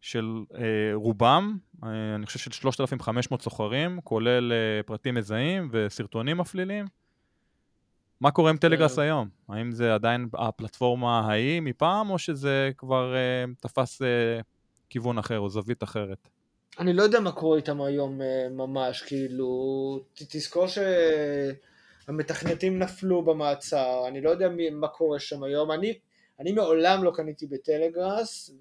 של 0.01 0.43
אה, 0.55 0.61
רובם, 0.93 1.57
אה, 1.83 2.15
אני 2.15 2.25
חושב 2.25 2.39
של 2.39 2.51
3,500 2.51 3.41
סוחרים, 3.41 3.99
כולל 4.03 4.53
אה, 4.53 4.83
פרטים 4.83 5.15
מזהים 5.15 5.69
וסרטונים 5.71 6.37
מפלילים. 6.37 6.85
מה 8.21 8.31
קורה 8.31 8.49
עם 8.49 8.57
טלגראס 8.57 8.95
כן. 8.95 9.01
היום? 9.01 9.29
האם 9.49 9.71
זה 9.71 9.93
עדיין 9.93 10.29
הפלטפורמה 10.33 11.19
ההיא 11.19 11.61
מפעם, 11.61 12.09
או 12.09 12.19
שזה 12.19 12.71
כבר 12.77 13.15
אה, 13.15 13.45
תפס 13.59 14.01
אה, 14.01 14.39
כיוון 14.89 15.17
אחר 15.17 15.39
או 15.39 15.49
זווית 15.49 15.83
אחרת? 15.83 16.29
אני 16.79 16.93
לא 16.93 17.03
יודע 17.03 17.19
מה 17.19 17.31
קורה 17.31 17.57
איתם 17.57 17.81
היום 17.81 18.21
אה, 18.21 18.49
ממש, 18.49 19.01
כאילו, 19.01 19.99
תזכור 20.13 20.65
שהמתכנתים 22.07 22.79
נפלו 22.79 23.25
במעצר, 23.25 24.03
אני 24.07 24.21
לא 24.21 24.29
יודע 24.29 24.49
מי, 24.49 24.69
מה 24.69 24.87
קורה 24.87 25.19
שם 25.19 25.43
היום, 25.43 25.71
אני, 25.71 25.99
אני 26.39 26.51
מעולם 26.51 27.03
לא 27.03 27.11
קניתי 27.15 27.47
בטלגראס, 27.47 28.51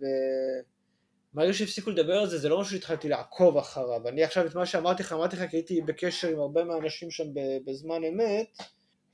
ומהרגע 1.35 1.53
שהפסיקו 1.53 1.91
לדבר 1.91 2.13
על 2.13 2.27
זה, 2.27 2.39
זה 2.39 2.49
לא 2.49 2.61
משהו 2.61 2.73
שהתחלתי 2.73 3.09
לעקוב 3.09 3.57
אחריו, 3.57 4.09
אני 4.09 4.25
עכשיו 4.25 4.47
את 4.47 4.55
מה 4.55 4.67
שאמרתי 4.67 5.03
לך, 5.03 5.13
אמרתי 5.13 5.37
לך 5.37 5.51
כי 5.51 5.57
הייתי 5.57 5.81
בקשר 5.81 6.29
עם 6.29 6.39
הרבה 6.39 6.65
מהאנשים 6.65 7.11
שם 7.11 7.25
בזמן 7.67 8.05
אמת, 8.05 8.47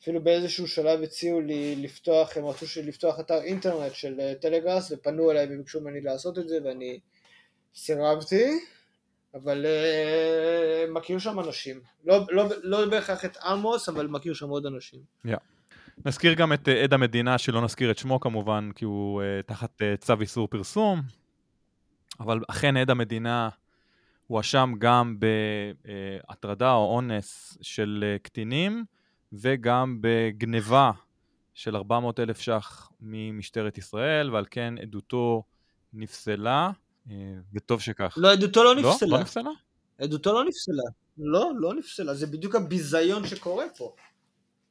אפילו 0.02 0.24
באיזשהו 0.24 0.68
שלב 0.68 1.02
הציעו 1.02 1.40
לי 1.40 1.76
לפתוח, 1.76 2.36
הם 2.36 2.46
רצו 2.46 2.66
לפתוח 2.82 3.20
אתר 3.20 3.42
אינטרנט 3.42 3.94
של 3.94 4.20
אה, 4.20 4.34
טלגראס, 4.34 4.92
ופנו 4.92 5.30
אליי 5.30 5.46
וביקשו 5.50 5.80
ממני 5.80 6.00
לעשות 6.00 6.38
את 6.38 6.48
זה, 6.48 6.58
ואני 6.64 7.00
סירבתי. 7.74 8.50
אבל 9.34 9.66
uh, 9.66 10.90
מכיר 10.90 11.18
שם 11.18 11.40
אנשים. 11.40 11.80
לא, 12.04 12.26
לא, 12.30 12.44
לא 12.62 12.88
בהכרח 12.90 13.24
את 13.24 13.36
עמוס, 13.36 13.88
אבל 13.88 14.06
מכיר 14.06 14.34
שם 14.34 14.48
עוד 14.48 14.66
אנשים. 14.66 15.00
נזכיר 16.04 16.34
גם 16.34 16.52
את 16.52 16.68
אה, 16.68 16.82
עד 16.82 16.92
המדינה, 16.94 17.38
שלא 17.38 17.64
נזכיר 17.64 17.90
את 17.90 17.98
שמו 17.98 18.20
כמובן, 18.20 18.70
כי 18.74 18.84
הוא 18.84 19.22
אה, 19.22 19.42
תחת 19.46 19.82
אה, 19.82 19.96
צו 19.96 20.14
איסור 20.20 20.48
פרסום, 20.48 21.02
אבל 22.20 22.40
אכן 22.48 22.76
עד 22.76 22.90
המדינה 22.90 23.48
הואשם 24.26 24.72
גם 24.78 25.16
בהטרדה 25.18 26.72
או 26.72 26.94
אונס 26.94 27.58
של 27.62 28.16
קטינים, 28.22 28.84
וגם 29.32 29.98
בגניבה 30.00 30.90
של 31.54 31.76
400 31.76 32.20
אלף 32.20 32.40
ש"ח 32.40 32.90
ממשטרת 33.00 33.78
ישראל, 33.78 34.30
ועל 34.30 34.44
כן 34.50 34.74
עדותו 34.82 35.42
נפסלה, 35.92 36.70
וטוב 37.54 37.80
שכך. 37.80 38.14
לא, 38.16 38.32
עדותו 38.32 38.64
לא 38.64 38.76
לא? 38.76 38.90
נפסלה. 38.90 39.08
לא 39.16 39.18
נפסלה? 39.22 39.50
עדותו 39.98 40.32
לא 40.32 40.44
נפסלה. 40.44 40.82
לא, 41.18 41.50
לא 41.58 41.74
נפסלה. 41.74 42.14
זה 42.14 42.26
בדיוק 42.26 42.54
הביזיון 42.54 43.26
שקורה 43.26 43.64
פה. 43.76 43.94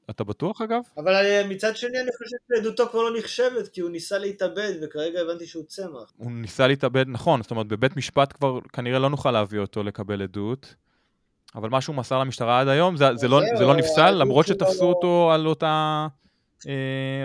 אתה 0.10 0.24
בטוח 0.24 0.62
אגב? 0.62 0.82
אבל 0.98 1.16
אה, 1.16 1.48
מצד 1.48 1.78
שני 1.78 2.00
אני 2.00 2.10
חושב 2.18 2.38
שעדותו 2.56 2.90
כבר 2.90 3.02
לא 3.02 3.18
נחשבת, 3.20 3.68
כי 3.68 3.82
הוא 3.82 3.90
ניסה 3.90 4.18
להתאבד, 4.18 4.74
וכרגע 4.82 5.22
הבנתי 5.22 5.48
שהוא 5.48 5.64
צמח. 5.68 6.14
הוא 6.18 6.32
ניסה 6.32 6.68
להתאבד, 6.68 7.06
נכון, 7.08 7.42
זאת 7.42 7.52
אומרת, 7.52 7.68
בבית 7.68 7.98
משפט 7.98 8.34
כבר 8.34 8.60
כנראה 8.74 9.00
לא 9.00 9.10
נוכל 9.10 9.32
להביא 9.32 9.60
אותו 9.60 9.84
לקבל 9.84 10.22
עדות, 10.22 10.76
אבל 11.56 11.70
מה 11.70 11.82
שהוא 11.82 11.96
מסר 11.96 12.20
למשטרה 12.20 12.62
עד 12.62 12.68
היום, 12.68 12.98
זה, 12.98 13.06
זה, 13.16 13.28
לא, 13.28 13.42
זהו, 13.42 13.58
זה 13.58 13.64
לא 13.66 13.76
נפסל, 13.76 14.12
למרות 14.12 14.48
שתפסו 14.48 14.84
לא- 14.84 14.90
אותו 14.90 15.32
על 15.34 15.48
אותה, 15.48 15.66
אה, 15.68 16.08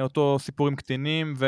אותו 0.00 0.36
סיפור 0.38 0.68
עם 0.68 0.76
קטינים 0.76 1.34
ו, 1.36 1.46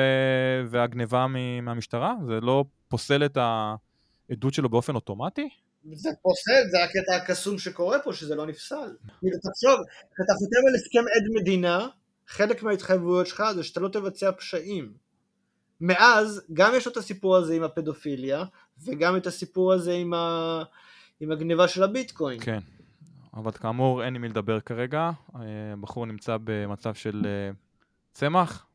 והגניבה 0.71 1.27
מהמשטרה? 1.63 2.15
זה 2.27 2.41
לא 2.41 2.65
פוסל 2.89 3.25
את 3.25 3.39
העדות 3.41 4.55
שלו 4.55 4.69
באופן 4.69 4.95
אוטומטי? 4.95 5.49
זה 5.93 6.11
פוסל, 6.23 6.71
זה 6.71 6.85
הקטע 6.85 7.17
הקסום 7.17 7.59
שקורה 7.59 7.99
פה, 7.99 8.13
שזה 8.13 8.35
לא 8.35 8.47
נפסל. 8.47 8.97
כאילו, 9.21 9.37
תחשוב, 9.43 9.81
כשאתה 10.15 10.33
חותם 10.33 10.61
על 10.69 10.75
הסכם 10.75 11.05
עד 11.17 11.41
מדינה, 11.41 11.87
חלק 12.27 12.63
מההתחייבויות 12.63 13.27
שלך 13.27 13.43
זה 13.55 13.63
שאתה 13.63 13.81
לא 13.81 13.89
תבצע 13.89 14.33
פשעים. 14.33 14.93
מאז, 15.81 16.43
גם 16.53 16.73
יש 16.77 16.87
לו 16.87 16.93
את 16.93 16.97
הסיפור 16.97 17.37
הזה 17.37 17.55
עם 17.55 17.63
הפדופיליה, 17.63 18.45
וגם 18.85 19.17
את 19.17 19.27
הסיפור 19.27 19.73
הזה 19.73 19.93
עם, 19.93 20.15
ה... 20.15 20.63
עם 21.21 21.33
הגניבה 21.33 21.69
של 21.69 21.83
הביטקוין. 21.83 22.41
כן. 22.41 22.59
אבל 23.35 23.53
כאמור, 23.53 24.05
אין 24.05 24.15
עם 24.15 24.23
מי 24.23 24.29
לדבר 24.29 24.61
כרגע, 24.61 25.11
אה, 25.35 25.41
הבחור 25.73 26.07
נמצא 26.07 26.37
במצב 26.45 26.95
של 26.95 27.23
אה, 27.27 27.51
צמח. 28.17 28.67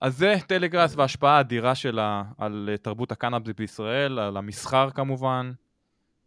אז 0.00 0.16
זה 0.18 0.34
טלגראס 0.46 0.96
וההשפעה 0.96 1.36
האדירה 1.36 1.74
שלה 1.74 2.22
על 2.38 2.68
אה, 2.72 2.76
תרבות 2.76 3.12
הקנאביס 3.12 3.54
בישראל, 3.56 4.18
על 4.18 4.36
המסחר 4.36 4.90
כמובן, 4.90 5.52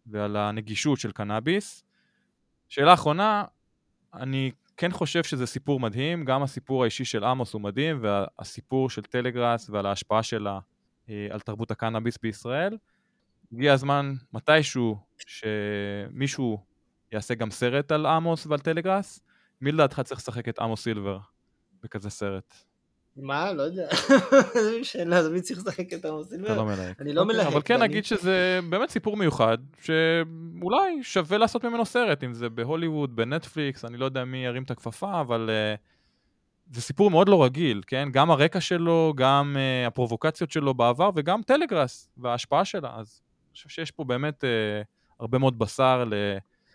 ועל 0.07 0.37
הנגישות 0.37 0.99
של 0.99 1.11
קנאביס. 1.11 1.83
שאלה 2.69 2.93
אחרונה, 2.93 3.43
אני 4.13 4.51
כן 4.77 4.91
חושב 4.91 5.23
שזה 5.23 5.45
סיפור 5.45 5.79
מדהים, 5.79 6.25
גם 6.25 6.43
הסיפור 6.43 6.83
האישי 6.83 7.05
של 7.05 7.23
עמוס 7.23 7.53
הוא 7.53 7.61
מדהים, 7.61 7.99
והסיפור 8.01 8.89
של 8.89 9.01
טלגראס 9.01 9.69
ועל 9.69 9.85
ההשפעה 9.85 10.23
שלה 10.23 10.59
אה, 11.09 11.27
על 11.31 11.39
תרבות 11.39 11.71
הקנאביס 11.71 12.17
בישראל. 12.21 12.77
הגיע 13.51 13.73
הזמן 13.73 14.13
מתישהו 14.33 14.97
שמישהו 15.27 16.65
יעשה 17.11 17.35
גם 17.35 17.51
סרט 17.51 17.91
על 17.91 18.05
עמוס 18.05 18.47
ועל 18.47 18.59
טלגראס. 18.59 19.19
מי 19.61 19.71
לדעתך 19.71 20.01
צריך 20.01 20.21
לשחק 20.21 20.49
את 20.49 20.59
עמוס 20.59 20.83
סילבר 20.83 21.19
בכזה 21.86 22.09
סרט? 22.09 22.53
מה? 23.17 23.53
לא 23.53 23.63
יודע. 23.63 23.88
איזה 24.55 24.83
שאלה, 24.83 25.17
אז 25.17 25.27
מי 25.27 25.41
צריך 25.41 25.59
לשחק 25.59 25.93
את 25.93 26.05
עמוס 26.05 26.27
אתה 26.27 26.36
סילבר? 26.36 26.57
לא 26.57 26.65
מלהק. 26.65 27.01
אני 27.01 27.13
לא 27.13 27.21
אוקיי, 27.21 27.36
מלהק, 27.36 27.47
אבל 27.47 27.61
כן 27.65 27.81
נגיד 27.81 28.05
שזה 28.05 28.59
באמת 28.69 28.89
סיפור 28.89 29.17
מיוחד, 29.17 29.57
שאולי 29.81 31.03
שווה 31.03 31.38
לעשות 31.38 31.65
ממנו 31.65 31.86
סרט, 31.86 32.23
אם 32.23 32.33
זה 32.33 32.49
בהוליווד, 32.49 33.15
בנטפליקס, 33.15 33.86
אני 33.86 33.97
לא 33.97 34.05
יודע 34.05 34.25
מי 34.25 34.38
ירים 34.38 34.63
את 34.63 34.71
הכפפה, 34.71 35.21
אבל 35.21 35.49
uh, 35.49 36.73
זה 36.75 36.81
סיפור 36.81 37.11
מאוד 37.11 37.29
לא 37.29 37.43
רגיל, 37.43 37.81
כן? 37.88 38.09
גם 38.11 38.31
הרקע 38.31 38.61
שלו, 38.61 39.13
גם 39.17 39.55
uh, 39.55 39.88
הפרובוקציות 39.88 40.51
שלו 40.51 40.73
בעבר, 40.73 41.09
וגם 41.15 41.41
טלגראס 41.41 42.09
וההשפעה 42.17 42.65
שלה. 42.65 42.91
אז 42.95 43.21
אני 43.47 43.53
חושב 43.53 43.69
שיש 43.69 43.91
פה 43.91 44.03
באמת 44.03 44.43
uh, 44.43 44.47
הרבה 45.19 45.38
מאוד 45.38 45.59
בשר 45.59 46.03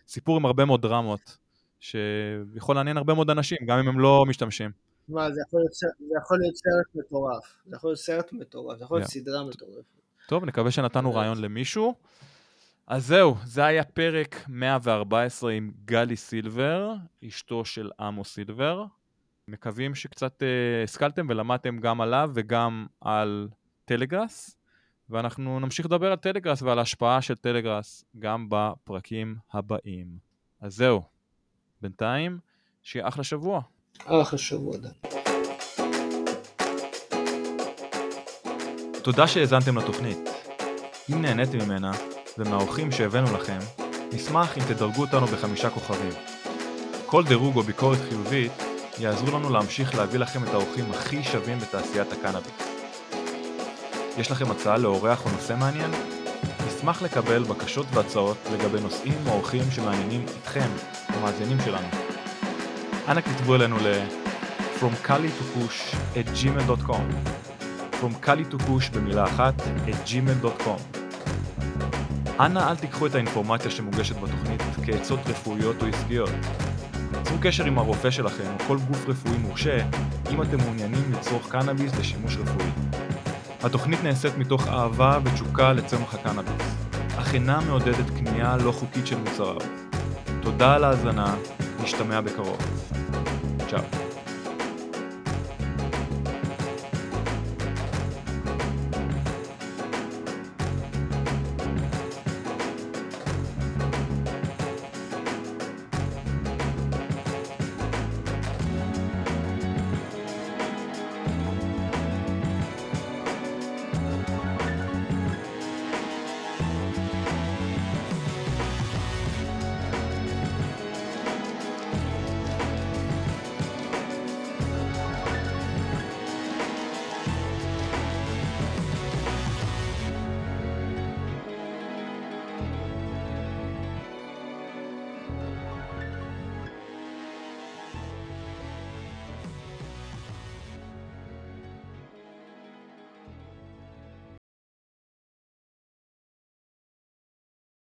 לסיפור 0.06 0.36
עם 0.36 0.44
הרבה 0.44 0.64
מאוד 0.64 0.82
דרמות, 0.82 1.38
שיכול 1.80 2.76
לעניין 2.76 2.96
הרבה 2.96 3.14
מאוד 3.14 3.30
אנשים, 3.30 3.58
גם 3.66 3.78
אם 3.78 3.88
הם 3.88 4.00
לא 4.00 4.24
משתמשים. 4.28 4.89
מה, 5.10 5.32
זה 5.32 5.40
יכול 5.46 5.60
להיות 5.60 5.72
סרט- 5.72 5.98
זה 5.98 6.14
יכול 6.22 6.38
להיות 6.38 6.56
סרט 6.56 6.94
מטורף. 7.04 7.56
זה 7.66 7.76
יכול 7.76 7.90
להיות 7.90 7.98
סרט 8.00 8.32
מטורף, 8.32 8.78
זה 8.78 8.84
יכול 8.84 8.98
להיות 8.98 9.08
Yeah. 9.08 9.12
סדרה 9.12 9.44
מטורפת. 9.44 9.84
טוב, 10.28 10.44
נקווה 10.44 10.70
שנתנו. 10.70 11.14
רעיון 11.14 11.40
למישהו. 11.40 11.94
אז 12.86 13.06
זהו, 13.06 13.36
זה 13.44 13.64
היה 13.64 13.84
פרק 13.84 14.36
114 14.48 15.50
עם 15.52 15.72
גלי 15.84 16.16
סילבר, 16.16 16.92
אשתו 17.28 17.64
של 17.64 17.90
עמוס 18.00 18.34
סילבר. 18.34 18.84
מקווים 19.48 19.94
שקצת 19.94 20.42
אה, 20.42 20.48
השכלתם 20.84 21.26
ולמדתם 21.28 21.78
גם 21.78 22.00
עליו 22.00 22.30
וגם 22.34 22.86
על 23.00 23.48
טלגראס, 23.84 24.56
ואנחנו 25.10 25.60
נמשיך 25.60 25.86
לדבר 25.86 26.10
על 26.10 26.16
טלגראס 26.16 26.62
ועל 26.62 26.78
ההשפעה 26.78 27.22
של 27.22 27.36
טלגראס 27.36 28.04
גם 28.18 28.46
בפרקים 28.50 29.36
הבאים. 29.52 30.18
אז 30.60 30.74
זהו, 30.76 31.02
בינתיים, 31.82 32.38
שיהיה 32.82 33.08
אחלה 33.08 33.24
שבוע. 33.24 33.60
אחלה 34.06 34.38
שבוע, 34.38 34.76
דן. 34.76 34.88
תודה 39.02 39.26
שהאזנתם 39.26 39.78
לתוכנית. 39.78 40.18
אם 41.12 41.22
נהניתם 41.22 41.58
ממנה, 41.58 41.92
ומהאורחים 42.38 42.92
שהבאנו 42.92 43.36
לכם, 43.36 43.58
נשמח 44.12 44.58
אם 44.58 44.62
תדרגו 44.62 45.00
אותנו 45.00 45.26
בחמישה 45.26 45.70
כוכבים. 45.70 46.12
כל 47.06 47.24
דירוג 47.24 47.56
או 47.56 47.62
ביקורת 47.62 47.98
חיובית 48.08 48.52
יעזרו 48.98 49.38
לנו 49.38 49.50
להמשיך 49.50 49.94
להביא 49.94 50.18
לכם 50.18 50.44
את 50.44 50.48
האורחים 50.48 50.90
הכי 50.90 51.22
שווים 51.22 51.58
בתעשיית 51.58 52.12
הקנאביס. 52.12 52.52
יש 54.18 54.30
לכם 54.30 54.50
הצעה 54.50 54.78
לאורח 54.78 55.24
או 55.24 55.30
נושא 55.30 55.54
מעניין? 55.58 55.90
נשמח 56.66 57.02
לקבל 57.02 57.42
בקשות 57.42 57.86
והצעות 57.94 58.36
לגבי 58.52 58.80
נושאים 58.80 59.26
או 59.26 59.32
אורחים 59.32 59.70
שמעניינים 59.70 60.26
אתכם, 60.42 60.68
המאזינים 61.08 61.58
שלנו. 61.64 61.99
אנא 63.08 63.20
כתבו 63.20 63.54
אלינו 63.54 63.76
ל- 63.76 64.02
From 64.80 65.06
Kali 65.06 65.30
to 65.38 65.44
Push 65.58 65.96
at 66.14 66.26
gmail.com 66.38 67.04
From 68.00 68.26
Kali 68.26 68.54
to 68.54 68.58
Push 68.58 68.94
במילה 68.96 69.24
אחת 69.24 69.54
at 69.86 70.08
gmail.com 70.10 70.98
אנא 72.40 72.58
אל 72.70 72.76
תיקחו 72.76 73.06
את 73.06 73.14
האינפורמציה 73.14 73.70
שמוגשת 73.70 74.16
בתוכנית 74.16 74.62
כעצות 74.84 75.20
רפואיות 75.26 75.82
או 75.82 75.86
עסקיות. 75.86 76.30
צרו 77.22 77.36
קשר 77.40 77.64
עם 77.64 77.78
הרופא 77.78 78.10
שלכם 78.10 78.44
או 78.60 78.64
כל 78.66 78.78
גוף 78.88 79.08
רפואי 79.08 79.38
מורשה 79.38 79.78
אם 80.30 80.42
אתם 80.42 80.56
מעוניינים 80.58 81.12
לצרוך 81.12 81.48
קנאביס 81.50 81.92
לשימוש 81.98 82.36
רפואי. 82.36 82.70
התוכנית 83.62 84.04
נעשית 84.04 84.38
מתוך 84.38 84.68
אהבה 84.68 85.18
ותשוקה 85.24 85.72
לצמח 85.72 86.14
הקנאביס, 86.14 86.74
אך 87.18 87.34
אינה 87.34 87.60
מעודדת 87.60 88.10
קנייה 88.18 88.56
לא 88.56 88.72
חוקית 88.72 89.06
של 89.06 89.16
מוצריו. 89.18 89.56
תודה 90.42 90.74
על 90.74 90.84
ההאזנה, 90.84 91.34
נשתמע 91.82 92.20
בקרוב. 92.20 92.58
צ'או. 93.70 93.99